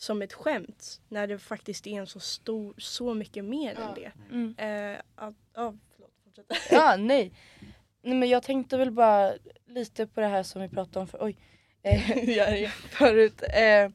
som 0.00 0.22
ett 0.22 0.32
skämt, 0.32 1.00
när 1.08 1.26
det 1.26 1.38
faktiskt 1.38 1.86
är 1.86 1.90
en 2.00 2.06
så 2.06 2.20
stor, 2.20 2.74
så 2.78 3.14
mycket 3.14 3.44
mer 3.44 3.74
Ja. 3.78 3.88
än 3.88 3.94
det. 3.94 4.12
Mm. 4.30 4.54
Eh, 4.94 5.00
att, 5.14 5.34
ja, 5.54 5.74
förlåt, 5.96 6.12
fortsätt. 6.24 6.46
Ja, 6.70 6.96
nej. 6.96 7.32
nej. 8.02 8.14
men 8.14 8.28
jag 8.28 8.42
tänkte 8.42 8.76
väl 8.78 8.90
bara 8.90 9.32
lite 9.66 10.06
på 10.06 10.20
det 10.20 10.26
här 10.26 10.42
som 10.42 10.62
vi 10.62 10.68
pratade 10.68 11.00
om 11.00 11.06
för, 11.06 11.24
oj, 11.24 11.36
eh, 11.82 12.70
förut. 12.90 13.42
Eh, 13.42 13.90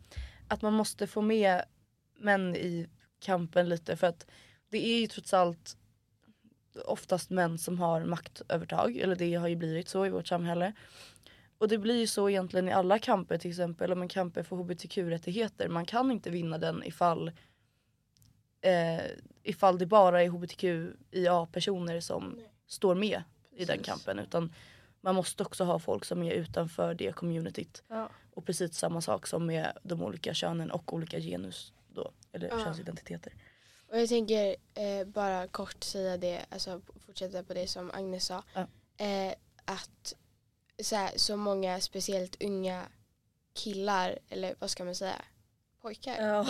att 0.48 0.62
man 0.62 0.74
måste 0.74 1.08
få 1.08 1.22
med 1.22 1.66
män 2.18 2.56
i 2.56 2.88
kampen 3.20 3.70
lite 3.70 3.98
för 3.98 4.08
att 4.08 4.28
det 4.70 4.88
är 4.88 5.00
ju 5.00 5.08
trots 5.08 5.34
allt 5.34 5.78
oftast 6.86 7.30
män 7.30 7.58
som 7.58 7.80
har 7.80 8.06
maktövertag. 8.06 8.98
Eller 8.98 9.16
det 9.16 9.34
har 9.36 9.48
ju 9.48 9.56
blivit 9.56 9.90
så 9.90 10.06
i 10.06 10.10
vårt 10.10 10.28
samhälle. 10.28 10.74
Och 11.66 11.70
det 11.70 11.78
blir 11.78 12.00
ju 12.00 12.08
så 12.08 12.30
egentligen 12.30 12.68
i 12.68 12.72
alla 12.72 13.00
kamper 13.00 13.38
till 13.38 13.50
exempel 13.52 13.92
om 13.92 14.02
en 14.02 14.08
kamper 14.08 14.44
för 14.44 14.56
hbtq-rättigheter. 14.56 15.68
Man 15.68 15.86
kan 15.86 16.12
inte 16.12 16.30
vinna 16.30 16.58
den 16.58 16.84
ifall 16.84 17.32
eh, 18.62 19.06
ifall 19.44 19.78
det 19.78 19.86
bara 19.86 20.24
är 20.24 20.30
hbtqia-personer 20.30 22.00
som 22.00 22.30
Nej. 22.30 22.52
står 22.68 22.96
med 22.96 23.24
i 23.56 23.66
den 23.66 23.80
kampen. 23.84 24.20
Utan 24.20 24.54
man 25.02 25.16
måste 25.16 25.44
också 25.44 25.64
ha 25.64 25.80
folk 25.80 26.06
som 26.06 26.24
är 26.24 26.32
utanför 26.32 26.94
det 26.94 27.12
communityt. 27.16 27.84
Ja. 27.88 28.10
Och 28.34 28.46
precis 28.46 28.78
samma 28.78 29.02
sak 29.02 29.28
som 29.28 29.46
med 29.46 29.78
de 29.84 30.04
olika 30.04 30.34
könen 30.34 30.72
och 30.72 30.94
olika 30.94 31.20
genus 31.20 31.74
då. 31.88 32.12
Eller 32.32 32.48
Ja. 32.48 32.64
könsidentiteter. 32.64 33.34
Och 33.88 34.00
jag 34.00 34.10
tänker 34.10 34.56
eh, 34.74 35.08
bara 35.08 35.48
kort 35.48 35.84
säga 35.84 36.18
det, 36.18 36.46
alltså 36.50 36.82
fortsätta 37.06 37.44
på 37.44 37.54
det 37.54 37.68
som 37.68 37.92
Agnes 37.94 38.26
sa. 38.26 38.44
Ja. 38.54 38.68
Eh, 39.06 39.34
att 39.66 40.16
så, 40.84 40.96
här, 40.96 41.12
så 41.16 41.38
många 41.38 41.82
speciellt 41.82 42.44
unga 42.44 42.86
killar, 43.54 44.20
eller 44.30 44.56
vad 44.60 44.70
ska 44.70 44.84
man 44.86 44.96
säga, 44.96 45.22
pojkar, 45.82 46.28
Ja. 46.28 46.48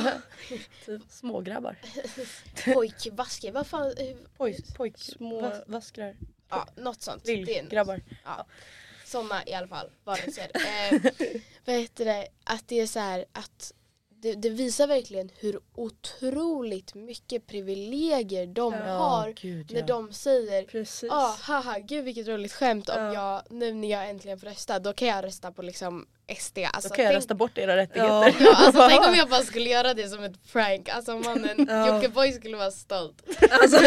Smågrabbar. 1.09 1.75
pojkvaskar, 2.73 3.51
vad 3.51 3.67
fan, 3.67 3.93
eh, 3.97 4.15
Pojk, 4.77 4.97
Små- 4.97 5.41
vas, 5.41 5.63
vaskrar. 5.67 6.15
ja 6.49 6.67
något 6.75 7.01
sånt. 7.01 7.27
Lillgrabbar. 7.27 8.01
Sådana 9.05 9.43
i 9.47 9.53
alla 9.53 9.67
fall, 9.67 9.89
varelser. 10.03 10.51
Eh, 10.93 11.01
vad 11.65 11.75
heter 11.75 12.05
det, 12.05 12.27
att 12.43 12.67
det 12.67 12.79
är 12.79 12.87
så 12.87 12.99
här 12.99 13.25
att 13.31 13.73
det, 14.25 14.33
det 14.33 14.49
visar 14.49 14.87
verkligen 14.87 15.29
hur 15.39 15.59
otroligt 15.75 16.95
mycket 16.95 17.47
privilegier 17.47 18.47
de 18.47 18.73
Ja, 18.73 18.79
har 18.93 19.31
gud, 19.41 19.71
när 19.71 19.79
ja. 19.79 19.85
de 19.85 20.13
säger 20.13 20.63
Precis. 20.63 21.07
Ja, 21.11 21.35
haha, 21.41 21.79
gud 21.79 22.05
vilket 22.05 22.27
roligt 22.27 22.53
skämt 22.53 22.89
om 22.89 22.95
Ja. 23.03 23.13
jag, 23.13 23.41
nu 23.57 23.73
när 23.73 23.87
jag 23.91 24.09
äntligen 24.09 24.39
får 24.39 24.47
rösta, 24.47 24.79
då 24.79 24.93
kan 24.93 25.07
jag 25.07 25.23
rösta 25.23 25.51
på 25.51 25.61
liksom 25.61 26.05
SD. 26.39 26.57
Alltså, 26.73 26.89
Då 26.89 26.95
kan 26.95 27.03
jag 27.05 27.11
tänk, 27.11 27.17
rösta 27.17 27.33
bort 27.35 27.57
era 27.57 27.77
rättigheter. 27.77 28.09
Ja. 28.13 28.31
Ja, 28.39 28.55
alltså 28.55 28.87
tänk 28.89 29.07
om 29.07 29.13
jag 29.15 29.29
bara 29.29 29.41
skulle 29.51 29.69
göra 29.69 29.93
det 29.93 30.07
som 30.09 30.23
ett 30.23 30.51
prank, 30.53 30.89
alltså 30.89 31.17
mannen, 31.19 31.65
Ja. 31.69 31.95
Jockiboi 31.95 32.31
skulle 32.31 32.57
vara 32.57 32.71
stolt. 32.71 33.23
Alltså, 33.51 33.77
och 33.77 33.83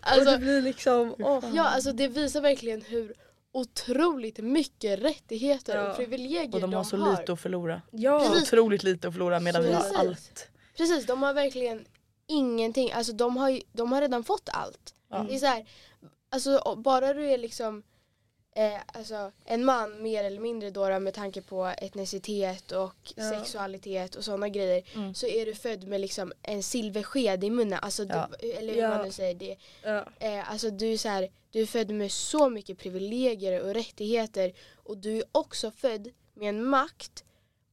Alltså, 0.00 0.30
det 0.30 0.38
blir 0.38 0.62
liksom, 0.62 1.14
åh. 1.18 1.44
ja, 1.54 1.68
alltså 1.68 1.92
det 1.92 2.08
visar 2.08 2.40
verkligen 2.40 2.82
hur 2.82 3.14
otroligt 3.52 4.38
mycket 4.38 4.98
rättigheter 5.02 5.76
Ja. 5.76 5.90
och 5.90 5.96
privilegier 5.96 6.54
Och 6.54 6.60
de 6.60 6.72
har 6.74 6.84
så 6.84 7.10
lite 7.10 7.32
att 7.32 7.40
förlora. 7.40 7.82
ja. 7.90 8.18
Precis. 8.28 8.42
Otroligt 8.52 8.82
lite 8.82 9.08
att 9.08 9.14
förlora 9.14 9.40
medan 9.40 9.62
vi 9.62 9.72
har 9.72 9.80
Precis. 9.80 9.96
allt. 9.98 10.48
Precis, 10.76 11.06
de 11.06 11.22
har 11.22 11.34
verkligen 11.34 11.84
ingenting, 12.26 12.92
alltså 12.92 13.12
de 13.12 13.36
har, 13.36 13.48
ju, 13.50 13.60
de 13.72 13.92
har 13.92 14.00
redan 14.00 14.24
fått 14.24 14.48
allt. 14.52 14.94
Ja. 15.10 15.26
Det 15.28 15.34
är 15.34 15.38
så 15.38 15.46
här, 15.46 15.66
alltså 16.30 16.74
bara 16.84 17.14
du 17.14 17.30
är 17.30 17.38
liksom 17.38 17.82
eh, 18.54 18.80
alltså, 18.86 19.32
en 19.44 19.64
man 19.64 20.02
mer 20.02 20.24
eller 20.24 20.40
mindre 20.40 20.70
då, 20.70 20.88
då 20.88 21.00
med 21.00 21.14
tanke 21.14 21.42
på 21.42 21.64
etnicitet 21.66 22.72
och 22.72 23.12
Ja. 23.16 23.30
sexualitet 23.30 24.14
och 24.14 24.24
sådana 24.24 24.48
grejer 24.48 24.82
Mm. 24.94 25.14
så 25.14 25.26
är 25.26 25.46
du 25.46 25.54
född 25.54 25.84
med 25.88 26.00
liksom 26.00 26.32
en 26.42 26.62
silversked 26.62 27.44
i 27.44 27.50
munnen. 27.50 27.78
Alltså, 27.82 28.04
Ja. 28.04 28.28
du, 28.40 28.52
eller 28.52 28.74
hur 28.74 28.80
Ja. 28.80 28.88
man 28.88 29.04
nu 29.06 29.12
säger 29.12 29.34
det. 29.34 29.56
Ja. 29.82 30.06
Eh, 30.18 30.50
alltså 30.50 30.70
du 30.70 30.92
är, 30.92 30.96
så 30.98 31.08
här, 31.08 31.28
du 31.50 31.60
är 31.62 31.66
född 31.66 31.90
med 31.90 32.12
så 32.12 32.50
mycket 32.50 32.78
privilegier 32.78 33.60
och 33.62 33.74
rättigheter 33.74 34.52
och 34.76 34.96
du 34.98 35.16
är 35.16 35.24
också 35.32 35.70
född 35.70 36.10
med 36.34 36.48
en 36.48 36.64
makt 36.64 37.24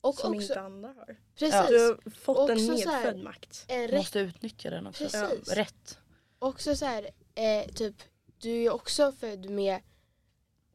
och 0.01 0.15
Som 0.15 0.31
också, 0.33 0.41
inte 0.41 0.61
andra 0.61 0.87
har. 0.89 1.15
precis, 1.39 1.67
Du 1.69 1.79
har 1.87 2.11
fått 2.19 2.49
en 2.49 2.57
Också 2.57 2.77
så 2.77 2.89
här- 2.89 3.03
medfödd 3.03 3.23
makt. 3.23 3.65
en 3.67 3.87
rätt, 3.87 3.97
måste 3.97 4.19
utnyttja 4.19 4.69
den 4.69 4.87
också. 4.87 5.03
Precis. 5.03 5.53
Rätt. 5.53 5.97
också 6.39 6.75
så 6.75 6.85
här, 6.85 7.09
eh, 7.35 7.67
typ, 7.73 7.95
du 8.39 8.63
är 8.63 8.73
också 8.73 9.11
född 9.11 9.49
med 9.49 9.79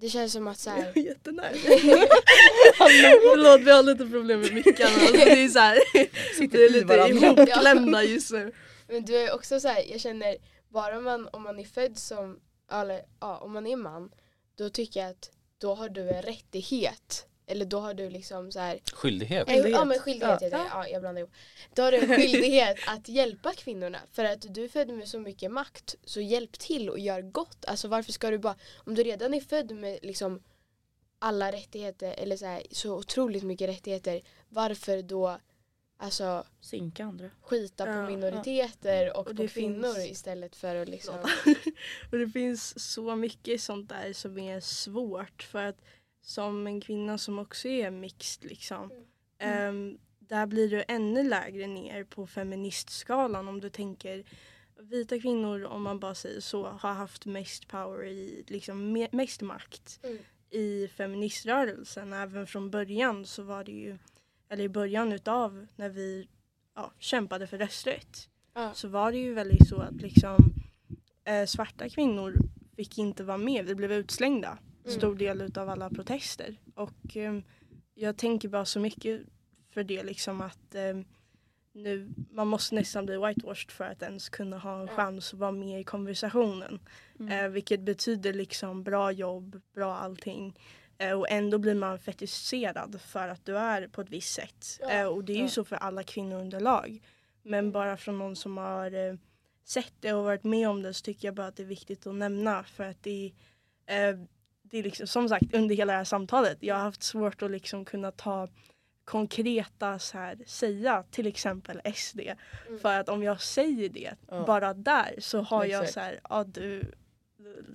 det 0.03 0.09
känns 0.09 0.33
som 0.33 0.49
att 0.49 0.59
så 0.59 0.71
här, 0.71 0.99
Jättenära. 0.99 1.53
Förlåt 2.77 3.61
vi 3.61 3.71
har 3.71 3.83
lite 3.83 4.07
problem 4.07 4.41
med 4.41 4.53
mickarna. 4.55 4.95
Alltså, 4.95 5.13
det 5.13 5.45
är 5.45 5.49
så 5.49 5.59
här, 5.59 5.79
Sitter 6.39 6.59
vi 6.59 6.65
är 6.65 6.69
i 6.69 6.73
lite 6.73 6.95
ihopklämda 6.95 8.03
just 8.03 8.31
nu. 8.31 8.53
Men 8.89 9.05
du 9.05 9.17
är 9.17 9.35
också 9.35 9.61
så 9.61 9.69
här, 9.69 9.85
jag 9.91 10.01
känner 10.01 10.37
bara 10.69 11.01
man, 11.01 11.29
om 11.33 11.43
man 11.43 11.59
är 11.59 11.65
född 11.65 11.99
som, 11.99 12.41
eller 12.73 13.03
ja, 13.21 13.39
om 13.39 13.53
man 13.53 13.67
är 13.67 13.77
man, 13.77 14.11
då 14.59 14.69
tycker 14.69 15.01
jag 15.01 15.11
att 15.11 15.31
då 15.59 15.75
har 15.75 15.89
du 15.89 16.11
en 16.11 16.23
rättighet. 16.23 17.27
Eller 17.47 17.65
då 17.65 17.81
har 17.81 17.95
du 17.95 18.11
liksom 18.11 18.53
så 18.53 18.59
här, 18.61 18.81
Skyldighet. 18.93 19.49
en, 19.49 19.71
ja 19.71 19.85
men 19.85 19.99
skyldighet 19.99 20.41
Ja. 20.41 20.47
heter 20.47 20.59
det, 20.59 20.65
ja 20.71 20.89
jag 20.89 21.01
blandar 21.03 21.21
ihop. 21.21 21.33
Då 21.75 21.83
har 21.83 21.93
du 21.93 21.99
en 21.99 22.09
skyldighet 22.17 22.79
att 22.87 23.09
hjälpa 23.09 23.53
kvinnorna. 23.55 23.99
För 24.13 24.25
att 24.25 24.55
du 24.55 24.65
är 24.65 24.69
född 24.69 24.89
med 24.89 25.09
så 25.09 25.19
mycket 25.19 25.51
makt, 25.51 25.95
så 26.05 26.21
hjälp 26.21 26.59
till 26.59 26.91
och 26.91 26.99
gör 26.99 27.23
gott. 27.23 27.65
Alltså 27.65 27.89
varför 27.89 28.13
ska 28.13 28.31
du 28.31 28.39
bara, 28.39 28.57
om 28.77 28.95
du 28.95 29.03
redan 29.03 29.35
är 29.35 29.41
född 29.41 29.71
med 29.71 29.99
liksom 30.03 30.43
alla 31.19 31.53
rättigheter, 31.53 32.15
eller 32.19 32.37
så, 32.37 32.47
här, 32.47 32.63
så 32.71 32.95
otroligt 32.99 33.43
mycket 33.43 33.69
rättigheter, 33.69 34.21
varför 34.49 35.03
då 35.03 35.39
alltså 35.99 36.45
Sinka 36.61 37.05
andra. 37.05 37.31
skita 37.43 37.87
Ja, 37.89 38.07
på 38.07 38.11
minoriteter 38.13 39.11
och, 39.13 39.19
Och 39.19 39.27
på 39.27 39.33
det 39.33 39.49
kvinnor 39.49 39.95
finns- 39.95 40.11
istället 40.11 40.57
för 40.57 40.75
att 40.77 40.89
liksom 40.89 41.15
Och 42.13 42.19
det 42.19 42.29
finns 42.29 42.93
så 42.93 43.17
mycket 43.17 43.61
sånt 43.61 43.89
där 43.89 44.13
som 44.13 44.39
är 44.39 44.61
svårt 44.61 45.43
för 45.43 45.63
att 45.65 45.79
som 46.23 46.67
en 46.67 46.81
kvinna 46.81 47.19
som 47.19 47.39
också 47.39 47.69
är 47.69 47.91
mixed 47.91 48.45
liksom. 48.51 48.91
ehm, 49.39 49.99
där 50.19 50.47
blir 50.47 50.71
du 50.71 50.85
ännu 50.89 51.23
lägre 51.29 51.67
ner 51.67 52.05
på 52.05 52.27
feministskalan 52.27 53.49
om 53.49 53.61
du 53.61 53.71
tänker 53.71 54.25
vita 54.81 55.19
kvinnor 55.19 55.65
om 55.65 55.83
man 55.83 56.01
bara 56.01 56.15
säger 56.15 56.41
så 56.41 56.67
har 56.67 56.93
haft 56.93 57.27
mest 57.27 57.69
power 57.69 58.05
i 58.07 58.45
liksom 58.49 58.97
me- 58.97 59.09
mest 59.13 59.41
makt 59.43 60.01
Mm. 60.03 60.19
i 60.51 60.89
feministrörelsen. 60.89 62.13
Även 62.13 62.47
från 62.47 62.71
början 62.71 63.27
så 63.27 63.43
var 63.43 63.65
det 63.65 63.73
ju 63.73 63.99
eller 64.49 64.65
i 64.65 64.69
början 64.69 65.13
utav 65.13 65.67
när 65.77 65.89
vi 65.89 66.29
ja, 66.75 66.93
kämpade 66.99 67.47
för 67.47 67.59
rösträtt 67.59 68.29
Ja. 68.55 68.75
så 68.75 68.89
var 68.89 69.13
det 69.13 69.19
ju 69.19 69.35
väldigt 69.35 69.69
så 69.69 69.77
att 69.81 69.95
liksom 69.95 70.37
eh, 71.25 71.45
svarta 71.47 71.89
kvinnor 71.89 72.35
fick 72.77 72.99
inte 72.99 73.25
vara 73.25 73.39
med. 73.39 73.67
Vi 73.67 73.75
blev 73.75 73.93
utslängda. 73.93 74.59
Mm. 74.85 74.99
Stor 74.99 75.15
del 75.15 75.41
utav 75.43 75.69
alla 75.69 75.91
protester. 75.91 76.57
Och 76.75 77.17
eh, 77.17 77.39
jag 77.95 78.17
tänker 78.17 78.49
bara 78.49 78.65
så 78.65 78.81
mycket 78.81 79.21
för 79.71 79.85
det 79.85 80.03
liksom 80.03 80.41
att 80.41 80.75
eh, 80.75 80.97
nu, 81.73 82.09
man 82.31 82.49
måste 82.49 82.75
nästan 82.75 83.07
bli 83.07 83.17
whitewashed 83.17 83.71
för 83.71 83.85
att 83.85 84.03
ens 84.03 84.29
kunna 84.29 84.59
ha 84.59 84.81
en 84.81 84.89
chans 84.89 85.33
att 85.33 85.39
vara 85.41 85.53
med 85.53 85.81
i 85.81 85.85
konversationen. 85.85 86.81
Mm. 87.21 87.45
Eh, 87.45 87.51
vilket 87.51 87.81
betyder 87.81 88.33
liksom 88.33 88.83
bra 88.83 89.13
jobb, 89.13 89.61
bra 89.75 89.95
allting. 89.95 90.59
Eh, 90.99 91.13
och 91.13 91.31
ändå 91.31 91.59
blir 91.59 91.75
man 91.75 91.99
fetischerad 91.99 93.01
för 93.01 93.29
att 93.29 93.45
du 93.45 93.59
är 93.59 93.89
på 93.89 94.01
ett 94.01 94.11
visst 94.11 94.35
sätt. 94.35 94.79
Ja. 94.81 94.91
Eh, 94.91 95.07
och 95.07 95.25
det 95.25 95.33
är 95.33 95.37
ju 95.37 95.43
Ja. 95.43 95.49
så 95.49 95.65
för 95.65 95.77
alla 95.77 96.03
kvinnor 96.03 96.41
underlag. 96.41 97.03
Men 97.43 97.73
bara 97.73 97.97
från 97.97 98.19
någon 98.19 98.37
som 98.37 98.57
har 98.57 99.09
eh, 99.09 99.15
sett 99.65 99.93
det 100.01 100.13
och 100.13 100.25
varit 100.25 100.45
med 100.45 100.69
om 100.69 100.83
det 100.83 100.95
så 100.95 101.03
tycker 101.03 101.29
jag 101.29 101.35
bara 101.35 101.47
att 101.47 101.57
det 101.57 101.63
är 101.63 101.67
viktigt 101.67 102.07
att 102.07 102.15
nämna 102.15 102.65
för 102.65 102.85
att 102.85 103.03
det 103.03 103.33
är, 103.87 104.13
eh, 104.13 104.19
det 104.73 104.79
är 104.79 104.83
liksom, 104.83 105.07
som 105.07 105.29
sagt 105.29 105.55
under 105.55 105.75
hela 105.75 105.93
det 105.93 105.97
här 105.97 106.05
samtalet, 106.05 106.59
jag 106.61 106.75
har 106.75 106.83
haft 106.83 107.03
svårt 107.03 107.43
att 107.43 107.51
liksom 107.51 107.85
kunna 107.85 108.11
ta 108.11 108.49
konkreta 109.05 109.99
så 109.99 110.19
här, 110.19 110.39
säga 110.47 111.05
till 111.11 111.27
exempel 111.27 111.81
SD. 111.95 112.21
Mm. 112.21 112.79
För 112.81 113.01
att 113.01 113.09
om 113.09 113.23
jag 113.23 113.41
säger 113.41 113.89
det 113.89 114.15
Ja. 114.29 114.45
bara 114.47 114.75
där 114.75 115.15
så 115.19 115.41
har 115.41 115.65
jag 115.65 115.83
Exakt. 115.85 115.93
så 115.95 116.01
här, 116.01 116.21
ja 116.31 116.45
du 116.45 116.83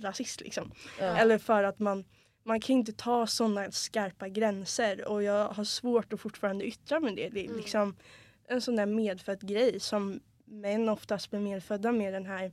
rasist 0.00 0.40
liksom. 0.40 0.72
Ja. 1.00 1.04
Eller 1.16 1.38
för 1.38 1.64
att 1.64 1.78
man, 1.78 2.04
man 2.44 2.60
kan 2.60 2.76
inte 2.76 2.92
ta 2.92 3.26
sådana 3.26 3.70
skarpa 3.70 4.28
gränser 4.28 5.08
och 5.08 5.22
jag 5.22 5.48
har 5.48 5.64
svårt 5.64 6.12
att 6.12 6.20
fortfarande 6.20 6.64
yttra 6.64 7.00
mig 7.00 7.14
det. 7.16 7.28
Det 7.28 7.40
är 7.40 7.44
Mm. 7.44 7.56
liksom 7.56 7.96
en 8.48 8.60
sån 8.60 8.76
där 8.76 8.86
medfödd 8.86 9.40
grej 9.48 9.80
som 9.80 10.20
män 10.44 10.88
oftast 10.88 11.30
blir 11.30 11.40
medfödda 11.40 11.92
med 11.92 12.12
den 12.12 12.26
här. 12.26 12.52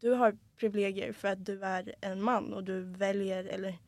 Du 0.00 0.10
har 0.10 0.36
privilegier 0.56 1.12
för 1.12 1.28
att 1.28 1.46
du 1.46 1.64
är 1.64 1.94
en 2.00 2.22
man 2.22 2.52
och 2.52 2.64
du 2.64 2.80
väljer 2.80 3.44
eller 3.44 3.78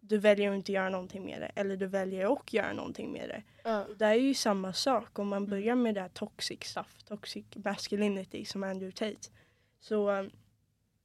du 0.00 0.18
väljer 0.18 0.50
att 0.50 0.56
inte 0.56 0.72
göra 0.72 0.88
någonting 0.88 1.24
med 1.24 1.40
det 1.40 1.50
eller 1.54 1.76
du 1.76 1.86
väljer 1.86 2.32
att 2.32 2.52
göra 2.52 2.72
någonting 2.72 3.12
med 3.12 3.28
det. 3.28 3.42
Och 3.88 3.96
det 3.96 4.04
är 4.04 4.14
ju 4.14 4.34
samma 4.34 4.72
sak 4.72 5.18
om 5.18 5.28
man 5.28 5.46
börjar 5.46 5.74
med 5.74 5.94
det 5.94 6.00
här 6.00 6.08
toxic 6.08 6.64
stuff, 6.64 7.02
toxic 7.04 7.44
masculinity 7.54 8.44
som 8.44 8.62
Andrew 8.62 8.92
Tate. 8.92 9.28
Så 9.80 10.10
eh, 10.10 10.26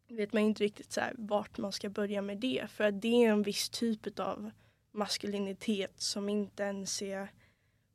vet 0.08 0.34
man 0.34 0.42
inte 0.42 0.64
riktigt 0.64 0.92
så 0.92 1.02
här, 1.02 1.14
vart 1.18 1.58
man 1.58 1.72
ska 1.72 1.90
börja 1.90 2.22
med 2.22 2.38
det. 2.38 2.68
För 2.70 2.84
att 2.84 3.02
det 3.02 3.26
är 3.26 3.30
en 3.30 3.44
viss 3.44 3.70
typ 3.70 4.20
av 4.20 4.52
maskulinitet 4.92 6.02
som 6.02 6.30
inte 6.30 6.64
ens 6.64 7.02
är... 7.02 7.28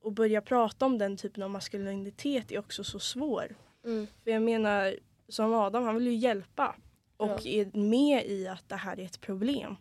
Och 0.00 0.12
börja 0.12 0.40
prata 0.40 0.86
om 0.86 0.98
den 0.98 1.16
typen 1.16 1.42
av 1.42 1.50
maskulinitet 1.50 2.52
är 2.52 2.58
också 2.58 2.84
så 2.84 2.98
svår. 2.98 3.56
Mm. 3.84 4.06
För 4.24 4.30
jag 4.30 4.42
menar, 4.42 4.96
som 5.28 5.54
Adam, 5.54 5.84
han 5.84 5.94
vill 5.94 6.06
ju 6.06 6.14
hjälpa. 6.14 6.76
Och 7.16 7.28
Ja. 7.44 7.50
är 7.50 7.78
med 7.78 8.26
i 8.26 8.48
att 8.48 8.68
det 8.68 8.76
här 8.76 9.00
är 9.00 9.04
ett 9.04 9.20
problem. 9.20 9.76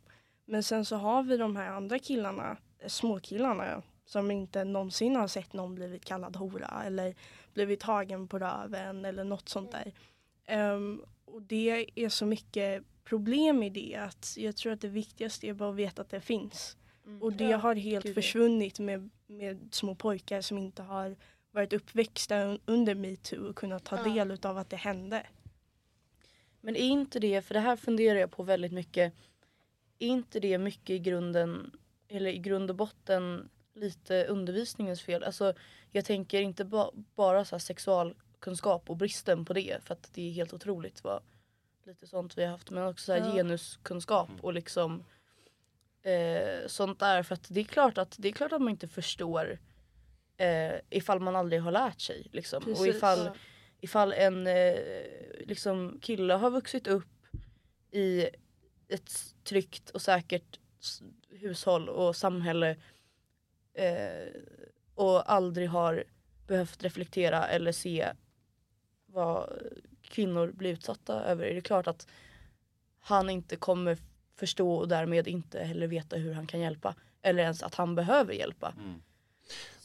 Men 0.46 0.64
sen 0.64 0.86
så 0.86 0.96
har 0.96 1.24
vi 1.24 1.38
de 1.38 1.56
här 1.56 1.70
andra 1.70 2.00
killarna, 2.00 2.58
eh, 2.80 2.88
småkillarna, 2.88 3.82
som 4.06 4.32
inte 4.32 4.64
någonsin 4.64 5.16
har 5.16 5.28
sett 5.28 5.54
någon 5.54 5.76
blivit 5.76 6.06
kallad 6.06 6.36
hora 6.36 6.84
eller 6.86 7.16
blivit 7.54 7.80
tagen 7.80 8.28
på 8.28 8.40
röven 8.40 9.06
eller 9.06 9.24
något 9.24 9.50
sånt 9.50 9.72
där. 9.72 9.94
Ehm, 10.46 11.02
och 11.26 11.42
det 11.42 11.90
är 11.96 12.10
så 12.10 12.26
mycket 12.26 12.84
problem 13.04 13.64
i 13.64 13.70
det 13.70 13.96
att 13.96 14.34
jag 14.38 14.56
tror 14.56 14.74
att 14.74 14.82
det 14.82 14.88
viktigaste 14.88 15.48
är 15.48 15.54
bara 15.54 15.70
att 15.70 15.76
veta 15.76 16.02
att 16.02 16.10
det 16.10 16.22
finns. 16.22 16.78
Mm. 17.06 17.22
Och 17.24 17.34
det 17.34 17.44
Ja, 17.50 17.58
har 17.58 17.76
helt 17.76 18.06
gud, 18.06 18.16
försvunnit 18.16 18.80
med, 18.80 19.10
med 19.28 19.68
små 19.72 19.96
pojkar 19.96 20.42
som 20.42 20.58
inte 20.58 20.84
har 20.84 21.16
varit 21.56 21.74
uppväxta 21.74 22.36
un- 22.36 22.60
under 22.66 22.96
metoo 22.96 23.50
och 23.50 23.56
kunnat 23.56 23.84
ta 23.84 23.98
Ja. 23.98 24.04
del 24.14 24.40
av 24.46 24.58
att 24.58 24.70
det 24.70 24.76
hände. 24.76 25.28
Men 26.62 26.76
är 26.76 26.80
inte 26.80 27.20
det, 27.20 27.42
för 27.42 27.54
det 27.54 27.60
här 27.60 27.76
funderar 27.76 28.20
jag 28.20 28.32
på 28.32 28.44
väldigt 28.44 28.72
mycket. 28.72 29.14
Är 30.00 30.08
inte 30.08 30.40
det 30.40 30.58
mycket 30.58 30.90
i 30.90 31.00
grunden, 31.00 31.72
eller 32.08 32.30
i 32.30 32.38
grund 32.38 32.70
och 32.70 32.76
botten 32.76 33.50
lite 33.74 34.26
undervisningens 34.26 35.02
fel? 35.02 35.24
Alltså 35.24 35.54
jag 35.92 36.06
tänker 36.06 36.42
inte 36.42 36.66
ba, 36.66 36.92
bara 37.16 37.46
så 37.46 37.56
här 37.56 37.60
sexualkunskap 37.60 38.90
och 38.90 38.98
bristen 38.98 39.46
på 39.46 39.54
det 39.54 39.84
för 39.84 39.94
att 39.94 40.10
det 40.14 40.22
är 40.30 40.32
helt 40.32 40.54
otroligt 40.54 41.04
vad 41.04 41.24
lite 41.84 42.08
sånt 42.08 42.38
vi 42.38 42.44
har 42.44 42.52
haft 42.52 42.72
men 42.72 42.84
också 42.88 43.06
så 43.06 43.12
här 43.14 43.20
Ja. 43.20 43.32
genuskunskap 43.36 44.30
och 44.42 44.54
liksom 44.54 45.04
eh, 46.02 46.68
sånt 46.68 47.00
där 47.00 47.24
för 47.24 47.34
att 47.34 47.48
det 47.50 47.60
är 47.60 47.64
klart 47.64 47.98
att 47.98 48.16
det 48.20 48.28
är 48.28 48.32
klart 48.34 48.52
att 48.52 48.62
man 48.62 48.70
inte 48.70 48.88
förstår 48.88 49.60
eh, 50.38 50.76
ifall 50.90 51.20
man 51.20 51.36
aldrig 51.36 51.62
har 51.62 51.72
lärt 51.72 52.02
sig 52.02 52.28
liksom. 52.32 52.64
och 52.64 52.88
ifall 52.88 53.30
ifall 53.80 54.14
en 54.14 54.48
eh, 54.48 54.76
liksom 55.40 56.00
kille 56.02 56.34
har 56.34 56.50
vuxit 56.50 56.88
upp 56.88 57.26
i 57.92 58.30
ett 58.88 59.36
tryggt 59.44 59.90
och 59.90 60.02
säkert 60.02 60.60
hushåll 61.30 61.90
och 61.90 62.16
samhälle 62.16 62.76
eh, 63.74 64.42
och 64.96 65.32
aldrig 65.32 65.70
har 65.70 66.04
behövt 66.48 66.84
reflektera 66.84 67.48
eller 67.48 67.72
se 67.72 68.12
vad 69.06 69.50
kvinnor 70.02 70.52
blir 70.52 70.74
utsatta 70.74 71.24
över 71.24 71.46
är 71.46 71.56
det 71.56 71.62
klart 71.62 71.88
att 71.88 72.08
han 73.00 73.30
inte 73.30 73.56
kommer 73.56 73.98
förstå 74.36 74.76
och 74.76 74.88
därmed 74.88 75.28
inte 75.28 75.64
heller 75.64 75.88
veta 75.88 76.16
hur 76.16 76.34
han 76.34 76.48
kan 76.48 76.60
hjälpa 76.60 76.96
eller 77.22 77.44
ens 77.44 77.64
att 77.64 77.76
han 77.76 77.96
behöver 77.96 78.34
hjälpa. 78.34 78.74
Mm. 78.78 79.02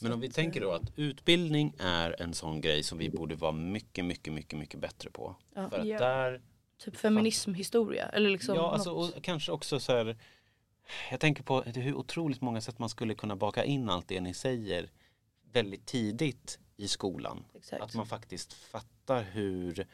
Men 0.02 0.12
om 0.12 0.20
vi 0.20 0.30
tänker 0.30 0.60
då 0.60 0.72
att 0.72 0.92
utbildning 0.96 1.74
är 1.78 2.22
en 2.22 2.34
sån 2.34 2.60
grej 2.60 2.82
som 2.82 2.98
vi 2.98 3.10
borde 3.10 3.34
vara 3.34 3.52
mycket, 3.52 4.04
mycket, 4.04 4.32
mycket, 4.32 4.58
mycket 4.58 4.80
bättre 4.80 5.10
på. 5.10 5.36
Ja. 5.54 5.70
För 5.70 5.78
att 5.78 5.86
Ja. 5.86 5.98
där, 5.98 6.40
Typ 6.78 6.96
feminismhistoria 6.96 8.06
eller 8.06 8.30
liksom 8.30 8.54
ja 8.54 8.72
alltså 8.72 8.90
och 8.90 9.22
kanske 9.22 9.52
också 9.52 9.80
så 9.80 9.92
här, 9.92 10.16
jag 11.10 11.20
tänker 11.20 11.42
på 11.42 11.62
hur 11.62 11.94
otroligt 11.94 12.40
många 12.40 12.60
sätt 12.60 12.78
man 12.78 12.88
skulle 12.88 13.14
kunna 13.14 13.36
baka 13.36 13.64
in 13.64 13.90
allt 13.90 14.08
det 14.08 14.20
ni 14.20 14.34
säger 14.34 14.90
väldigt 15.52 15.86
tidigt 15.86 16.58
i 16.76 16.88
skolan. 16.88 17.44
Exakt. 17.54 17.82
Att 17.82 17.94
man 17.94 18.06
faktiskt 18.06 18.52
fattar 18.52 19.22
hur 19.22 19.86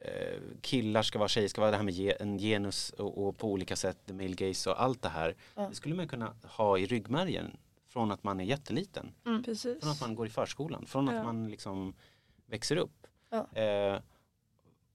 eh, 0.00 0.40
killar 0.60 1.02
ska 1.02 1.18
vara, 1.18 1.28
tjejer 1.28 1.48
ska 1.48 1.60
vara, 1.60 1.70
det 1.70 1.76
här 1.76 1.84
med 1.84 1.94
ge, 1.94 2.16
en 2.20 2.38
genus 2.38 2.90
och, 2.90 3.26
och 3.26 3.38
på 3.38 3.52
olika 3.52 3.76
sätt, 3.76 3.98
the 4.06 4.12
male 4.12 4.34
gaze 4.34 4.70
och 4.70 4.82
allt 4.82 5.02
det 5.02 5.08
här. 5.08 5.34
Ja. 5.54 5.68
Det 5.68 5.74
skulle 5.74 5.94
man 5.94 6.08
kunna 6.08 6.36
ha 6.42 6.78
i 6.78 6.86
ryggmärgen 6.86 7.56
från 7.96 8.10
att 8.10 8.24
man 8.24 8.40
är 8.40 8.44
jätteliten. 8.44 9.12
Precis. 9.44 9.80
Från 9.82 9.90
att 9.92 10.00
man 10.00 10.14
går 10.14 10.26
i 10.26 10.30
förskolan, 10.30 10.86
från 10.86 11.06
Ja. 11.06 11.18
att 11.18 11.24
man 11.24 11.48
liksom 11.50 11.94
växer 12.46 12.76
upp. 12.76 13.06
Ja. 13.30 13.52
Eh, 13.62 14.00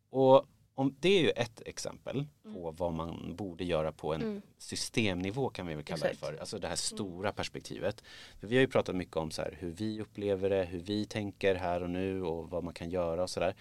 och 0.10 0.46
om, 0.76 0.96
det 1.00 1.10
är 1.10 1.22
ju 1.22 1.30
ett 1.30 1.62
exempel 1.66 2.26
Mm. 2.46 2.56
på 2.56 2.72
vad 2.72 2.94
man 2.94 3.36
borde 3.36 3.64
göra 3.64 3.92
på 3.92 4.14
en 4.14 4.22
Mm. 4.22 4.42
systemnivå 4.58 5.50
kan 5.50 5.68
vi 5.68 5.76
väl 5.76 5.84
kalla 5.84 5.98
Exakt. 6.06 6.20
det 6.22 6.26
för. 6.28 6.40
Alltså 6.40 6.60
det 6.60 6.68
här 6.68 6.76
stora 6.76 7.32
perspektivet. 7.32 8.04
För 8.40 8.48
vi 8.48 8.56
har 8.56 8.62
ju 8.62 8.68
pratat 8.68 8.96
mycket 8.96 9.16
om 9.18 9.32
så 9.32 9.42
här, 9.42 9.58
hur 9.60 9.72
vi 9.72 10.02
upplever 10.02 10.50
det, 10.50 10.66
hur 10.66 10.80
vi 10.80 11.06
tänker 11.06 11.56
här 11.56 11.84
och 11.84 11.90
nu 11.90 12.24
och 12.24 12.50
vad 12.50 12.64
man 12.64 12.74
kan 12.74 12.90
göra 12.90 13.24
och 13.24 13.30
sådär. 13.30 13.56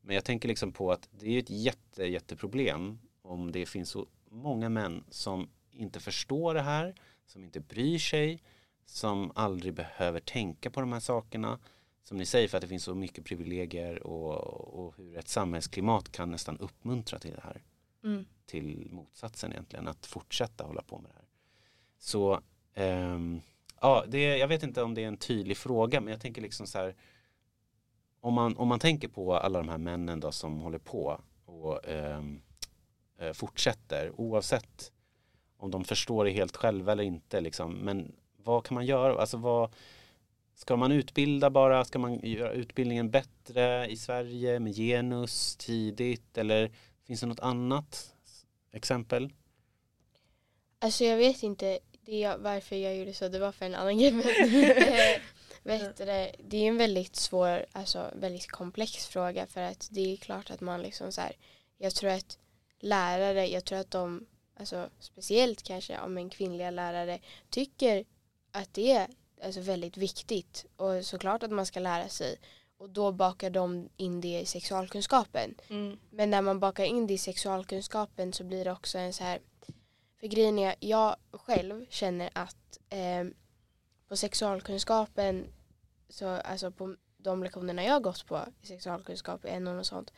Men 0.00 0.14
jag 0.14 0.24
tänker 0.24 0.48
liksom 0.48 0.72
på 0.72 0.92
att 0.92 1.08
det 1.10 1.34
är 1.34 1.38
ett 1.38 1.50
jätte, 1.50 2.04
jätteproblem 2.04 2.98
om 3.22 3.52
det 3.52 3.66
finns 3.66 3.90
så 3.90 4.06
många 4.28 4.68
män 4.68 5.04
som 5.10 5.48
inte 5.70 6.00
förstår 6.00 6.54
det 6.54 6.62
här, 6.62 6.94
som 7.26 7.44
inte 7.44 7.60
bryr 7.60 7.98
sig, 7.98 8.42
som 8.86 9.32
aldrig 9.34 9.74
behöver 9.74 10.20
tänka 10.20 10.70
på 10.70 10.80
de 10.80 10.92
här 10.92 11.00
sakerna. 11.00 11.58
Som 12.02 12.16
ni 12.16 12.26
säger 12.26 12.48
för 12.48 12.56
att 12.58 12.62
det 12.62 12.68
finns 12.68 12.84
så 12.84 12.94
mycket 12.94 13.24
privilegier 13.24 14.06
och, 14.06 14.84
och 14.84 14.96
hur 14.96 15.16
ett 15.16 15.28
samhällsklimat 15.28 16.12
kan 16.12 16.30
nästan 16.30 16.58
uppmuntra 16.58 17.18
till 17.18 17.32
det 17.34 17.40
här 17.44 17.62
Mm. 18.04 18.24
till 18.46 18.88
motsatsen 18.90 19.52
egentligen, 19.52 19.88
att 19.88 20.06
fortsätta 20.06 20.64
hålla 20.64 20.82
på 20.82 20.98
med 20.98 21.10
det 21.10 21.14
här. 21.14 21.28
Så 21.98 22.40
ehm, 22.74 23.40
ja, 23.80 24.04
det, 24.08 24.38
jag 24.38 24.48
vet 24.48 24.62
inte 24.62 24.82
om 24.82 24.94
det 24.94 25.04
är 25.04 25.08
en 25.08 25.16
tydlig 25.16 25.56
fråga, 25.56 26.00
men 26.00 26.10
jag 26.12 26.20
tänker 26.20 26.42
liksom 26.42 26.66
så 26.66 26.78
här 26.78 26.94
om 28.20 28.34
man, 28.34 28.56
om 28.56 28.68
man 28.68 28.78
tänker 28.78 29.08
på 29.08 29.34
alla 29.36 29.58
de 29.58 29.68
här 29.68 29.78
männen 29.78 30.20
då 30.20 30.32
som 30.32 30.60
håller 30.60 30.78
på 30.78 31.20
och 31.44 31.88
ehm, 31.88 32.42
eh, 33.18 33.32
fortsätter 33.32 34.20
oavsett 34.20 34.92
om 35.56 35.70
de 35.70 35.84
förstår 35.84 36.24
det 36.24 36.30
helt 36.30 36.56
själva 36.56 36.92
eller 36.92 37.04
inte 37.04 37.40
liksom, 37.40 37.72
men 37.72 38.14
vad 38.44 38.64
kan 38.64 38.74
man 38.74 38.86
göra? 38.86 39.20
Alltså 39.20 39.36
vad 39.36 39.70
Ska 40.54 40.76
man 40.76 40.92
utbilda 40.92 41.50
bara? 41.50 41.84
Ska 41.84 41.98
man 41.98 42.20
göra 42.22 42.52
utbildningen 42.52 43.10
bättre 43.10 43.86
i 43.88 43.96
Sverige 43.96 44.60
med 44.60 44.74
genus 44.74 45.56
tidigt? 45.56 46.38
Eller 46.38 46.70
finns 47.06 47.20
det 47.20 47.26
något 47.26 47.40
annat 47.40 48.14
exempel? 48.72 49.32
Alltså 50.78 51.04
jag 51.04 51.16
vet 51.16 51.42
inte 51.42 51.78
det 52.04 52.18
jag, 52.18 52.38
varför 52.38 52.76
jag 52.76 52.96
gjorde 52.96 53.14
så, 53.14 53.28
det 53.28 53.38
var 53.38 53.52
för 53.52 53.66
en 53.66 53.74
annan 53.74 53.98
grej. 53.98 54.12
Vet 55.62 55.96
du, 55.96 56.04
det, 56.04 56.34
det 56.38 56.56
är 56.56 56.68
en 56.68 56.76
väldigt 56.76 57.16
svår, 57.16 57.66
alltså 57.72 58.10
väldigt 58.14 58.50
komplex 58.50 59.06
fråga 59.06 59.46
för 59.46 59.60
att 59.60 59.88
det 59.90 60.12
är 60.12 60.16
klart 60.16 60.50
att 60.50 60.60
man 60.60 60.82
liksom 60.82 61.12
så 61.12 61.20
här, 61.20 61.32
jag 61.78 61.94
tror 61.94 62.10
att 62.10 62.38
lärare, 62.80 63.46
jag 63.46 63.64
tror 63.64 63.78
att 63.78 63.90
de, 63.90 64.26
alltså 64.56 64.90
speciellt 64.98 65.62
kanske 65.62 66.00
om 66.00 66.18
en 66.18 66.30
kvinnliga 66.30 66.70
lärare 66.70 67.18
tycker 67.50 68.04
att 68.54 68.74
det 68.74 68.92
är 68.92 69.08
alltså 69.44 69.60
väldigt 69.60 69.96
viktigt 69.96 70.66
och 70.76 71.04
såklart 71.04 71.42
att 71.42 71.50
man 71.50 71.66
ska 71.66 71.80
lära 71.80 72.08
sig 72.08 72.38
och 72.78 72.90
då 72.90 73.12
bakar 73.12 73.50
de 73.50 73.88
in 73.96 74.20
det 74.20 74.40
i 74.40 74.46
sexualkunskapen. 74.46 75.54
Mm. 75.68 75.98
Men 76.10 76.30
när 76.30 76.42
man 76.42 76.60
bakar 76.60 76.84
in 76.84 77.06
det 77.06 77.14
i 77.14 77.18
sexualkunskapen 77.18 78.32
så 78.32 78.44
blir 78.44 78.64
det 78.64 78.72
också 78.72 78.98
en 78.98 79.12
så 79.12 79.24
här 79.24 79.40
för 80.20 80.26
grejen 80.26 80.58
är, 80.58 80.74
jag 80.80 81.16
själv 81.32 81.86
känner 81.88 82.30
att 82.32 82.78
eh, 82.90 83.24
på 84.08 84.16
sexualkunskapen 84.16 85.46
så 86.08 86.28
alltså 86.28 86.70
på 86.70 86.96
de 87.16 87.42
lektionerna 87.42 87.84
jag 87.84 87.92
har 87.92 88.00
gått 88.00 88.26
på 88.26 88.40
i 88.62 88.66
sexualkunskap 88.66 89.44
NO 89.60 89.78
och 89.78 89.86
sånt 89.86 90.12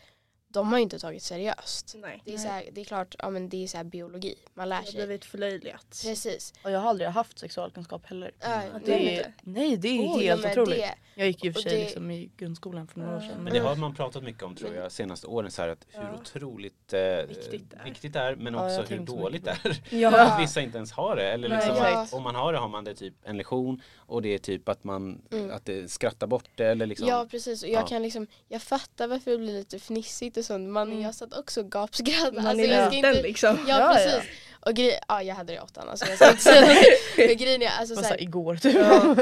de 0.49 0.69
har 0.69 0.79
ju 0.79 0.83
inte 0.83 0.99
tagit 0.99 1.23
seriöst. 1.23 1.95
Nej. 1.99 2.23
Det 2.25 2.35
är, 2.35 2.39
så 2.39 2.49
här, 2.49 2.65
det 2.73 2.81
är 2.81 2.85
klart, 2.85 3.15
ja, 3.19 3.31
men 3.31 3.49
det 3.49 3.65
är 3.65 3.67
så 3.67 3.77
här 3.77 3.85
biologi, 3.85 4.35
man 4.55 4.69
lär 4.69 4.77
Det 4.77 4.83
har 4.83 4.93
sig. 4.93 5.07
blivit 5.07 5.25
förlöjligat. 5.25 6.01
Precis. 6.05 6.55
Och 6.65 6.71
jag 6.71 6.81
har 6.81 6.89
aldrig 6.91 7.09
haft 7.11 7.39
sexualkunskap 7.39 8.07
heller. 8.07 8.31
Ja, 8.41 8.63
Det 8.85 8.91
nej, 8.91 9.17
är, 9.17 9.35
nej 9.43 9.77
det 9.77 9.89
är 9.89 10.01
Oh, 10.01 10.21
helt 10.21 10.45
ja, 10.45 10.51
otroligt. 10.51 10.79
det- 10.79 10.95
Jag 11.15 11.27
gick 11.27 11.45
ju 11.45 11.53
för 11.53 11.61
sig 11.61 11.73
det- 11.79 11.85
liksom 11.85 12.11
i 12.11 12.31
grundskolan 12.37 12.87
för 12.87 13.01
några 13.01 13.17
år 13.17 13.21
sedan. 13.21 13.45
Men 13.45 13.53
det 13.53 13.59
har 13.59 13.77
man 13.77 13.95
pratat 13.95 14.23
mycket 14.23 14.43
om 14.43 14.57
tror 14.57 14.75
jag 14.75 14.93
senaste 14.93 15.27
åren 15.27 15.51
så 15.51 15.63
här 15.63 15.69
att 15.69 15.87
hur 15.89 16.03
Ja. 16.03 16.15
otroligt 16.21 16.93
eh, 16.93 17.01
Viktigt 17.29 17.71
det 17.71 17.77
är. 17.81 17.85
viktigt 17.85 18.13
det 18.13 18.19
är 18.21 18.37
men 18.37 18.55
Ja, 18.55 18.67
också 18.67 18.81
hur 18.81 18.87
tänkt 18.97 19.11
så 19.11 19.17
dåligt 19.17 19.45
det 19.45 19.51
är. 19.51 19.81
Ja. 19.97 20.21
Att 20.21 20.43
vissa 20.43 20.61
inte 20.61 20.77
ens 20.77 20.93
har 20.93 21.17
det. 21.17 21.33
Eller 21.33 21.49
liksom 21.49 21.77
att 21.85 22.13
om 22.13 22.23
man 22.23 22.35
har 22.35 22.53
det 22.53 22.59
har 22.59 22.69
man 22.69 22.85
det 22.85 22.95
typ 22.95 23.15
en 23.25 23.37
lektion 23.37 23.83
och 23.97 24.23
det 24.23 24.29
är 24.35 24.39
typ 24.39 24.69
att 24.69 24.85
man 24.85 25.23
Mm. 25.31 25.51
att 25.51 25.65
det 25.65 25.91
skrattar 25.91 26.27
bort 26.27 26.49
det 26.55 26.67
eller 26.67 26.87
liksom. 26.87 27.09
Ja 27.09 27.27
precis 27.31 27.63
och 27.63 27.69
jag 27.69 27.83
Ja. 27.83 27.87
kan 27.87 28.03
liksom, 28.03 28.27
jag 28.49 28.63
fattar 28.63 29.07
varför 29.09 29.31
det 29.31 29.39
blir 29.39 29.53
lite 29.53 29.79
fnissigt 29.79 30.36
och 30.37 30.45
sånt. 30.45 30.69
Man, 30.69 30.89
Mm. 30.91 31.03
Jag 31.03 31.15
satt 31.15 31.33
också 31.39 31.61
och 31.61 31.71
gapskrattade. 31.73 32.33
Man 32.37 32.47
Alltså, 32.47 32.67
är 32.67 32.91
liten 32.91 32.93
inte, 33.11 33.23
liksom. 33.23 33.65
Ja, 33.69 33.79
Ja, 33.81 33.95
precis. 33.95 34.13
ja. 34.15 34.69
Och 34.71 34.75
grej, 34.75 35.01
ja 35.09 35.23
jag 35.23 35.35
hade 35.35 35.53
det 35.53 35.57
i 35.57 35.61
åttan 35.61 35.89
alltså 35.89 36.07
jag 36.07 36.17
ska 36.17 36.31
inte 36.31 36.43
säga 36.43 36.61
något. 36.61 36.77
Men 37.17 37.37
grejen 37.37 37.63
är 37.63 37.67
alltså 37.69 37.95
Det 37.95 38.03
var 38.03 38.03
så 38.03 38.09
så 38.09 38.15
här 38.15 38.19
här, 38.19 38.23
igår 38.23 38.57
typ. 38.57 38.75
Ja. 38.75 39.17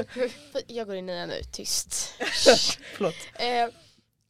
jag 0.66 0.86
går 0.86 0.96
i 0.96 1.02
nian 1.02 1.28
nu, 1.28 1.40
tyst. 1.52 2.14
Förlåt. 2.96 3.14
Eh, 3.34 3.68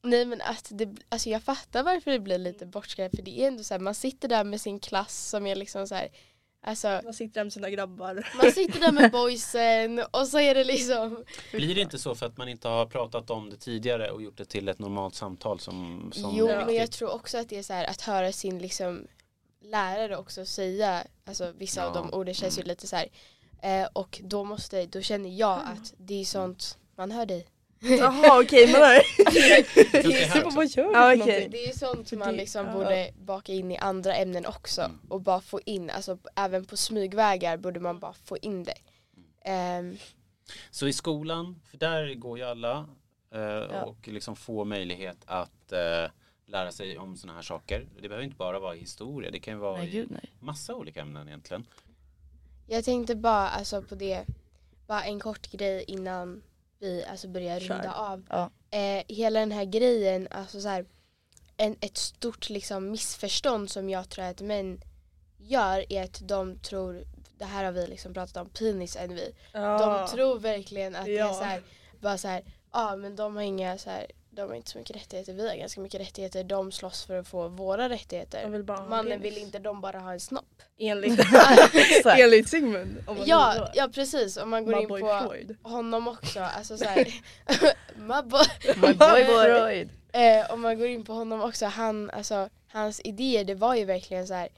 Nej 0.02 0.24
men 0.24 0.40
att 0.40 0.66
det, 0.70 0.88
alltså 1.08 1.28
jag 1.28 1.42
fattar 1.42 1.82
varför 1.82 2.10
det 2.10 2.18
blir 2.18 2.38
lite 2.38 2.66
bortskrämt 2.66 3.16
för 3.16 3.22
det 3.22 3.40
är 3.40 3.46
ändå 3.48 3.64
så 3.64 3.74
här, 3.74 3.78
man 3.78 3.94
sitter 3.94 4.28
där 4.28 4.44
med 4.44 4.60
sin 4.60 4.78
klass 4.80 5.28
som 5.28 5.46
är 5.46 5.54
liksom 5.56 5.86
så 5.86 5.94
här, 5.94 6.08
alltså 6.64 7.00
Man 7.04 7.14
sitter 7.14 7.34
där 7.34 7.44
med 7.44 7.52
sina 7.52 7.70
grabbar. 7.70 8.28
man 8.42 8.52
sitter 8.52 8.80
där 8.80 8.92
med 8.92 9.10
boysen 9.12 10.02
och 10.10 10.26
så 10.28 10.38
är 10.38 10.54
det 10.54 10.64
liksom 10.64 11.24
Blir 11.52 11.74
det 11.74 11.80
inte 11.80 11.98
så 11.98 12.14
för 12.14 12.26
att 12.26 12.36
man 12.36 12.48
inte 12.48 12.68
har 12.68 12.86
pratat 12.86 13.30
om 13.30 13.50
det 13.50 13.56
tidigare 13.56 14.10
och 14.10 14.22
gjort 14.22 14.36
det 14.38 14.44
till 14.44 14.68
ett 14.68 14.78
normalt 14.78 15.14
samtal 15.14 15.60
som, 15.60 16.10
som 16.14 16.32
Jo 16.36 16.46
men 16.46 16.74
jag 16.74 16.90
tror 16.92 17.14
också 17.14 17.38
att 17.38 17.48
det 17.48 17.58
är 17.58 17.62
så 17.62 17.72
här 17.72 17.84
att 17.84 18.00
höra 18.00 18.32
sin 18.32 18.58
liksom 18.58 19.06
lärare 19.62 20.16
också 20.16 20.46
säga 20.46 21.04
alltså 21.26 21.52
vissa 21.58 21.86
av 21.86 21.96
Ja. 21.96 22.00
de 22.00 22.14
orden 22.18 22.34
känns 22.34 22.58
ju 22.58 22.60
Mm. 22.60 22.68
lite 22.68 22.86
så 22.86 22.96
här 22.96 23.08
eh, 23.62 23.88
och 23.92 24.20
då 24.24 24.44
måste, 24.44 24.86
då 24.86 25.00
känner 25.00 25.30
jag 25.30 25.58
att 25.58 25.94
det 25.98 26.20
är 26.20 26.24
sånt 26.24 26.78
man 26.96 27.10
hör 27.10 27.26
dig. 27.26 27.46
Jaha 27.84 28.40
okej 28.42 28.72
men? 28.72 28.80
Vad 30.54 30.66
gör 30.66 30.84
du 30.84 30.92
Ja, 30.92 30.92
för 30.92 31.14
okej. 31.14 31.16
någonting? 31.18 31.50
Det 31.50 31.68
är 31.68 31.72
sånt 31.78 32.08
För 32.08 32.16
man 32.16 32.28
det- 32.28 32.36
liksom 32.36 32.66
ja. 32.66 32.72
borde 32.72 33.10
baka 33.18 33.52
in 33.52 33.70
i 33.72 33.76
andra 33.76 34.14
ämnen 34.14 34.46
också 34.46 34.82
Mm. 34.82 35.00
och 35.08 35.20
bara 35.20 35.40
få 35.40 35.60
in, 35.66 35.90
alltså 35.90 36.18
även 36.36 36.64
på 36.64 36.76
smygvägar 36.76 37.56
borde 37.56 37.80
man 37.80 37.98
bara 37.98 38.12
få 38.12 38.36
in 38.42 38.64
det. 38.64 38.74
Ehm, 39.44 39.96
Så 40.70 40.86
i 40.88 40.92
skolan, 40.92 41.60
för 41.70 41.76
där 41.78 42.14
går 42.14 42.38
ju 42.38 42.44
alla 42.44 42.86
eh, 43.34 43.82
och 43.82 44.08
liksom 44.08 44.36
får 44.36 44.64
möjlighet 44.64 45.16
att 45.26 45.72
eh, 45.72 46.10
lära 46.46 46.72
sig 46.72 46.98
om 46.98 47.16
sådana 47.16 47.36
här 47.38 47.42
saker. 47.42 47.86
Det 48.00 48.08
behöver 48.08 48.24
inte 48.24 48.36
bara 48.36 48.58
vara 48.58 48.74
historia, 48.74 49.30
det 49.30 49.38
kan 49.38 49.54
ju 49.54 49.60
vara 49.60 49.76
Nej 49.78 49.90
gud 49.90 50.10
nej. 50.10 50.32
massa 50.40 50.74
olika 50.74 51.00
ämnen 51.00 51.28
egentligen. 51.28 51.66
jag 52.66 52.84
tänkte 52.84 53.14
bara 53.14 53.48
alltså 53.48 53.82
på 53.82 53.94
det, 53.94 54.24
bara 54.86 55.04
en 55.04 55.20
kort 55.20 55.50
grej 55.50 55.84
innan 55.88 56.42
vi 56.84 57.04
alltså 57.10 57.28
börjar 57.28 57.60
Kör. 57.60 57.74
runda 57.74 57.92
av. 57.94 58.26
Ja. 58.30 58.50
Eh, 58.78 59.04
hela 59.08 59.40
den 59.40 59.52
här 59.52 59.64
grejen, 59.64 60.28
alltså 60.30 60.60
så 60.60 60.68
här, 60.68 60.84
en, 61.56 61.76
ett 61.80 61.96
stort 61.96 62.50
liksom 62.50 62.90
missförstånd 62.90 63.70
som 63.70 63.90
jag 63.90 64.08
tror 64.08 64.24
att 64.24 64.40
män 64.40 64.80
gör 65.38 65.92
är 65.92 66.04
att 66.04 66.20
de 66.28 66.58
tror, 66.58 67.04
det 67.38 67.44
här 67.44 67.64
har 67.64 67.72
vi 67.72 67.86
liksom 67.86 68.14
pratat 68.14 68.36
om, 68.36 68.48
penis 68.50 68.96
envy. 68.96 69.32
De 69.52 70.08
tror 70.10 70.38
verkligen 70.38 70.96
att 70.96 71.04
det 71.04 71.12
är 71.18 71.18
Ja. 71.18 71.34
så 71.34 71.44
här, 71.44 71.62
bara 72.00 72.18
så 72.18 72.28
här, 72.28 72.42
ja 72.72 72.96
men 72.96 73.16
de 73.16 73.36
har 73.36 73.42
inga 73.42 73.78
så 73.78 73.90
här, 73.90 74.06
de 74.34 74.48
har 74.48 74.54
inte 74.54 74.70
så 74.70 74.78
mycket 74.78 74.96
rättigheter, 74.96 75.32
vi 75.32 75.48
har 75.48 75.56
ganska 75.56 75.80
mycket 75.80 76.00
rättigheter, 76.00 76.44
de 76.44 76.72
slåss 76.72 77.04
för 77.04 77.18
att 77.18 77.28
få 77.28 77.48
våra 77.48 77.88
rättigheter. 77.88 78.48
vill 78.48 78.64
Mannen 78.64 79.20
vill 79.20 79.38
inte, 79.38 79.58
de 79.58 79.80
bara 79.80 79.98
ha 79.98 80.12
en 80.12 80.20
snopp. 80.20 80.62
Enligt, 80.78 81.20
enligt 82.04 82.48
Sigmund. 82.48 82.98
Om 83.06 83.16
man 83.16 83.24
säger 83.24 83.28
Ja, 83.28 83.70
ja 83.74 83.88
precis, 83.94 84.36
om 84.36 84.50
man 84.50 84.64
går 84.64 84.76
My 84.76 84.82
in 84.82 84.88
på 84.88 84.96
Freud. 85.28 85.56
honom 85.62 86.08
också, 86.08 86.40
alltså 86.40 86.78
så 86.78 86.84
här, 86.84 87.04
my 87.96 88.28
boy. 88.30 88.44
My 88.76 88.94
boy 88.94 89.24
Freud. 89.24 89.88
Eh, 90.12 90.52
om 90.52 90.60
man 90.60 90.78
går 90.78 90.86
in 90.86 91.04
på 91.04 91.12
honom 91.12 91.42
också, 91.42 91.66
han, 91.66 92.10
alltså, 92.10 92.48
hans 92.68 93.00
idéer 93.04 93.44
det 93.44 93.54
var 93.54 93.74
ju 93.74 93.84
verkligen 93.84 94.26
så 94.26 94.34
här. 94.34 94.48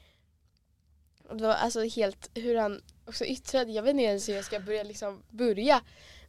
Det 1.33 1.47
var 1.47 1.55
alltså 1.55 1.83
helt 1.83 2.31
hur 2.35 2.57
han 2.57 2.83
också 3.07 3.25
yttrade, 3.25 3.73
jag 3.73 3.83
vet 3.83 3.91
inte 3.91 4.03
ens 4.03 4.29
hur 4.29 4.35
jag 4.35 4.45
ska 4.45 4.61
börja 4.61 4.83
liksom 4.83 5.23
börja. 5.31 5.81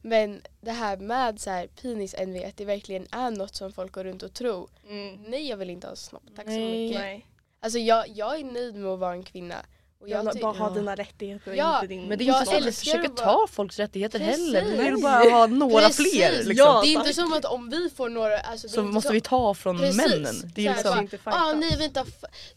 Men 0.01 0.41
det 0.61 0.71
här 0.71 0.97
med 0.97 1.39
så 1.39 1.49
här 1.49 1.67
penis 1.67 2.15
envy, 2.17 2.43
att 2.43 2.57
det 2.57 2.65
verkligen 2.65 3.07
är 3.11 3.31
något 3.31 3.55
som 3.55 3.71
folk 3.71 3.91
går 3.91 4.03
runt 4.03 4.23
och 4.23 4.33
tror. 4.33 4.69
Mm. 4.89 5.23
Nej 5.27 5.49
jag 5.49 5.57
vill 5.57 5.69
inte 5.69 5.87
ha 5.87 5.95
snopp, 5.95 6.23
tack 6.35 6.45
så 6.45 6.51
mycket. 6.51 6.99
Nej. 6.99 7.25
Alltså 7.59 7.79
jag, 7.79 8.07
jag 8.07 8.39
är 8.39 8.43
nöjd 8.43 8.75
med 8.75 8.91
att 8.91 8.99
vara 8.99 9.13
en 9.13 9.23
kvinna. 9.23 9.65
Och 9.99 10.09
Jag 10.09 10.25
jag 10.25 10.35
bara 10.41 10.51
ha 10.53 10.67
ja. 10.67 10.73
dina 10.73 10.95
rättigheter 10.95 11.53
Ja, 11.53 11.75
inte 11.75 11.87
din 11.87 12.07
Men 12.07 12.17
det 12.17 12.23
är 12.23 12.25
Jag 12.27 12.39
inte 12.41 12.51
så 12.51 12.57
att 12.57 13.03
vi 13.03 13.07
att 13.07 13.19
vara- 13.19 13.25
ta 13.37 13.47
folks 13.47 13.79
rättigheter 13.79 14.19
heller. 14.19 14.61
Vi 14.65 14.71
Precis. 14.71 14.85
vill 14.93 15.01
bara 15.03 15.29
ha 15.29 15.47
några 15.47 15.81
Precis. 15.87 16.11
fler. 16.13 16.31
Liksom. 16.31 16.53
Ja, 16.55 16.81
det 16.83 16.87
är 16.87 16.93
inte 16.99 17.13
som 17.13 17.33
att 17.33 17.45
om 17.45 17.69
vi 17.69 17.89
får 17.89 18.09
några, 18.09 18.39
alltså, 18.39 18.69
så 18.69 18.83
måste 18.83 19.07
så- 19.07 19.13
vi 19.13 19.21
ta 19.21 19.53
från 19.53 19.77
Precis. 19.77 19.97
männen. 19.97 20.51
Det 20.55 20.67
är 20.67 20.73
liksom, 20.73 20.91
bara, 20.91 20.99
inte 21.01 21.19
ah, 21.23 21.53
nej 21.53 21.77
vänta, 21.77 22.05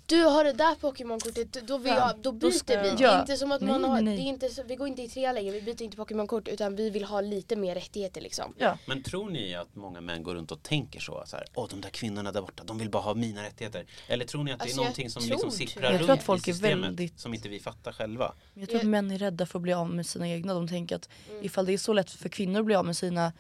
du 0.07 0.23
har 0.25 0.45
det 0.45 0.53
där 0.53 0.75
Pokémon-kortet, 0.81 1.67
då, 1.69 1.79
vill 1.79 1.93
Ja, 1.93 1.99
jag, 1.99 2.17
då 2.23 2.31
då 2.31 2.33
byter 2.33 2.83
vi. 2.83 2.89
jag- 2.89 2.99
Det 2.99 3.05
är 3.05 3.09
Ja. 3.13 3.21
inte 3.21 3.37
som 3.37 3.53
att 3.53 3.61
Nej, 3.61 3.71
man 3.71 3.85
har, 3.85 4.01
nej. 4.01 4.17
Det 4.17 4.23
är 4.23 4.25
inte 4.25 4.49
så, 4.49 4.63
vi 4.63 4.77
går 4.77 4.89
inte 4.89 5.03
i 5.03 5.09
tre 5.09 5.33
längre, 5.33 5.51
vi 5.53 5.63
byter 5.63 5.83
inte 5.83 5.97
Pokémon-kort 5.97 6.49
utan 6.49 6.77
vi 6.77 6.91
vill 6.91 7.05
ha 7.05 7.21
lite 7.21 7.57
mer 7.57 7.75
rättigheter 7.75 8.21
liksom. 8.21 8.55
Men 8.87 9.03
tror 9.03 9.31
ni 9.31 9.55
att 9.55 9.77
många 9.77 10.01
män 10.01 10.23
går 10.23 10.35
runt 10.35 10.53
och 10.53 10.63
tänker 10.63 11.01
så? 11.01 11.23
så 11.27 11.37
här, 11.37 11.47
Åh, 11.55 11.67
de 11.71 11.81
där 11.81 11.91
kvinnorna 11.91 12.33
där 12.33 12.41
borta, 12.41 12.63
de 12.67 12.79
vill 12.79 12.91
bara 12.91 13.03
ha 13.03 13.15
mina 13.15 13.43
rättigheter. 13.43 13.87
Eller 14.09 14.25
tror 14.25 14.45
ni 14.45 14.53
att 14.53 14.59
det 14.59 14.63
Alltså, 14.63 14.77
är 14.77 14.81
jag 14.81 14.85
någonting 14.85 15.11
som 15.11 15.23
liksom 15.23 15.51
det. 15.51 15.57
sipprar 15.57 15.83
Jag 15.83 15.93
runt 15.93 16.03
tror 16.07 16.15
att 16.17 16.23
folk 16.23 16.49
i 16.49 16.51
är 16.51 16.55
systemet 16.55 16.85
väldigt- 16.85 17.21
som 17.31 17.35
inte 17.35 17.49
vi 17.49 17.61
fattar 17.61 17.93
själva? 17.93 18.35
jag 18.55 18.69
tror 18.69 18.81
att 18.81 18.87
män 18.87 19.11
är 19.11 19.19
rädda 19.19 19.47
för 19.47 19.59
att 19.59 19.63
bli 19.63 19.73
av 19.73 19.91
med 19.91 20.07
sina 20.07 20.29
egna. 20.29 20.55
De 20.55 20.69
tänker 20.69 20.97
att 20.97 21.09
Mm. 21.31 21.45
ifall 21.45 21.67
det 21.67 21.73
är 21.73 21.79
så 21.79 21.93
lätt 21.93 22.11
för 22.11 22.29
kvinnor 22.29 22.61
att 22.61 22.67
bli 22.67 22.75
av 22.75 22.85
med 22.87 22.97
sina 22.97 23.33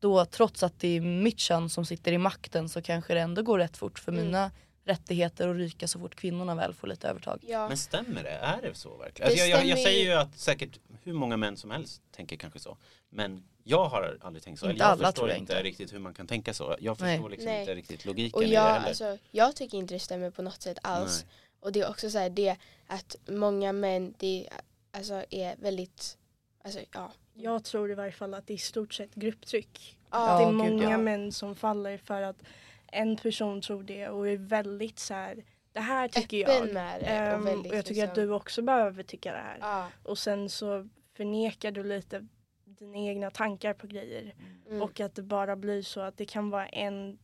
då 0.00 0.24
trots 0.24 0.62
att 0.62 0.80
det 0.80 0.88
är 0.96 1.00
mitt 1.00 1.38
kön 1.38 1.70
som 1.70 1.86
sitter 1.86 2.12
i 2.12 2.18
makten 2.18 2.68
så 2.68 2.82
kanske 2.82 3.14
det 3.14 3.20
ändå 3.20 3.42
går 3.42 3.58
rätt 3.58 3.76
fort 3.76 3.98
för 3.98 4.12
Mm. 4.12 4.24
mina 4.24 4.50
rättigheter 4.84 5.48
att 5.48 5.56
ryka 5.56 5.88
så 5.88 5.98
fort 5.98 6.14
kvinnorna 6.14 6.54
väl 6.54 6.74
får 6.74 6.88
lite 6.88 7.08
övertag. 7.08 7.44
Ja. 7.46 7.68
Men 7.68 7.76
stämmer 7.76 8.22
det? 8.22 8.30
Är 8.30 8.62
det 8.62 8.74
så 8.74 8.96
verkligen? 8.96 9.28
Det 9.28 9.32
Alltså 9.34 9.46
jag, 9.46 9.60
jag, 9.60 9.66
jag 9.66 9.78
säger 9.78 10.04
ju 10.04 10.12
att 10.12 10.38
säkert 10.38 10.78
hur 11.02 11.12
många 11.12 11.36
män 11.36 11.56
som 11.56 11.70
helst 11.70 12.02
tänker 12.16 12.36
kanske 12.36 12.58
så. 12.58 12.76
Men 13.10 13.44
jag 13.64 13.88
har 13.88 14.18
aldrig 14.20 14.42
tänkt 14.42 14.58
så. 14.60 14.70
Inte 14.70 14.78
jag 14.78 14.86
alla, 14.90 14.96
förstår 15.06 15.12
tror 15.12 15.28
jag 15.28 15.38
inte 15.38 15.52
inte. 15.52 15.62
riktigt 15.62 15.92
hur 15.92 15.98
man 15.98 16.14
kan 16.14 16.26
tänka 16.26 16.54
så. 16.54 16.76
Jag 16.80 16.98
förstår 16.98 17.06
Nej. 17.22 17.30
liksom 17.30 17.50
Nej. 17.50 17.60
inte 17.60 17.74
riktigt 17.74 18.04
logiken 18.04 18.36
Och 18.38 18.42
i 18.44 18.46
det 18.46 18.52
jag, 18.52 18.62
heller. 18.72 18.88
alltså, 18.88 19.18
jag 19.30 19.56
tycker 19.56 19.78
inte 19.78 19.94
det 19.94 20.00
stämmer 20.00 20.30
på 20.30 20.42
något 20.42 20.62
sätt 20.62 20.78
alls. 20.82 21.24
Nej. 21.26 21.34
Och 21.60 21.72
det 21.72 21.80
är 21.80 21.90
också 21.90 22.10
så 22.10 22.18
här 22.18 22.30
det 22.30 22.56
att 22.86 23.16
många 23.28 23.72
män 23.72 24.14
det, 24.18 24.48
alltså, 24.90 25.24
är 25.30 25.56
väldigt, 25.56 26.18
alltså 26.64 26.80
ja. 26.94 27.12
Jag 27.34 27.64
tror 27.64 27.90
i 27.90 27.94
varje 27.94 28.12
fall 28.12 28.34
att 28.34 28.46
det 28.46 28.52
är 28.52 28.54
i 28.54 28.58
stort 28.58 28.94
sett 28.94 29.14
grupptryck. 29.14 29.98
Ja, 30.10 30.38
det 30.38 30.44
är 30.44 30.46
gud, 30.48 30.56
många 30.56 30.90
ja. 30.90 30.98
män 30.98 31.32
som 31.32 31.54
faller 31.54 31.98
för 31.98 32.22
att 32.22 32.42
en 32.86 33.16
person 33.16 33.60
tror 33.60 33.82
det 33.82 34.08
och 34.08 34.28
är 34.28 34.36
väldigt 34.36 34.98
så 34.98 35.14
här. 35.14 35.44
Det 35.72 35.80
här 35.80 36.08
tycker 36.08 36.48
Öppen 36.48 36.66
jag. 36.66 36.74
med 36.74 37.00
det 37.00 37.06
Ehm, 37.06 37.40
och 37.40 37.46
väldigt 37.46 37.72
och 37.72 37.78
jag 37.78 37.84
tycker 37.84 38.04
att 38.04 38.08
liksom, 38.16 38.24
du 38.26 38.34
också 38.34 38.62
behöver 38.62 39.02
tycka 39.02 39.32
det 39.32 39.38
här. 39.38 39.58
ja, 39.60 39.88
Och 40.02 40.18
sen 40.18 40.48
så 40.48 40.88
förnekar 41.16 41.70
du 41.70 41.84
lite 41.84 42.26
dina 42.64 42.98
egna 42.98 43.30
tankar 43.30 43.74
på 43.74 43.86
grejer. 43.86 44.34
mm. 44.68 44.82
Och 44.82 45.00
att 45.00 45.14
det 45.14 45.22
bara 45.22 45.56
blir 45.56 45.82
så 45.82 46.00
att 46.00 46.16
det 46.16 46.24
kan 46.26 46.50
vara 46.50 46.66
en 46.68 47.18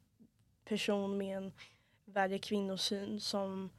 person 0.65 1.17
med 1.19 1.37
en 1.37 1.53
värre 2.05 2.39
kvinnosyn 2.39 3.21
som 3.21 3.71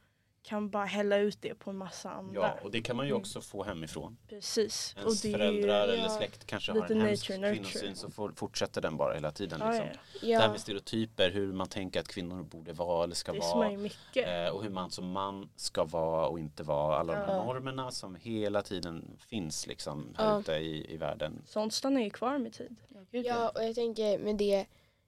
kan 0.48 0.70
bara 0.70 0.84
hälla 0.84 1.16
ut 1.18 1.38
det 1.42 1.54
på 1.54 1.70
en 1.70 1.76
massa 1.76 2.10
andra. 2.10 2.40
Ja, 2.40 2.58
och 2.62 2.70
det 2.70 2.82
kan 2.82 2.96
man 2.96 3.06
ju 3.06 3.12
också 3.12 3.40
få 3.40 3.64
hemifrån. 3.64 4.16
Precis. 4.28 4.94
Och 4.96 5.00
Ens 5.02 5.22
det 5.22 5.28
är 5.28 5.30
ju- 5.32 5.38
föräldrar 5.38 5.82
eller 5.88 5.96
ja, 6.02 6.08
släkt 6.08 6.46
kanske 6.46 6.72
har 6.72 6.90
en 6.90 7.00
hemsk 7.00 7.28
nature, 7.30 7.52
kvinnosyn 7.54 7.96
så 7.96 8.10
får, 8.10 8.32
fortsätter 8.32 8.80
den 8.80 8.96
bara 8.96 9.14
hela 9.14 9.30
tiden. 9.30 9.60
Ja, 9.62 9.68
Liksom. 9.70 9.86
ja. 9.86 9.98
Det 10.20 10.34
här 10.36 10.42
ja, 10.42 10.50
med 10.50 10.60
stereotyper, 10.60 11.30
hur 11.30 11.52
man 11.52 11.68
tänker 11.68 12.00
att 12.00 12.08
kvinnor 12.08 12.42
borde 12.42 12.72
vara 12.72 13.04
eller 13.04 13.14
ska 13.14 13.32
Det 13.32 13.38
vara. 13.38 13.70
mycket. 13.70 14.28
Eh, 14.48 14.54
och 14.54 14.62
hur 14.62 14.70
man 14.70 14.90
som 14.90 15.10
man 15.10 15.48
ska 15.56 15.84
vara 15.84 16.26
och 16.26 16.38
inte 16.38 16.62
vara. 16.62 16.96
Alla 16.98 17.12
de 17.12 17.18
här 17.18 17.36
Ja. 17.36 17.44
normerna 17.44 17.90
som 17.90 18.14
hela 18.14 18.62
tiden 18.62 19.18
finns 19.18 19.66
liksom 19.66 20.14
här 20.18 20.30
Ja. 20.32 20.40
ute 20.40 20.52
i, 20.52 20.94
i 20.94 20.96
världen. 20.96 21.42
Sånt 21.46 21.74
stannar 21.74 22.00
ju 22.00 22.10
kvar 22.10 22.38
med 22.38 22.52
tid. 22.52 22.76
ja, 23.10 23.48
och 23.48 23.64
jag 23.64 23.74
tänker 23.74 24.18
med 24.18 24.36
det 24.36 24.66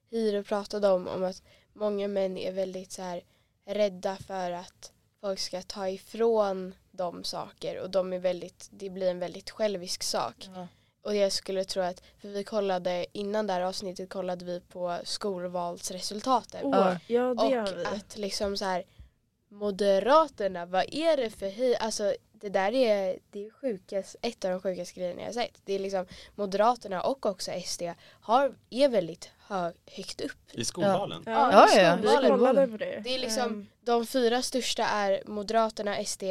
Hiro 0.09 0.43
pratade 0.43 0.89
om, 0.89 1.07
om 1.07 1.23
att 1.23 1.43
många 1.73 2.07
män 2.07 2.37
är 2.37 2.51
väldigt 2.51 2.91
så 2.91 3.01
här 3.01 3.21
rädda 3.65 4.15
för 4.15 4.51
att 4.51 4.91
folk 5.21 5.39
ska 5.39 5.61
ta 5.61 5.89
ifrån 5.89 6.73
dem 6.91 7.23
saker 7.23 7.79
och 7.79 7.89
de 7.89 8.13
är 8.13 8.19
väldigt, 8.19 8.69
det 8.71 8.89
blir 8.89 9.11
en 9.11 9.19
väldigt 9.19 9.49
självisk 9.49 10.03
sak. 10.03 10.49
Ja. 10.55 10.67
Och 11.03 11.15
jag 11.15 11.31
skulle 11.31 11.63
tro 11.63 11.81
att, 11.81 12.03
för 12.21 12.27
vi 12.27 12.43
kollade, 12.43 13.05
innan 13.11 13.47
det 13.47 13.53
här 13.53 13.61
avsnittet 13.61 14.09
kollade 14.09 14.45
vi 14.45 14.59
på 14.59 14.99
skolvalsresultaten. 15.03 16.65
Åh, 16.65 16.95
ja 17.07 17.21
det 17.21 17.43
och 17.43 17.51
gör 17.51 17.75
vi. 17.75 17.85
att 17.85 18.17
liksom 18.17 18.57
så 18.57 18.65
här 18.65 18.83
Moderaterna, 19.49 20.65
vad 20.65 20.85
är 20.93 21.17
det 21.17 21.29
för 21.29 21.49
hej? 21.49 21.75
Alltså 21.75 22.15
det 22.41 22.49
där 22.49 22.73
är, 22.73 23.19
det 23.31 23.45
är 23.45 23.49
sjukas, 23.51 24.15
ett 24.21 24.45
av 24.45 24.51
de 24.51 24.61
sjukaste 24.61 24.99
grejerna 24.99 25.21
jag 25.21 25.27
har 25.27 25.33
sett. 25.33 25.61
Det 25.65 25.73
är 25.73 25.79
liksom 25.79 26.05
Moderaterna 26.35 27.01
och 27.01 27.25
också 27.25 27.51
SD 27.65 27.83
har, 28.21 28.55
är 28.69 28.89
väldigt 28.89 29.31
hög, 29.47 29.73
högt 29.85 30.21
upp. 30.21 30.37
I 30.51 30.65
skolvalen. 30.65 31.23
Ja, 31.25 31.31
Ja, 31.51 31.81
ja, 31.81 31.95
vi 32.01 32.07
skolvalen. 32.07 32.39
kollade 32.39 32.67
på 32.67 32.77
det. 32.77 33.01
Det 33.03 33.15
är 33.15 33.19
liksom, 33.19 33.43
Ehm, 33.51 33.67
de 33.81 34.05
fyra 34.07 34.41
största 34.41 34.83
är 34.83 35.23
Moderaterna, 35.25 36.03
SD, 36.05 36.23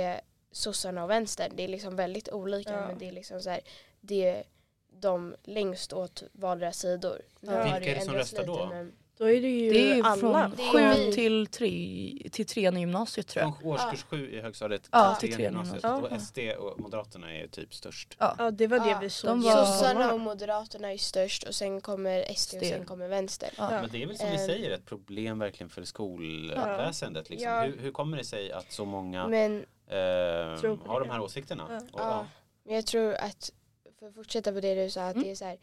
sossarna 0.52 1.04
och 1.04 1.10
vänstern. 1.10 1.52
Det 1.54 1.62
är 1.64 1.68
liksom 1.68 1.96
väldigt 1.96 2.28
olika 2.28 2.72
Ja. 2.72 2.86
men 2.86 2.98
det 2.98 3.08
är 3.08 3.12
liksom 3.12 3.40
så 3.40 3.50
här, 3.50 3.60
det 4.00 4.24
är 4.26 4.44
de 4.92 5.34
längst 5.44 5.92
åt 5.92 6.22
vardera 6.32 6.72
sidor. 6.72 7.22
Ja. 7.40 7.62
Vilka 7.62 7.90
är 7.90 7.94
det 7.94 8.00
som 8.04 8.14
röstar 8.14 8.46
då? 8.46 8.66
men- 8.66 8.92
då 9.20 9.30
är 9.30 9.40
det 9.40 9.48
ju 9.48 9.70
Det 9.72 9.90
är 9.92 10.02
alla. 10.04 10.16
från 10.50 10.56
sju 10.72 11.12
till 11.12 11.46
tre, 11.46 12.28
till 12.32 12.46
trean 12.46 12.76
i 12.76 12.80
gymnasiet 12.80 13.26
tror 13.26 13.44
jag. 13.44 13.60
Från 13.60 13.70
årskurs 13.72 14.02
sju 14.02 14.30
i 14.30 14.40
högstadiet 14.40 14.88
Ja, 14.92 15.16
till 15.20 15.32
trean 15.34 15.40
i 15.54 15.56
gymnasiet. 15.58 15.84
Och 15.84 16.20
SD 16.22 16.38
och 16.58 16.80
Moderaterna 16.80 17.34
är 17.36 17.46
typ 17.46 17.74
störst. 17.74 18.16
Ja 18.18 18.50
det 18.50 18.66
var 18.66 18.78
det 18.78 18.90
Ja, 18.90 18.98
vi 19.02 19.10
såg. 19.10 19.30
de 19.30 19.42
var- 19.42 19.64
Sossarna 19.64 20.12
och 20.12 20.20
Moderaterna 20.20 20.92
är 20.92 20.96
störst 20.98 21.42
och 21.42 21.54
sen 21.54 21.80
kommer 21.80 22.32
SD 22.34 22.54
och 22.56 22.66
sen 22.66 22.84
kommer 22.84 23.08
vänster. 23.08 23.50
Ja. 23.58 23.68
Ja. 23.74 23.80
Men 23.80 23.90
det 23.92 24.02
är 24.02 24.06
väl 24.06 24.16
som 24.18 24.26
vi 24.30 24.36
Ehm. 24.36 24.46
säger 24.46 24.70
ett 24.70 24.86
problem 24.86 25.38
verkligen 25.38 25.70
för 25.70 25.84
skolväsendet. 25.84 27.30
Liksom. 27.30 27.48
Ja. 27.50 27.62
Hur, 27.62 27.78
hur 27.78 27.92
kommer 27.92 28.16
det 28.16 28.24
sig 28.24 28.52
att 28.52 28.72
så 28.72 28.84
många 28.84 29.28
Men, 29.28 29.56
eh, 29.86 29.96
har 29.96 31.00
det. 31.00 31.06
de 31.06 31.10
här 31.10 31.20
åsikterna? 31.20 31.66
Ja. 31.70 31.78
Och, 31.92 32.00
ja, 32.00 32.26
men 32.64 32.74
jag 32.74 32.86
tror 32.86 33.14
att, 33.14 33.52
för 33.98 34.06
att 34.08 34.14
fortsätta 34.14 34.52
på 34.52 34.60
det 34.60 34.84
du 34.84 34.90
sa, 34.90 35.02
att 35.02 35.14
Mm. 35.14 35.24
det 35.24 35.30
är 35.30 35.34
så 35.34 35.44
här, 35.44 35.58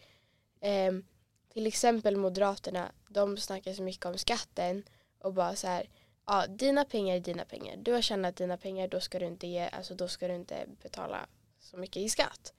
ehm, 0.62 1.04
till 1.54 1.68
exempel 1.68 2.16
Moderaterna, 2.18 2.92
de 3.10 3.38
snackar 3.38 3.74
så 3.74 3.82
mycket 3.84 4.06
om 4.06 4.18
skatten 4.18 4.84
och 5.20 5.34
bara 5.34 5.56
så 5.56 5.68
här, 5.68 5.90
ja 6.26 6.48
dina 6.48 6.86
pengar 6.86 7.16
är 7.16 7.20
dina 7.20 7.46
pengar. 7.46 7.76
Du 7.78 7.94
har 7.94 8.02
tjänat 8.02 8.36
dina 8.36 8.58
pengar, 8.58 8.88
då 8.88 9.00
ska 9.00 9.20
du 9.20 9.26
inte, 9.26 9.48
ge, 9.48 9.70
alltså, 9.70 9.96
då 9.96 10.08
ska 10.08 10.28
du 10.28 10.36
inte 10.36 10.66
betala 10.84 11.26
så 11.60 11.78
mycket 11.78 11.98
i 11.98 12.10
skatt. 12.10 12.54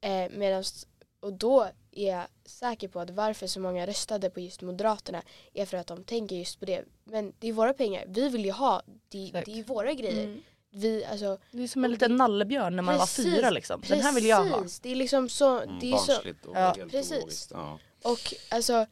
Eh, 0.00 0.30
medans, 0.30 0.86
och 1.20 1.32
då 1.32 1.68
är 1.90 2.08
jag 2.16 2.24
säker 2.44 2.88
på 2.88 3.00
att 3.00 3.10
varför 3.10 3.46
så 3.46 3.60
många 3.60 3.86
röstade 3.86 4.30
på 4.30 4.40
just 4.40 4.62
Moderaterna 4.62 5.22
är 5.54 5.66
för 5.66 5.76
att 5.76 5.86
de 5.86 6.04
tänker 6.04 6.36
just 6.36 6.60
på 6.60 6.64
det. 6.64 6.84
Men 7.04 7.32
det 7.38 7.48
är 7.48 7.52
våra 7.52 7.74
pengar, 7.74 8.04
vi 8.08 8.28
vill 8.28 8.44
ju 8.44 8.52
ha, 8.52 8.82
det, 9.08 9.30
det 9.46 9.58
är 9.58 9.62
våra 9.64 9.92
grejer. 9.92 10.24
Mm. 10.24 10.42
Vi, 10.70 11.04
alltså, 11.04 11.38
Det 11.50 11.62
är 11.62 11.68
som 11.68 11.84
en 11.84 11.90
liten 11.90 12.16
nallebjörn 12.16 12.76
när 12.76 12.82
man 12.82 12.98
Precis, 12.98 13.24
var 13.24 13.32
fyra 13.32 13.50
liksom. 13.50 13.82
Den 13.88 14.00
här 14.00 14.12
vill 14.14 14.26
jag 14.26 14.44
ha. 14.44 14.62
Precis, 14.62 14.80
det 14.80 14.88
är 14.92 14.96
liksom 14.96 15.28
så, 15.28 15.60
Mm, 15.60 15.78
det 15.80 15.92
är 15.92 15.96
så 15.96 16.12
barnsligt 16.12 16.44
och 16.46 16.56
Ja. 16.56 16.74
helt 16.76 16.90
Precis. 16.90 17.12
ologiskt. 17.18 17.50
Ja. 17.50 17.78
Och 18.04 18.34
alltså 18.48 18.86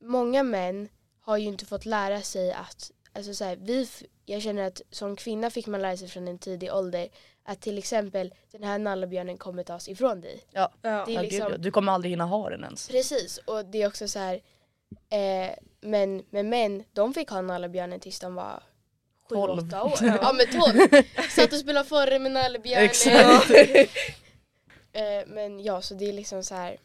många 0.00 0.42
män 0.42 0.88
har 1.20 1.36
ju 1.36 1.46
inte 1.46 1.66
fått 1.66 1.86
lära 1.86 2.20
sig 2.22 2.52
att, 2.52 2.90
alltså 3.12 3.34
så 3.34 3.44
här, 3.44 3.56
vi, 3.56 3.88
jag 4.24 4.42
känner 4.42 4.66
att 4.66 4.82
som 4.90 5.16
kvinna 5.16 5.50
fick 5.50 5.66
man 5.66 5.82
lära 5.82 5.96
sig 5.96 6.08
från 6.08 6.28
en 6.28 6.38
tidig 6.38 6.72
ålder 6.72 7.08
att 7.44 7.60
till 7.60 7.78
exempel 7.78 8.34
den 8.52 8.62
här 8.62 8.78
nallebjörnen 8.78 9.38
kommer 9.38 9.62
tas 9.62 9.88
ifrån 9.88 10.20
dig. 10.20 10.40
Ja. 10.50 10.72
Det 10.80 10.88
är 10.88 11.22
liksom-. 11.22 11.54
Du 11.58 11.70
kommer 11.70 11.92
aldrig 11.92 12.12
hinna 12.12 12.24
ha 12.24 12.50
den 12.50 12.64
ens. 12.64 12.88
Precis, 12.88 13.38
och 13.38 13.64
det 13.64 13.82
är 13.82 13.86
också 13.86 14.08
så 14.08 14.18
här, 14.18 14.34
eh, 15.10 15.50
men 15.80 16.24
med 16.30 16.44
män, 16.46 16.84
de 16.92 17.14
fick 17.14 17.30
ha 17.30 17.40
nallebjörnen 17.40 18.00
tills 18.00 18.20
de 18.20 18.34
var 18.34 18.62
sju, 19.28 19.34
Tolv. 19.34 19.68
åtta 19.68 19.82
år. 19.82 19.98
Ja 20.02 20.32
men 20.32 20.46
tolv. 20.46 21.02
Satt 21.30 21.52
och 21.52 21.58
spelade 21.58 21.88
forre 21.88 22.18
med 22.18 22.32
nallebjörnen. 22.32 22.84
Exakt. 22.84 23.50
eh, 24.92 25.26
men 25.26 25.60
ja, 25.60 25.82
så 25.82 25.94
det 25.94 26.08
är 26.08 26.12
liksom 26.12 26.42
så 26.42 26.54
här, 26.54 26.78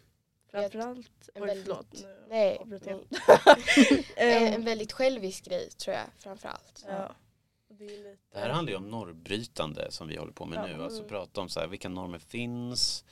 Framförallt, 0.51 1.29
En 1.33 1.43
oj 1.43 1.47
väldigt- 1.47 1.65
förlåt. 1.67 1.87
nu 1.93 2.25
nej, 2.29 2.59
Eh, 4.17 4.53
en 4.53 4.63
väldigt 4.65 4.91
självisk 4.91 5.45
grej 5.45 5.69
tror 5.69 5.95
jag 5.95 6.05
framförallt. 6.17 6.85
ja. 6.87 7.11
Det 8.33 8.39
här 8.39 8.49
handlar 8.49 8.71
ju 8.71 8.77
om 8.77 8.89
normbrytande 8.89 9.91
som 9.91 10.07
vi 10.07 10.15
håller 10.17 10.31
på 10.31 10.45
med 10.45 10.57
Ja. 10.69 10.77
nu. 10.77 10.83
Alltså 10.83 10.99
Mm. 10.99 11.09
prata 11.09 11.41
om 11.41 11.49
så 11.49 11.59
här, 11.59 11.67
vilka 11.67 11.89
normer 11.89 12.19
finns. 12.19 13.05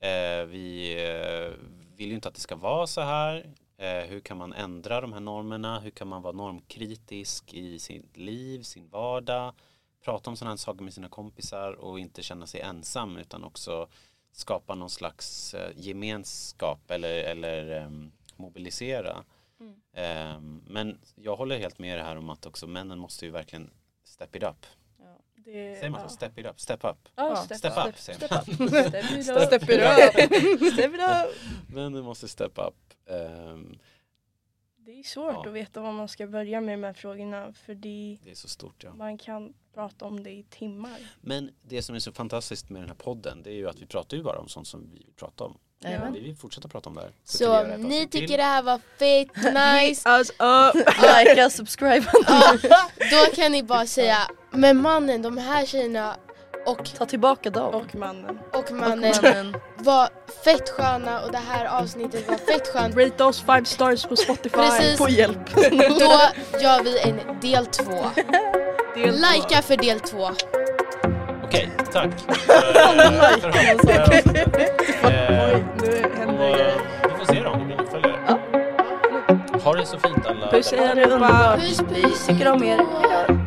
Eh, 0.00 0.44
vi 0.44 0.94
eh, 1.04 1.52
vill 1.96 2.08
ju 2.08 2.14
inte 2.14 2.28
att 2.28 2.34
det 2.34 2.40
ska 2.40 2.56
vara 2.56 2.86
så 2.86 3.00
här. 3.00 3.52
Eh, 3.76 4.00
hur 4.08 4.20
kan 4.20 4.36
man 4.36 4.52
ändra 4.52 5.00
de 5.00 5.12
här 5.12 5.20
normerna? 5.20 5.80
Hur 5.80 5.90
kan 5.90 6.08
man 6.08 6.22
vara 6.22 6.32
normkritisk 6.32 7.54
i 7.54 7.78
sitt 7.78 8.16
liv, 8.16 8.62
sin 8.62 8.88
vardag? 8.88 9.54
Prata 10.04 10.30
om 10.30 10.36
sådana 10.36 10.50
här 10.52 10.56
saker 10.56 10.82
med 10.84 10.94
sina 10.94 11.08
kompisar 11.08 11.72
och 11.72 11.98
inte 11.98 12.22
känna 12.22 12.46
sig 12.46 12.60
ensam 12.60 13.16
utan 13.16 13.44
också 13.44 13.88
skapa 14.32 14.74
någon 14.74 14.90
slags 14.90 15.54
eh, 15.54 15.70
gemenskap 15.76 16.90
eller, 16.90 17.24
eller 17.24 17.70
ehm, 17.70 18.12
mobilisera. 18.36 19.24
Mm. 19.60 19.74
Ehm, 19.92 20.62
men 20.66 20.98
jag 21.14 21.36
håller 21.36 21.58
helt 21.58 21.78
med 21.78 21.98
det 21.98 22.04
här 22.04 22.16
om 22.16 22.30
att 22.30 22.46
också 22.46 22.66
männen 22.66 22.98
måste 22.98 23.24
ju 23.24 23.30
verkligen 23.30 23.70
step 24.04 24.36
it 24.36 24.42
up. 24.42 24.66
Det, 25.44 25.76
Säger 25.76 25.90
man 25.90 26.00
ja. 26.00 26.08
så? 26.08 26.14
Step 26.14 26.38
it 26.38 26.46
up, 26.46 26.60
step 26.60 26.84
up. 26.84 27.08
Ja, 27.14 27.28
Ja, 27.28 27.36
step, 27.36 27.58
Step 27.58 27.72
up. 27.78 27.86
up 27.88 27.98
säger 27.98 28.18
Step 28.18 28.30
man. 28.30 28.40
up. 28.40 28.68
Step 28.70 29.62
it 29.62 29.70
up. 30.62 30.72
Step 30.72 30.94
it 30.94 31.00
up. 31.00 31.34
Männen 31.74 32.04
måste 32.04 32.28
step 32.28 32.52
up. 32.58 32.74
Ehm, 33.06 33.78
Det 34.76 34.98
är 34.98 35.02
svårt 35.02 35.34
Ja. 35.34 35.46
att 35.48 35.52
veta 35.54 35.80
vad 35.80 35.94
man 35.94 36.08
ska 36.08 36.26
börja 36.26 36.60
med 36.60 36.78
de 36.78 36.84
här 36.84 36.92
frågorna 36.92 37.52
för 37.52 37.74
det, 37.74 38.18
det 38.24 38.30
är 38.30 38.34
så 38.34 38.48
stort 38.48 38.84
ja. 38.84 38.94
man 38.94 39.18
kan 39.18 39.54
prata 39.74 40.04
om 40.04 40.22
det 40.22 40.30
i 40.30 40.44
timmar. 40.50 40.98
Men 41.20 41.50
det 41.62 41.82
som 41.82 41.94
är 41.94 41.98
så 41.98 42.12
fantastiskt 42.12 42.70
med 42.70 42.82
den 42.82 42.88
här 42.88 42.96
podden 42.96 43.42
det 43.42 43.50
är 43.50 43.54
ju 43.54 43.68
att 43.68 43.80
vi 43.82 43.86
pratar 43.86 44.16
ju 44.16 44.22
bara 44.22 44.38
om 44.38 44.48
sånt 44.48 44.66
som 44.66 44.80
vi 44.80 44.86
vill 44.98 45.06
prata 45.16 45.44
om. 45.44 45.56
Jajamän. 45.84 46.12
Vi 46.12 46.20
vill 46.20 46.36
fortsätta 46.36 46.68
prata 46.68 46.88
om 46.88 46.94
det 46.96 47.02
här. 47.02 47.12
Så 47.24 47.44
göra 47.44 47.74
ett 47.74 47.80
ni 47.80 48.06
tycker 48.06 48.26
till. 48.26 48.36
det 48.36 48.42
här 48.42 48.62
var 48.62 48.78
fett 48.78 49.36
nice, 49.88 50.08
Us 50.10 50.30
up! 50.30 50.86
Likea, 51.02 51.50
subscribe. 51.50 52.06
ja, 52.26 52.58
då 53.10 53.34
kan 53.34 53.52
ni 53.52 53.62
bara 53.62 53.86
säga 53.86 54.18
Men 54.50 54.82
mannen, 54.82 55.22
de 55.22 55.38
här 55.38 55.66
tjejerna 55.66 56.16
och, 56.66 56.84
Ta 56.94 57.06
tillbaka 57.06 57.50
dem. 57.50 57.74
Och 57.74 57.94
mannen. 57.94 58.38
och 58.52 58.72
mannen 58.72 59.14
mannen. 59.22 59.56
var 59.78 60.08
fett 60.44 60.68
sköna 60.70 61.20
och 61.24 61.32
det 61.32 61.38
här 61.38 61.66
avsnittet 61.66 62.28
var 62.28 62.36
fett 62.36 62.66
skönt. 62.66 62.96
Rate 62.96 63.24
oss 63.24 63.40
five 63.40 63.64
stars 63.64 64.04
på 64.06 64.16
Spotify. 64.16 64.50
Precis. 64.56 64.98
Få 64.98 65.08
hjälp. 65.08 65.54
Då 65.54 65.60
gör 66.62 66.84
vi 66.84 66.98
en 67.00 67.40
del 67.40 67.66
två. 67.66 68.10
Del. 68.94 69.14
Likea 69.14 69.62
för 69.62 69.76
del 69.76 70.00
två. 70.00 70.28
Okej, 71.44 71.70
tack. 71.92 72.10
Eh, 75.04 75.58
det 75.78 76.36
grejer. 76.38 76.74
Vi 77.02 77.08
får 77.18 77.34
se 77.34 77.40
då 77.42 77.50
om 77.50 77.68
det 77.68 77.76
blir. 77.76 78.18
Ja. 78.26 78.38
Ha 79.64 79.74
det 79.74 79.86
så 79.86 79.98
fint 79.98 80.26
alla. 80.26 80.50
Puss 80.50 80.72
underbart. 80.72 81.60
Puss, 81.60 81.80
Vi 81.90 82.02
puss. 82.02 82.26
tycker 82.26 82.52
om 82.52 82.62
er. 82.64 82.76
Hejdå. 82.76 83.41